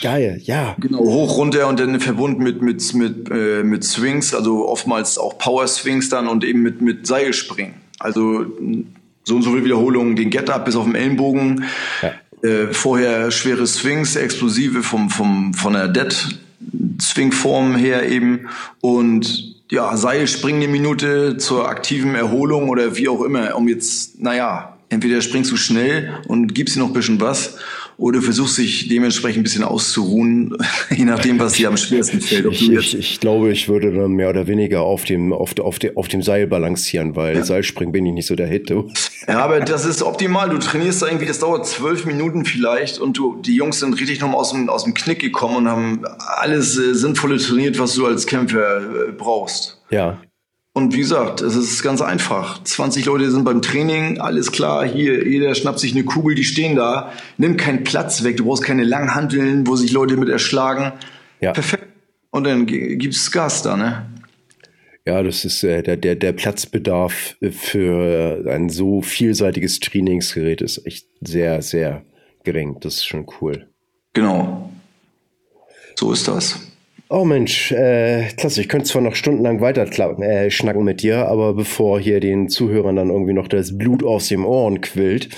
geil, 0.02 0.42
ja. 0.44 0.76
Genau, 0.80 1.00
hoch 1.00 1.38
runter 1.38 1.68
und 1.68 1.80
dann 1.80 2.00
verbunden 2.00 2.42
mit 2.42 2.64
mit 2.64 2.94
mit 2.96 3.30
äh, 3.30 3.64
mit 3.64 3.84
Swings, 3.84 4.34
also 4.34 4.68
oftmals 4.68 5.20
auch 5.20 5.38
Power 5.38 5.68
Swings 5.68 6.10
dann 6.10 6.28
und 6.28 6.44
eben 6.44 6.64
mit 6.64 6.82
mit 6.82 7.06
Seilspringen. 7.06 7.76
Also 8.00 8.46
so 9.24 9.36
und 9.36 9.44
so 9.44 9.52
viele 9.52 9.66
Wiederholungen 9.66 10.16
den 10.16 10.32
Get-Up 10.32 10.66
bis 10.66 10.76
auf 10.76 10.86
den 10.86 10.96
Ellenbogen. 10.96 11.66
Ja. 12.02 12.14
Äh, 12.42 12.74
vorher 12.74 13.30
schwere 13.30 13.68
Swings, 13.68 14.16
explosive 14.16 14.82
vom 14.82 15.12
vom 15.12 15.54
von 15.54 15.74
der 15.74 15.90
Dead 15.90 16.40
Swing-Form 17.00 17.76
her 17.76 18.10
eben 18.10 18.48
und 18.82 19.49
ja, 19.72 19.96
Seil 19.98 20.28
springen 20.28 20.64
eine 20.64 20.72
Minute 20.72 21.38
zur 21.38 21.70
aktiven 21.70 22.16
Erholung 22.16 22.70
oder 22.70 22.96
wie 22.96 23.08
auch 23.08 23.24
immer, 23.24 23.56
um 23.56 23.68
jetzt, 23.68 24.20
naja, 24.20 24.78
entweder 24.90 25.22
springst 25.22 25.52
du 25.52 25.58
schnell 25.58 26.18
und 26.28 26.56
gibst 26.56 26.76
dir 26.76 26.80
noch 26.80 26.88
ein 26.88 26.94
bisschen 26.94 27.22
was 27.22 27.58
oder 28.00 28.22
versuchst 28.22 28.58
dich 28.58 28.88
dementsprechend 28.88 29.42
ein 29.42 29.44
bisschen 29.44 29.64
auszuruhen, 29.64 30.56
je 30.96 31.04
nachdem, 31.04 31.38
was 31.38 31.54
dir 31.54 31.68
am 31.68 31.76
schwersten 31.76 32.22
fällt. 32.22 32.46
Ich, 32.52 32.72
ich, 32.72 32.98
ich, 32.98 33.20
glaube, 33.20 33.52
ich 33.52 33.68
würde 33.68 33.92
dann 33.92 34.14
mehr 34.14 34.30
oder 34.30 34.48
weniger 34.48 34.82
auf 34.82 35.04
dem, 35.04 35.34
auf, 35.34 35.60
auf, 35.60 35.80
de, 35.80 35.96
auf 35.96 36.08
dem 36.08 36.24
Seil 36.24 36.48
balancieren, 36.48 37.18
weil 37.18 37.36
ja. 37.36 37.44
Seilspringen 37.44 37.92
bin 37.92 38.06
ich 38.06 38.14
nicht 38.14 38.28
so 38.28 38.36
der 38.36 38.48
Hit. 38.48 38.70
Du. 38.70 38.90
Ja, 39.28 39.40
aber 39.40 39.60
das 39.60 39.86
ist 39.86 40.02
optimal. 40.02 40.50
Du 40.50 40.58
trainierst 40.60 41.02
irgendwie, 41.04 41.26
das 41.26 41.40
dauert 41.40 41.68
zwölf 41.68 42.06
Minuten 42.06 42.46
vielleicht 42.46 43.00
und 43.00 43.18
du, 43.18 43.36
die 43.42 43.56
Jungs 43.56 43.80
sind 43.80 43.94
richtig 44.00 44.22
nochmal 44.22 44.40
aus 44.40 44.52
dem, 44.52 44.70
aus 44.70 44.86
dem 44.86 44.94
Knick 44.94 45.20
gekommen 45.20 45.58
und 45.58 45.68
haben 45.68 46.02
alles 46.38 46.78
äh, 46.78 46.94
Sinnvolle 46.94 47.38
trainiert, 47.38 47.80
was 47.80 47.96
du 47.96 48.06
als 48.06 48.26
Kämpfer 48.26 49.10
äh, 49.10 49.12
brauchst. 49.12 49.82
Ja. 49.90 50.22
Und 50.74 50.94
wie 50.94 51.00
gesagt, 51.00 51.42
es 51.42 51.56
ist 51.56 51.82
ganz 51.84 52.02
einfach. 52.02 52.64
20 52.64 53.06
Leute 53.06 53.32
sind 53.32 53.44
beim 53.44 53.62
Training, 53.62 54.20
alles 54.20 54.52
klar, 54.52 54.88
hier, 54.88 55.28
jeder 55.28 55.56
schnappt 55.56 55.80
sich 55.80 55.94
eine 55.94 56.04
Kugel, 56.04 56.36
die 56.36 56.44
stehen 56.44 56.76
da. 56.76 57.12
Nimm 57.38 57.58
keinen 57.58 57.84
Platz 57.84 58.24
weg, 58.24 58.38
du 58.38 58.46
brauchst 58.46 58.64
keine 58.64 58.84
langen 58.84 59.16
Handeln, 59.16 59.66
wo 59.68 59.76
sich 59.76 59.92
Leute 59.92 60.16
mit 60.16 60.30
erschlagen. 60.30 60.94
Ja. 61.42 61.54
Perfekt. 61.54 61.88
Und 62.32 62.44
dann 62.44 62.68
gibt's 62.68 63.32
Gas 63.32 63.64
da, 63.64 63.76
ne? 63.76 64.06
Ja, 65.06 65.24
das 65.24 65.44
ist 65.44 65.64
äh, 65.64 65.82
der, 65.82 65.98
der, 65.98 66.16
der 66.16 66.34
Platzbedarf 66.34 67.36
für 67.52 68.46
ein 68.48 68.70
so 68.70 69.02
vielseitiges 69.02 69.80
Trainingsgerät 69.80 70.62
ist 70.62 70.86
echt 70.86 71.08
sehr, 71.22 71.64
sehr 71.64 72.04
gering. 72.44 72.78
Das 72.82 72.96
ist 72.96 73.06
schon 73.06 73.26
cool. 73.42 73.68
Genau. 74.14 74.72
So 75.96 76.12
ist 76.12 76.28
das. 76.28 76.60
Oh 77.12 77.26
Mensch, 77.26 77.72
äh, 77.72 78.28
klasse. 78.38 78.62
Ich 78.62 78.70
könnte 78.70 78.86
zwar 78.86 79.02
noch 79.02 79.16
stundenlang 79.16 79.62
weiter 79.62 79.88
äh, 80.22 80.52
schnacken 80.52 80.84
mit 80.84 81.02
dir, 81.02 81.28
aber 81.28 81.56
bevor 81.56 82.00
hier 82.00 82.20
den 82.20 82.50
Zuhörern 82.50 82.98
dann 82.98 83.10
irgendwie 83.10 83.34
noch 83.34 83.48
das 83.48 83.76
Blut 83.76 84.04
aus 84.04 84.28
dem 84.28 84.46
Ohren 84.46 84.82
quillt, 84.82 85.30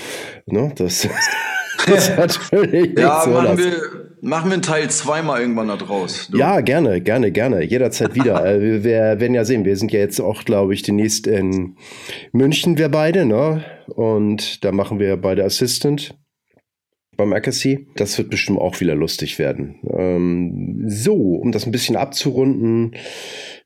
ne, 0.47 0.73
das, 0.75 1.07
das 1.87 2.09
natürlich 2.17 2.99
Ja, 2.99 3.21
so 3.23 3.29
machen, 3.29 3.57
wir, 3.57 3.81
machen 4.19 4.49
wir 4.49 4.53
einen 4.55 4.61
Teil 4.61 4.89
zweimal 4.89 5.39
irgendwann 5.39 5.69
da 5.69 5.77
draus. 5.77 6.27
Du. 6.29 6.37
Ja, 6.37 6.59
gerne, 6.59 6.99
gerne, 6.99 7.31
gerne. 7.31 7.63
Jederzeit 7.63 8.15
wieder. 8.15 8.45
äh, 8.53 8.59
wir, 8.61 8.83
wir 8.83 9.19
werden 9.21 9.33
ja 9.33 9.45
sehen, 9.45 9.63
wir 9.63 9.77
sind 9.77 9.93
ja 9.93 9.99
jetzt 9.99 10.19
auch, 10.19 10.43
glaube 10.43 10.73
ich, 10.73 10.81
demnächst 10.83 11.25
in 11.25 11.77
München, 12.33 12.77
wir 12.77 12.89
beide, 12.89 13.25
ne? 13.25 13.63
Und 13.87 14.65
da 14.65 14.73
machen 14.73 14.99
wir 14.99 15.15
beide 15.15 15.45
Assistant 15.45 16.17
beim 17.21 17.33
Accuracy. 17.33 17.87
Das 17.95 18.17
wird 18.17 18.29
bestimmt 18.29 18.59
auch 18.59 18.79
wieder 18.81 18.95
lustig 18.95 19.39
werden. 19.39 19.75
Ähm, 19.89 20.83
so, 20.87 21.15
um 21.15 21.51
das 21.51 21.65
ein 21.65 21.71
bisschen 21.71 21.95
abzurunden, 21.95 22.95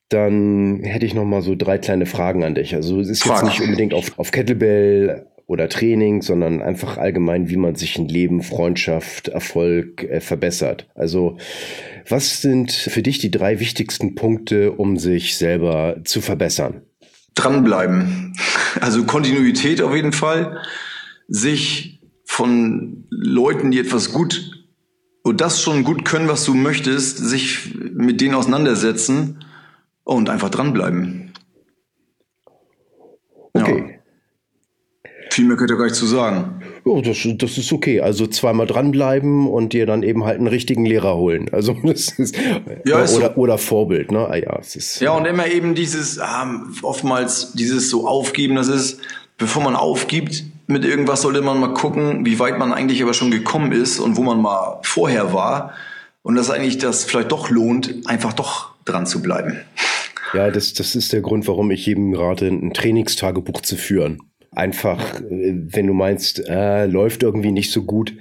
dann 0.10 0.82
hätte 0.84 1.06
ich 1.06 1.14
noch 1.14 1.26
mal 1.26 1.42
so 1.42 1.56
drei 1.56 1.78
kleine 1.78 2.06
Fragen 2.06 2.44
an 2.44 2.56
dich. 2.56 2.76
Also 2.76 3.00
es 3.00 3.10
ist 3.10 3.24
Fragen. 3.24 3.48
jetzt 3.48 3.60
nicht 3.60 3.68
unbedingt 3.68 3.94
auf, 3.94 4.18
auf 4.20 4.32
Kettlebell 4.32 5.28
oder 5.48 5.70
Training, 5.70 6.22
sondern 6.22 6.62
einfach 6.62 6.98
allgemein, 6.98 7.50
wie 7.50 7.58
man 7.58 7.76
sich 7.76 7.98
in 7.98 8.08
Leben, 8.08 8.42
Freundschaft, 8.42 9.28
Erfolg 9.28 10.04
äh, 10.04 10.20
verbessert. 10.20 10.88
Also 10.96 11.38
was 12.08 12.42
sind 12.42 12.72
für 12.72 13.02
dich 13.02 13.20
die 13.20 13.32
drei 13.32 13.60
wichtigsten 13.60 14.16
Punkte, 14.16 14.72
um 14.72 14.98
sich 14.98 15.38
selber 15.38 15.98
zu 16.04 16.22
verbessern? 16.22 16.82
Dranbleiben. 17.36 18.34
Also 18.80 19.04
Kontinuität 19.06 19.82
auf 19.82 19.94
jeden 19.96 20.14
Fall. 20.14 20.58
Sich 21.28 21.95
von 22.36 23.06
Leuten, 23.10 23.72
die 23.72 23.80
etwas 23.80 24.12
gut 24.12 24.52
und 25.24 25.40
das 25.40 25.62
schon 25.62 25.86
gut 25.86 26.04
können, 26.04 26.28
was 26.28 26.44
du 26.44 26.54
möchtest, 26.54 27.18
sich 27.18 27.74
mit 27.94 28.20
denen 28.20 28.36
auseinandersetzen 28.36 29.40
und 30.04 30.30
einfach 30.30 30.50
dranbleiben. 30.50 31.32
Okay. 33.54 33.86
Ja. 33.88 35.10
Viel 35.32 35.46
mehr 35.46 35.56
könnt 35.56 35.72
ihr 35.72 35.78
gar 35.78 35.86
nicht 35.86 35.96
zu 35.96 36.06
sagen. 36.08 36.62
Oh, 36.84 37.02
das, 37.02 37.26
das 37.38 37.58
ist 37.58 37.72
okay. 37.72 38.02
Also 38.02 38.28
zweimal 38.28 38.68
dranbleiben 38.68 39.48
und 39.48 39.72
dir 39.72 39.86
dann 39.86 40.04
eben 40.04 40.26
halt 40.26 40.38
einen 40.38 40.48
richtigen 40.48 40.86
Lehrer 40.86 41.16
holen. 41.16 41.50
Also 41.54 41.74
das 41.84 42.20
ist, 42.20 42.36
ja, 42.86 43.00
ist 43.00 43.16
oder, 43.16 43.34
so. 43.34 43.40
oder 43.40 43.58
Vorbild, 43.58 44.12
ne? 44.12 44.28
Ah, 44.28 44.36
ja, 44.36 44.58
es 44.60 44.76
ist, 44.76 45.00
ja, 45.00 45.12
und 45.12 45.26
immer 45.26 45.48
eben 45.48 45.74
dieses, 45.74 46.18
ähm, 46.18 46.76
oftmals 46.82 47.54
dieses 47.54 47.90
so 47.90 48.06
aufgeben, 48.06 48.56
das 48.56 48.68
ist, 48.68 49.00
bevor 49.38 49.64
man 49.64 49.78
aufgibt, 49.78 50.44
mit 50.68 50.86
irgendwas 50.86 51.22
sollte 51.22 51.42
man 51.42 51.60
mal 51.60 51.74
gucken, 51.74 52.26
wie 52.26 52.40
weit 52.40 52.58
man 52.58 52.74
eigentlich 52.74 53.02
aber 53.04 53.14
schon 53.14 53.32
gekommen 53.32 53.72
ist 53.72 54.00
und 54.00 54.18
wo 54.18 54.24
man 54.24 54.42
mal 54.42 54.80
vorher 54.84 55.34
war. 55.34 55.74
Und 56.22 56.36
dass 56.36 56.50
eigentlich 56.50 56.78
das 56.78 57.04
vielleicht 57.04 57.32
doch 57.32 57.50
lohnt, 57.50 58.08
einfach 58.08 58.34
doch 58.34 58.74
dran 58.86 59.06
zu 59.06 59.22
bleiben. 59.22 59.60
Ja, 60.34 60.50
das, 60.50 60.74
das 60.74 60.96
ist 60.96 61.14
der 61.14 61.22
Grund, 61.22 61.48
warum 61.48 61.72
ich 61.72 61.86
jedem 61.86 62.14
rate, 62.14 62.48
ein 62.48 62.74
Trainingstagebuch 62.74 63.62
zu 63.62 63.76
führen. 63.76 64.20
Einfach, 64.52 65.22
äh, 65.22 65.54
wenn 65.54 65.88
du 65.88 65.94
meinst, 65.94 66.48
äh, 66.48 66.88
läuft 66.88 67.24
irgendwie 67.24 67.52
nicht 67.52 67.72
so 67.72 67.84
gut, 67.84 68.16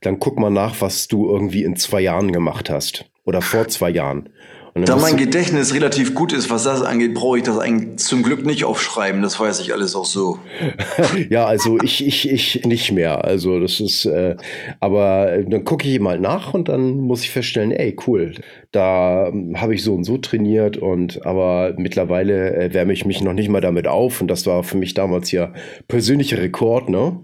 dann 0.00 0.18
guck 0.18 0.38
mal 0.38 0.50
nach, 0.50 0.80
was 0.80 1.08
du 1.08 1.28
irgendwie 1.28 1.64
in 1.64 1.76
zwei 1.76 2.00
Jahren 2.00 2.32
gemacht 2.32 2.70
hast. 2.70 3.10
Oder 3.24 3.42
vor 3.42 3.68
zwei 3.68 3.90
Jahren. 3.90 4.30
Da 4.74 4.96
mein 4.96 5.16
Gedächtnis 5.16 5.74
relativ 5.74 6.14
gut 6.14 6.32
ist, 6.32 6.48
was 6.48 6.62
das 6.62 6.82
angeht, 6.82 7.14
brauche 7.14 7.38
ich 7.38 7.44
das 7.44 7.58
eigentlich 7.58 7.98
zum 7.98 8.22
Glück 8.22 8.46
nicht 8.46 8.64
aufschreiben. 8.64 9.20
Das 9.20 9.40
weiß 9.40 9.60
ich 9.60 9.72
alles 9.72 9.96
auch 9.96 10.04
so. 10.04 10.38
ja, 11.28 11.44
also 11.44 11.78
ich, 11.82 12.06
ich, 12.06 12.30
ich 12.30 12.64
nicht 12.64 12.92
mehr. 12.92 13.24
Also 13.24 13.58
das 13.58 13.80
ist, 13.80 14.04
äh, 14.04 14.36
aber 14.78 15.32
äh, 15.32 15.44
dann 15.44 15.64
gucke 15.64 15.88
ich 15.88 15.98
mal 15.98 16.20
nach 16.20 16.54
und 16.54 16.68
dann 16.68 16.98
muss 16.98 17.24
ich 17.24 17.30
feststellen, 17.30 17.72
ey, 17.72 17.96
cool, 18.06 18.34
da 18.70 19.28
ähm, 19.28 19.60
habe 19.60 19.74
ich 19.74 19.82
so 19.82 19.94
und 19.94 20.04
so 20.04 20.18
trainiert 20.18 20.76
und 20.76 21.26
aber 21.26 21.74
mittlerweile 21.76 22.54
äh, 22.54 22.72
wärme 22.72 22.92
ich 22.92 23.04
mich 23.04 23.22
noch 23.22 23.32
nicht 23.32 23.48
mal 23.48 23.60
damit 23.60 23.88
auf 23.88 24.20
und 24.20 24.28
das 24.28 24.46
war 24.46 24.62
für 24.62 24.76
mich 24.76 24.94
damals 24.94 25.32
ja 25.32 25.52
persönlicher 25.88 26.38
Rekord, 26.38 26.88
ne? 26.88 27.18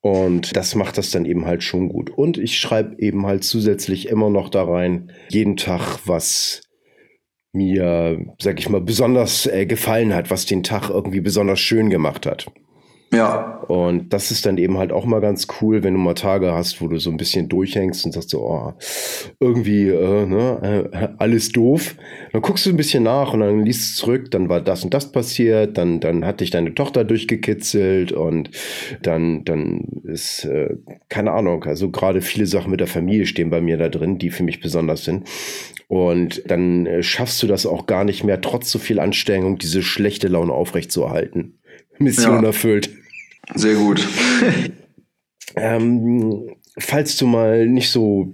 Und 0.00 0.56
das 0.56 0.74
macht 0.74 0.98
das 0.98 1.10
dann 1.10 1.24
eben 1.24 1.46
halt 1.46 1.62
schon 1.62 1.88
gut. 1.88 2.10
Und 2.10 2.38
ich 2.38 2.58
schreibe 2.58 2.96
eben 2.98 3.26
halt 3.26 3.44
zusätzlich 3.44 4.08
immer 4.08 4.30
noch 4.30 4.48
da 4.48 4.64
rein, 4.64 5.12
jeden 5.28 5.56
Tag, 5.56 6.00
was 6.06 6.62
mir, 7.52 8.18
sag 8.40 8.58
ich 8.58 8.68
mal, 8.68 8.80
besonders 8.80 9.46
äh, 9.46 9.66
gefallen 9.66 10.12
hat, 10.14 10.30
was 10.30 10.46
den 10.46 10.62
Tag 10.62 10.90
irgendwie 10.90 11.20
besonders 11.20 11.60
schön 11.60 11.88
gemacht 11.88 12.26
hat. 12.26 12.46
Ja. 13.16 13.60
Und 13.68 14.12
das 14.12 14.30
ist 14.30 14.46
dann 14.46 14.58
eben 14.58 14.78
halt 14.78 14.92
auch 14.92 15.06
mal 15.06 15.20
ganz 15.20 15.46
cool, 15.60 15.82
wenn 15.82 15.94
du 15.94 16.00
mal 16.00 16.14
Tage 16.14 16.52
hast, 16.52 16.80
wo 16.80 16.88
du 16.88 16.98
so 16.98 17.10
ein 17.10 17.16
bisschen 17.16 17.48
durchhängst 17.48 18.04
und 18.04 18.12
sagst 18.12 18.30
so, 18.30 18.40
oh, 18.40 18.72
irgendwie 19.40 19.88
äh, 19.88 20.26
ne, 20.26 20.90
äh, 20.92 21.08
alles 21.18 21.50
doof. 21.50 21.96
Dann 22.32 22.42
guckst 22.42 22.66
du 22.66 22.70
ein 22.70 22.76
bisschen 22.76 23.04
nach 23.04 23.32
und 23.32 23.40
dann 23.40 23.64
liest 23.64 23.98
du 23.98 24.04
zurück, 24.04 24.30
dann 24.30 24.48
war 24.48 24.60
das 24.60 24.84
und 24.84 24.92
das 24.92 25.12
passiert, 25.12 25.78
dann, 25.78 26.00
dann 26.00 26.24
hat 26.24 26.40
dich 26.40 26.50
deine 26.50 26.74
Tochter 26.74 27.04
durchgekitzelt 27.04 28.12
und 28.12 28.50
dann, 29.02 29.44
dann 29.44 30.02
ist, 30.04 30.44
äh, 30.44 30.76
keine 31.08 31.32
Ahnung, 31.32 31.64
also 31.64 31.90
gerade 31.90 32.20
viele 32.20 32.46
Sachen 32.46 32.70
mit 32.70 32.80
der 32.80 32.86
Familie 32.86 33.26
stehen 33.26 33.50
bei 33.50 33.60
mir 33.60 33.76
da 33.76 33.88
drin, 33.88 34.18
die 34.18 34.30
für 34.30 34.42
mich 34.42 34.60
besonders 34.60 35.04
sind. 35.04 35.28
Und 35.88 36.42
dann 36.50 36.86
äh, 36.86 37.02
schaffst 37.02 37.42
du 37.42 37.46
das 37.46 37.66
auch 37.66 37.86
gar 37.86 38.04
nicht 38.04 38.24
mehr, 38.24 38.40
trotz 38.40 38.70
so 38.70 38.78
viel 38.78 38.98
Anstrengung, 38.98 39.58
diese 39.58 39.82
schlechte 39.82 40.28
Laune 40.28 40.52
aufrechtzuerhalten. 40.52 41.58
Mission 41.98 42.42
ja. 42.42 42.46
erfüllt. 42.48 42.90
Sehr 43.54 43.74
gut. 43.74 44.06
ähm, 45.56 46.48
falls 46.78 47.16
du 47.16 47.26
mal 47.26 47.66
nicht 47.66 47.90
so 47.90 48.32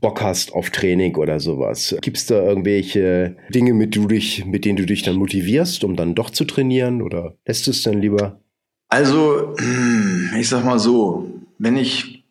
Bock 0.00 0.22
hast 0.22 0.52
auf 0.52 0.70
Training 0.70 1.16
oder 1.16 1.40
sowas, 1.40 1.96
gibt 2.00 2.16
es 2.16 2.26
da 2.26 2.42
irgendwelche 2.42 3.36
Dinge, 3.54 3.74
mit, 3.74 3.94
du 3.94 4.06
dich, 4.06 4.44
mit 4.46 4.64
denen 4.64 4.76
du 4.76 4.86
dich 4.86 5.02
dann 5.02 5.16
motivierst, 5.16 5.84
um 5.84 5.96
dann 5.96 6.14
doch 6.14 6.30
zu 6.30 6.44
trainieren 6.44 7.02
oder 7.02 7.36
lässt 7.46 7.66
du 7.66 7.70
es 7.70 7.82
dann 7.82 8.00
lieber? 8.00 8.40
Also, 8.88 9.54
ich 10.38 10.48
sag 10.48 10.64
mal 10.64 10.78
so, 10.78 11.30
wenn 11.58 11.76
ich, 11.76 12.24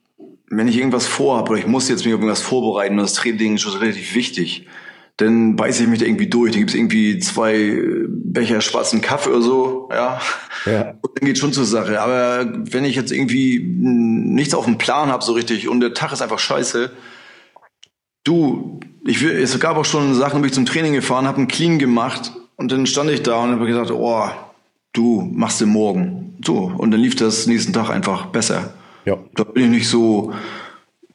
wenn 0.50 0.68
ich 0.68 0.78
irgendwas 0.78 1.08
vorhabe 1.08 1.52
oder 1.52 1.60
ich 1.60 1.68
muss 1.68 1.90
jetzt 1.90 2.06
mich 2.06 2.14
auf 2.14 2.20
irgendwas 2.20 2.42
vorbereiten, 2.42 2.98
das 2.98 3.14
Training 3.14 3.56
ist 3.56 3.62
schon 3.62 3.80
relativ 3.80 4.16
wichtig, 4.16 4.68
dann 5.18 5.56
beiße 5.56 5.84
ich 5.84 5.90
mich 5.90 6.00
da 6.00 6.06
irgendwie 6.06 6.28
durch. 6.28 6.52
Da 6.52 6.60
gibt 6.60 6.72
es 6.72 6.76
irgendwie 6.76 7.20
zwei 7.20 7.82
Becher 8.08 8.62
schwarzen 8.62 9.02
Kaffee 9.02 9.30
oder 9.30 9.42
so, 9.42 9.90
ja. 9.92 10.20
ja. 10.66 10.94
Und 11.02 11.12
dann 11.20 11.28
geht 11.28 11.38
schon 11.38 11.54
zur 11.54 11.66
Sache. 11.66 12.02
Aber 12.02 12.52
wenn 12.54 12.84
ich 12.84 12.96
jetzt 12.96 13.12
irgendwie 13.12 13.60
nichts 13.60 14.54
auf 14.54 14.66
dem 14.66 14.78
Plan 14.78 15.10
habe 15.10 15.24
so 15.24 15.34
richtig 15.34 15.70
und 15.70 15.80
der 15.80 15.94
Tag 15.94 16.12
ist 16.12 16.22
einfach 16.22 16.40
scheiße, 16.40 16.92
du, 18.26 18.80
ich 19.06 19.22
will, 19.22 19.32
es 19.32 19.58
gab 19.60 19.78
auch 19.78 19.86
schon 19.86 20.14
Sachen, 20.16 20.42
wo 20.42 20.46
ich 20.46 20.54
zum 20.54 20.66
Training 20.66 20.94
gefahren, 20.94 21.28
habe 21.28 21.38
einen 21.38 21.48
Clean 21.48 21.80
gemacht 21.80 22.34
und 22.58 22.72
dann 22.72 22.86
stand 22.86 23.10
ich 23.10 23.24
da 23.24 23.38
und 23.38 23.52
habe 23.52 23.66
gesagt, 23.68 23.92
oh, 23.92 24.30
du 24.92 25.22
machst 25.34 25.62
den 25.62 25.70
morgen. 25.70 26.38
So, 26.44 26.74
und 26.78 26.92
dann 26.92 27.00
lief 27.00 27.16
das 27.16 27.48
nächsten 27.48 27.72
Tag 27.72 27.90
einfach 27.90 28.28
besser. 28.28 28.74
Ja. 29.06 29.18
Da 29.36 29.44
bin 29.44 29.66
ich 29.66 29.70
nicht 29.70 29.88
so, 29.88 30.34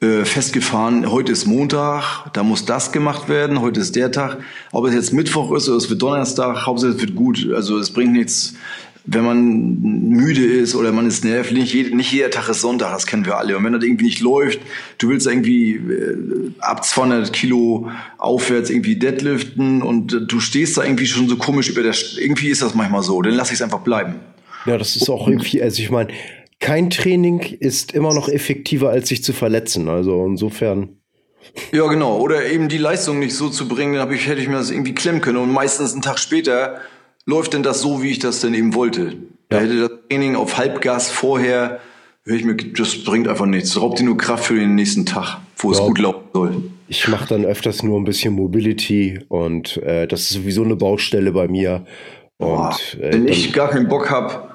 äh, 0.01 0.25
festgefahren, 0.25 1.11
heute 1.11 1.33
ist 1.33 1.47
Montag, 1.47 2.33
da 2.33 2.43
muss 2.43 2.65
das 2.65 2.91
gemacht 2.91 3.29
werden, 3.29 3.61
heute 3.61 3.81
ist 3.81 3.97
der 3.97 4.11
Tag. 4.11 4.39
Ob 4.73 4.87
es 4.87 4.95
jetzt 4.95 5.13
Mittwoch 5.13 5.53
ist 5.53 5.69
oder 5.69 5.77
es 5.77 5.91
wird 5.91 6.01
Donnerstag, 6.01 6.65
Hauptsache 6.65 6.93
es 6.93 7.01
wird 7.01 7.15
gut. 7.15 7.47
Also 7.55 7.79
es 7.79 7.91
bringt 7.91 8.13
nichts, 8.13 8.55
wenn 9.05 9.25
man 9.25 9.79
müde 9.79 10.43
ist 10.43 10.75
oder 10.75 10.93
man 10.93 11.07
ist 11.07 11.23
nervlich. 11.23 11.75
Nicht, 11.75 11.95
nicht 11.95 12.13
jeder 12.13 12.31
Tag 12.31 12.49
ist 12.49 12.63
Sonntag, 12.63 12.93
das 12.93 13.07
kennen 13.07 13.27
wir 13.27 13.37
alle. 13.37 13.59
Und 13.59 13.65
wenn 13.65 13.75
das 13.75 13.83
irgendwie 13.83 14.07
nicht 14.07 14.21
läuft, 14.21 14.61
du 14.97 15.11
willst 15.11 15.27
irgendwie 15.27 15.73
äh, 15.75 16.51
ab 16.61 16.83
200 16.83 17.31
Kilo 17.33 17.91
aufwärts 18.17 18.71
irgendwie 18.71 18.97
deadliften 18.97 19.83
und 19.83 20.15
äh, 20.15 20.21
du 20.23 20.41
stehst 20.41 20.79
da 20.79 20.83
irgendwie 20.83 21.07
schon 21.07 21.29
so 21.29 21.37
komisch 21.37 21.69
über 21.69 21.83
der, 21.83 21.95
irgendwie 22.19 22.49
ist 22.49 22.63
das 22.63 22.75
manchmal 22.75 23.03
so, 23.03 23.21
dann 23.21 23.35
lass 23.35 23.49
ich 23.49 23.57
es 23.57 23.63
einfach 23.63 23.81
bleiben. 23.81 24.15
Ja, 24.65 24.79
das 24.79 24.97
ist 24.97 25.11
auch 25.11 25.29
irgendwie, 25.29 25.63
also 25.63 25.83
ich 25.83 25.91
meine, 25.91 26.09
kein 26.61 26.91
Training 26.91 27.41
ist 27.41 27.93
immer 27.93 28.15
noch 28.15 28.29
effektiver, 28.29 28.91
als 28.91 29.09
sich 29.09 29.25
zu 29.25 29.33
verletzen. 29.33 29.89
Also 29.89 30.25
insofern. 30.27 31.01
Ja, 31.73 31.87
genau. 31.87 32.19
Oder 32.19 32.47
eben 32.47 32.69
die 32.69 32.79
Leistung 32.79 33.19
nicht 33.19 33.35
so 33.35 33.49
zu 33.49 33.67
bringen, 33.67 33.95
dann 33.95 34.13
ich, 34.13 34.29
hätte 34.29 34.41
ich 34.41 34.49
mir 34.49 34.57
das 34.57 34.71
irgendwie 34.71 34.95
klemmen 34.95 35.23
können. 35.23 35.39
Und 35.39 35.53
meistens 35.53 35.95
einen 35.95 36.03
Tag 36.03 36.19
später 36.19 36.81
läuft 37.25 37.55
denn 37.55 37.63
das 37.63 37.81
so, 37.81 38.03
wie 38.03 38.11
ich 38.11 38.19
das 38.19 38.41
denn 38.41 38.55
eben 38.55 38.75
wollte. 38.75 39.03
Ja. 39.03 39.13
Da 39.49 39.61
hätte 39.61 39.81
das 39.81 39.91
Training 40.09 40.37
auf 40.37 40.59
Halbgas 40.59 41.11
vorher, 41.11 41.81
höre 42.25 42.37
ich 42.37 42.45
mir, 42.45 42.57
das 42.57 43.05
bringt 43.05 43.27
einfach 43.27 43.47
nichts. 43.47 43.73
Das 43.73 43.83
raubt 43.83 43.99
dir 43.99 44.05
nur 44.05 44.19
Kraft 44.19 44.45
für 44.45 44.55
den 44.55 44.75
nächsten 44.75 45.07
Tag, 45.07 45.39
wo 45.57 45.73
ja. 45.73 45.79
es 45.79 45.85
gut 45.85 45.99
laufen 45.99 46.29
soll. 46.35 46.63
Ich 46.89 47.09
mache 47.09 47.29
dann 47.29 47.45
öfters 47.45 47.83
nur 47.83 47.99
ein 47.99 48.05
bisschen 48.05 48.35
Mobility 48.35 49.21
und 49.29 49.77
äh, 49.79 50.07
das 50.07 50.23
ist 50.23 50.31
sowieso 50.31 50.65
eine 50.65 50.77
Baustelle 50.77 51.33
bei 51.33 51.49
mir. 51.49 51.85
Und, 52.37 52.49
Boah, 52.49 52.77
äh, 53.01 53.13
wenn 53.13 53.29
ich 53.29 53.53
gar 53.53 53.71
keinen 53.71 53.89
Bock 53.89 54.11
habe, 54.11 54.50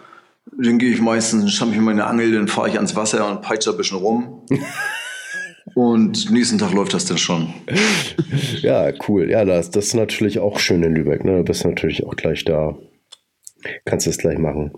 dann 0.58 0.78
gehe 0.78 0.92
ich 0.92 1.02
meistens, 1.02 1.54
schnapp 1.54 1.70
ich 1.72 1.76
mir 1.76 1.82
meine 1.82 2.06
Angel, 2.06 2.32
dann 2.32 2.48
fahre 2.48 2.70
ich 2.70 2.76
ans 2.76 2.96
Wasser 2.96 3.30
und 3.30 3.42
peitsche 3.42 3.72
ein 3.72 3.78
bisschen 3.78 3.98
rum. 3.98 4.46
und 5.76 6.32
nächsten 6.32 6.58
Tag 6.58 6.74
läuft 6.74 6.94
das 6.94 7.06
dann 7.06 7.18
schon. 7.18 7.54
Ja, 8.62 8.92
cool. 9.08 9.30
Ja, 9.30 9.46
das, 9.46 9.72
das 9.72 9.88
ist 9.88 9.94
natürlich 9.96 10.40
auch 10.40 10.60
schön 10.60 10.84
in 10.84 10.96
Lübeck. 10.96 11.26
Ne? 11.26 11.38
Du 11.38 11.44
bist 11.44 11.66
natürlich 11.66 12.06
auch 12.06 12.16
gleich 12.16 12.46
da. 12.46 12.78
Kannst 13.84 14.06
du 14.06 14.12
das 14.12 14.20
gleich 14.20 14.38
machen. 14.38 14.72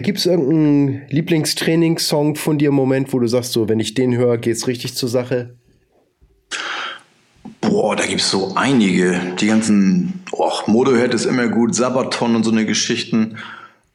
Gibt 0.00 0.18
es 0.18 0.26
irgendeinen 0.26 1.02
Lieblingstrainingssong 1.08 2.34
von 2.34 2.58
dir 2.58 2.68
im 2.68 2.74
Moment, 2.74 3.12
wo 3.12 3.20
du 3.20 3.28
sagst, 3.28 3.52
so, 3.52 3.68
wenn 3.68 3.78
ich 3.78 3.94
den 3.94 4.16
höre, 4.16 4.38
geht 4.38 4.56
es 4.56 4.66
richtig 4.66 4.94
zur 4.94 5.08
Sache? 5.08 5.56
Boah, 7.60 7.94
da 7.94 8.04
gibt 8.06 8.20
es 8.20 8.30
so 8.30 8.54
einige. 8.56 9.20
Die 9.40 9.46
ganzen, 9.46 10.24
oh, 10.32 10.52
Motorhead 10.66 11.14
ist 11.14 11.26
immer 11.26 11.48
gut, 11.48 11.74
Sabaton 11.74 12.34
und 12.34 12.42
so 12.42 12.50
eine 12.50 12.66
Geschichten. 12.66 13.36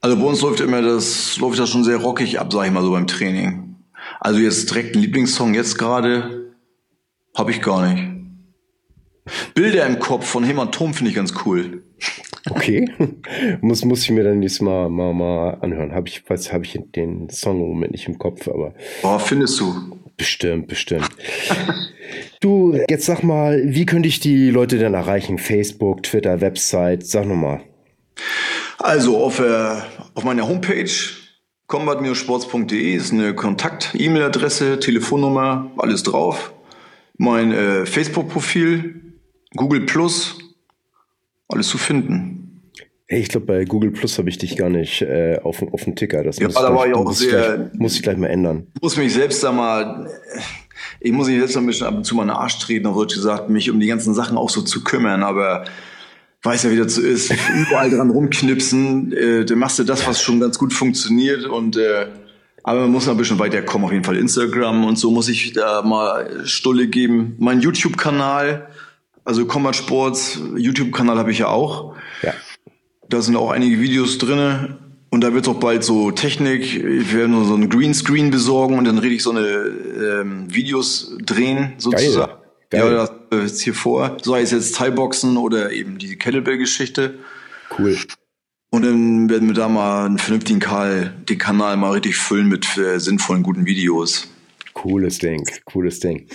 Also 0.01 0.15
bei 0.15 0.23
uns 0.23 0.41
läuft 0.41 0.61
immer 0.61 0.81
das, 0.81 1.37
läuft 1.37 1.59
das 1.59 1.69
schon 1.69 1.83
sehr 1.83 1.97
rockig 1.97 2.39
ab, 2.39 2.51
sag 2.53 2.65
ich 2.65 2.71
mal 2.71 2.83
so 2.83 2.91
beim 2.91 3.07
Training. 3.07 3.75
Also 4.19 4.39
jetzt 4.39 4.69
direkt 4.69 4.95
einen 4.95 5.03
Lieblingssong 5.03 5.53
jetzt 5.53 5.77
gerade 5.77 6.53
habe 7.35 7.51
ich 7.51 7.61
gar 7.61 7.87
nicht. 7.87 8.03
Bilder 9.53 9.85
im 9.85 9.99
Kopf 9.99 10.25
von 10.25 10.43
Hämatom 10.43 10.93
finde 10.93 11.09
ich 11.09 11.15
ganz 11.15 11.33
cool. 11.45 11.83
Okay, 12.49 12.89
muss, 13.61 13.83
muss 13.85 14.03
ich 14.03 14.11
mir 14.11 14.23
dann 14.23 14.39
nächstes 14.39 14.61
Mal, 14.61 14.89
mal, 14.89 15.13
mal 15.13 15.57
anhören. 15.61 15.93
Habe 15.93 16.07
ich, 16.07 16.27
weiß, 16.27 16.51
habe 16.53 16.65
ich 16.65 16.79
den 16.95 17.29
Song 17.29 17.61
im 17.61 17.67
Moment 17.67 17.91
nicht 17.91 18.07
im 18.07 18.17
Kopf, 18.17 18.47
aber. 18.47 18.73
Oh, 19.03 19.19
findest 19.19 19.59
du? 19.59 19.99
Bestimmt, 20.17 20.67
bestimmt. 20.67 21.09
du, 22.41 22.77
jetzt 22.89 23.05
sag 23.05 23.23
mal, 23.23 23.61
wie 23.65 23.85
könnte 23.85 24.09
ich 24.09 24.19
die 24.19 24.49
Leute 24.49 24.77
denn 24.77 24.93
erreichen? 24.93 25.37
Facebook, 25.37 26.03
Twitter, 26.03 26.41
Website, 26.41 27.05
sag 27.05 27.25
nochmal. 27.25 27.61
Also 28.79 29.17
auf, 29.17 29.39
äh, 29.39 29.75
auf 30.15 30.23
meiner 30.23 30.47
Homepage 30.47 30.89
combat-sports.de 31.67 32.95
ist 32.95 33.11
eine 33.11 33.35
Kontakt-E-Mail-Adresse, 33.35 34.79
Telefonnummer, 34.79 35.69
alles 35.77 36.03
drauf. 36.03 36.53
Mein 37.17 37.51
äh, 37.51 37.85
Facebook-Profil, 37.85 39.17
Google 39.55 39.81
Plus, 39.81 40.37
alles 41.49 41.67
zu 41.67 41.77
finden. 41.77 42.71
Hey, 43.07 43.19
ich 43.19 43.27
glaube, 43.27 43.47
bei 43.47 43.65
Google 43.65 43.91
Plus 43.91 44.17
habe 44.17 44.29
ich 44.29 44.37
dich 44.37 44.55
gar 44.55 44.69
nicht 44.69 45.01
äh, 45.01 45.39
auf, 45.43 45.61
auf 45.73 45.83
dem 45.83 45.95
Ticker. 45.95 46.23
Das 46.23 46.39
ja, 46.39 46.45
muss 46.45 46.55
da 46.55 46.73
war 46.73 46.87
ich 46.87 46.93
auch 46.93 47.11
sehr. 47.11 47.57
Gleich, 47.57 47.73
muss 47.73 47.95
ich 47.95 48.03
gleich 48.03 48.17
mal 48.17 48.27
ändern. 48.27 48.67
Ich 48.75 48.81
muss 48.81 48.95
mich 48.95 49.13
selbst 49.13 49.43
da 49.43 49.51
mal. 49.51 50.09
Ich 51.01 51.11
muss 51.11 51.27
mich 51.27 51.37
selbst 51.37 51.57
ein 51.57 51.65
bisschen 51.65 51.87
ab 51.87 51.95
und 51.95 52.05
zu 52.05 52.15
mal 52.15 52.21
in 52.21 52.29
den 52.29 52.37
Arsch 52.37 52.59
treten, 52.59 52.87
auf 52.87 52.95
Deutsch 52.95 53.15
gesagt, 53.15 53.49
mich 53.49 53.69
um 53.69 53.79
die 53.79 53.87
ganzen 53.87 54.13
Sachen 54.13 54.37
auch 54.37 54.49
so 54.49 54.61
zu 54.61 54.83
kümmern. 54.83 55.23
Aber 55.23 55.65
weiß 56.43 56.63
ja, 56.63 56.71
wie 56.71 56.77
das 56.77 56.95
so 56.95 57.01
ist, 57.01 57.31
überall 57.55 57.89
dran 57.89 58.09
rumknipsen, 58.09 59.11
äh, 59.13 59.45
dann 59.45 59.59
machst 59.59 59.79
du 59.79 59.83
das, 59.83 60.07
was 60.07 60.21
schon 60.21 60.39
ganz 60.39 60.57
gut 60.57 60.73
funktioniert 60.73 61.45
und 61.45 61.77
äh, 61.77 62.07
aber 62.63 62.81
man 62.81 62.91
muss 62.91 63.05
noch 63.05 63.13
ein 63.13 63.17
bisschen 63.17 63.39
weiterkommen, 63.39 63.85
auf 63.85 63.91
jeden 63.91 64.03
Fall 64.03 64.17
Instagram 64.17 64.85
und 64.85 64.97
so 64.97 65.11
muss 65.11 65.29
ich 65.29 65.53
da 65.53 65.81
mal 65.81 66.45
Stulle 66.45 66.87
geben. 66.87 67.35
Mein 67.39 67.61
YouTube-Kanal, 67.61 68.67
also 69.23 69.45
Combat 69.45 69.75
Sports, 69.75 70.39
YouTube-Kanal 70.55 71.17
habe 71.17 71.31
ich 71.31 71.39
ja 71.39 71.47
auch. 71.47 71.95
Ja. 72.21 72.33
Da 73.07 73.21
sind 73.21 73.35
auch 73.37 73.51
einige 73.51 73.79
Videos 73.79 74.17
drinne 74.17 74.77
und 75.09 75.21
da 75.21 75.33
wird 75.33 75.47
auch 75.47 75.59
bald 75.59 75.83
so 75.83 76.11
Technik, 76.11 76.75
ich 76.75 77.13
werde 77.13 77.29
nur 77.29 77.45
so 77.45 77.55
einen 77.55 77.69
Greenscreen 77.69 78.29
besorgen 78.29 78.77
und 78.77 78.85
dann 78.85 78.99
rede 78.99 79.15
ich 79.15 79.23
so 79.23 79.31
eine 79.31 79.47
ähm, 80.21 80.53
Videos 80.53 81.17
drehen 81.25 81.73
sozusagen. 81.77 82.33
Geil. 82.33 82.38
Geil. 82.69 82.93
Ja, 82.93 83.09
das 83.31 83.53
ist 83.53 83.61
hier 83.61 83.73
vor. 83.73 84.17
Sei 84.21 84.41
es 84.41 84.51
jetzt 84.51 84.75
Thai-Boxen 84.75 85.37
oder 85.37 85.71
eben 85.71 85.97
die 85.97 86.17
Kettlebell-Geschichte. 86.17 87.19
Cool. 87.77 87.97
Und 88.71 88.85
dann 88.85 89.29
werden 89.29 89.47
wir 89.47 89.55
da 89.55 89.67
mal 89.67 90.05
einen 90.05 90.19
vernünftigen 90.19 90.59
Kanal, 90.59 91.15
den 91.27 91.39
Kanal 91.39 91.77
mal 91.77 91.91
richtig 91.93 92.17
füllen 92.17 92.47
mit 92.47 92.77
äh, 92.77 92.99
sinnvollen, 92.99 93.41
guten 93.41 93.65
Videos. 93.65 94.27
Cooles 94.73 95.17
Ding, 95.17 95.43
cooles 95.65 95.99
Ding. 95.99 96.27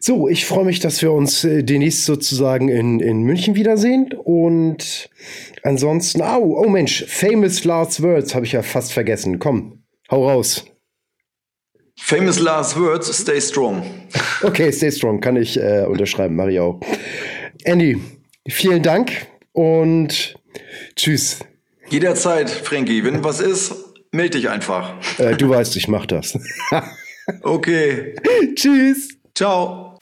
So, 0.00 0.28
ich 0.28 0.46
freue 0.46 0.64
mich, 0.64 0.80
dass 0.80 1.00
wir 1.00 1.12
uns 1.12 1.44
äh, 1.44 1.62
demnächst 1.62 2.04
sozusagen 2.06 2.68
in, 2.68 2.98
in 2.98 3.22
München 3.22 3.54
wiedersehen. 3.54 4.12
Und 4.12 5.08
ansonsten, 5.62 6.22
oh, 6.22 6.60
oh 6.64 6.68
Mensch, 6.68 7.04
famous 7.06 7.62
last 7.62 8.02
words 8.02 8.34
habe 8.34 8.44
ich 8.44 8.52
ja 8.52 8.62
fast 8.62 8.92
vergessen. 8.92 9.38
Komm, 9.38 9.84
hau 10.10 10.28
raus. 10.28 10.64
Famous 12.04 12.40
last 12.40 12.76
words, 12.76 13.16
stay 13.16 13.40
strong. 13.40 13.82
Okay, 14.42 14.70
stay 14.72 14.90
strong, 14.90 15.20
kann 15.20 15.36
ich 15.36 15.56
äh, 15.56 15.86
unterschreiben, 15.88 16.34
Mario. 16.34 16.80
Andy, 17.64 17.96
vielen 18.48 18.82
Dank 18.82 19.28
und 19.52 20.34
tschüss. 20.96 21.38
Jederzeit, 21.88 22.50
Frankie. 22.50 23.04
Wenn 23.04 23.22
was 23.22 23.40
ist, 23.40 23.72
melde 24.10 24.38
dich 24.38 24.50
einfach. 24.50 24.94
Äh, 25.18 25.36
du 25.36 25.48
weißt, 25.48 25.76
ich 25.76 25.86
mach 25.88 26.04
das. 26.04 26.36
okay. 27.42 28.16
tschüss. 28.56 29.16
Ciao. 29.34 29.98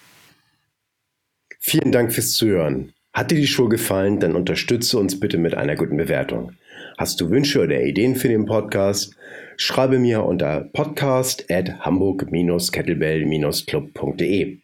Vielen 1.61 1.93
Dank 1.93 2.13
fürs 2.13 2.33
Zuhören. 2.33 2.93
Hat 3.13 3.31
dir 3.31 3.37
die 3.37 3.47
Show 3.47 3.69
gefallen, 3.69 4.19
dann 4.21 4.35
unterstütze 4.35 4.99
uns 4.99 5.21
bitte 5.21 5.37
mit 5.37 5.55
einer 5.55 5.77
guten 5.77 5.99
Bewertung. 5.99 6.53
Hast 7.01 7.21
du 7.23 7.31
Wünsche 7.31 7.63
oder 7.63 7.83
Ideen 7.83 8.15
für 8.15 8.29
den 8.29 8.45
Podcast? 8.45 9.17
Schreibe 9.57 9.99
mir 9.99 10.23
unter 10.23 10.69
podcast 10.75 11.51
at 11.51 11.81
hamburg-kettlebell-club.de. 11.81 14.59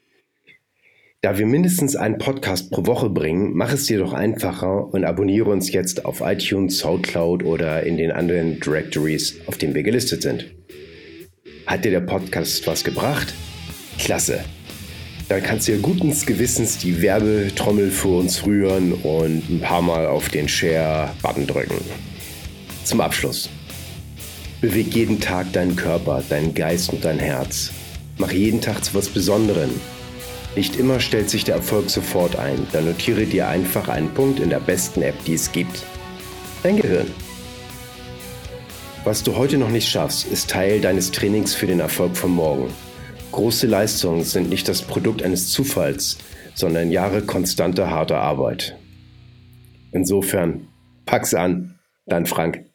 Da 1.23 1.39
wir 1.39 1.47
mindestens 1.47 1.97
einen 1.97 2.19
Podcast 2.19 2.71
pro 2.71 2.85
Woche 2.85 3.09
bringen, 3.09 3.55
mach 3.55 3.73
es 3.73 3.87
dir 3.87 4.01
doch 4.01 4.13
einfacher 4.13 4.93
und 4.93 5.07
abonniere 5.07 5.49
uns 5.49 5.73
jetzt 5.73 6.05
auf 6.05 6.21
iTunes, 6.21 6.77
Soundcloud 6.77 7.43
oder 7.43 7.85
in 7.85 7.97
den 7.97 8.11
anderen 8.11 8.61
Directories, 8.61 9.41
auf 9.47 9.57
denen 9.57 9.75
wir 9.75 9.83
gelistet 9.83 10.21
sind. 10.21 10.55
Hat 11.67 11.87
dir 11.87 11.91
der 11.91 12.01
Podcast 12.01 12.67
was 12.67 12.85
gebracht? 12.85 13.33
Klasse! 13.99 14.45
Dann 15.31 15.43
kannst 15.43 15.69
du 15.69 15.73
ja 15.73 15.79
guten 15.81 16.15
Gewissens 16.27 16.77
die 16.77 17.01
Werbetrommel 17.01 17.91
für 17.91 18.09
uns 18.09 18.45
rühren 18.45 18.93
und 18.93 19.49
ein 19.49 19.63
paar 19.63 19.81
Mal 19.81 20.07
auf 20.07 20.29
den 20.29 20.51
Share-Button 20.51 21.47
drücken. 21.47 21.81
Zum 22.87 23.01
Abschluss. 23.03 23.51
Beweg 24.63 24.95
jeden 24.95 25.21
Tag 25.21 25.53
deinen 25.53 25.77
Körper, 25.77 26.23
deinen 26.27 26.55
Geist 26.55 26.91
und 26.91 27.05
dein 27.05 27.19
Herz. 27.19 27.71
Mach 28.17 28.33
jeden 28.33 28.63
Tag 28.63 28.83
zu 28.83 28.95
was 28.95 29.09
Besonderem 29.09 29.71
nicht 30.57 30.77
immer 30.77 31.01
stellt 31.01 31.29
sich 31.29 31.45
der 31.45 31.57
Erfolg 31.57 31.91
sofort 31.91 32.37
ein. 32.37 32.67
Dann 32.73 32.87
notiere 32.87 33.27
dir 33.27 33.47
einfach 33.49 33.89
einen 33.89 34.13
Punkt 34.15 34.41
in 34.41 34.49
der 34.49 34.61
besten 34.61 35.03
App, 35.03 35.15
die 35.27 35.35
es 35.35 35.53
gibt. 35.53 35.85
Dein 36.63 36.77
Gehirn. 36.77 37.09
Was 39.05 39.23
du 39.23 39.37
heute 39.37 39.59
noch 39.59 39.69
nicht 39.69 39.89
schaffst, 39.89 40.27
ist 40.27 40.49
Teil 40.49 40.81
deines 40.81 41.13
Trainings 41.13 41.55
für 41.55 41.67
den 41.67 41.81
Erfolg 41.81 42.17
von 42.17 42.31
morgen. 42.31 42.71
Große 43.33 43.67
Leistungen 43.67 44.25
sind 44.25 44.49
nicht 44.49 44.67
das 44.67 44.81
Produkt 44.81 45.23
eines 45.23 45.51
Zufalls, 45.51 46.17
sondern 46.55 46.91
Jahre 46.91 47.21
konstanter 47.21 47.91
harter 47.91 48.21
Arbeit. 48.21 48.79
Insofern, 49.93 50.69
pack's 51.05 51.35
an, 51.35 51.79
dein 52.07 52.25
Frank. 52.25 52.66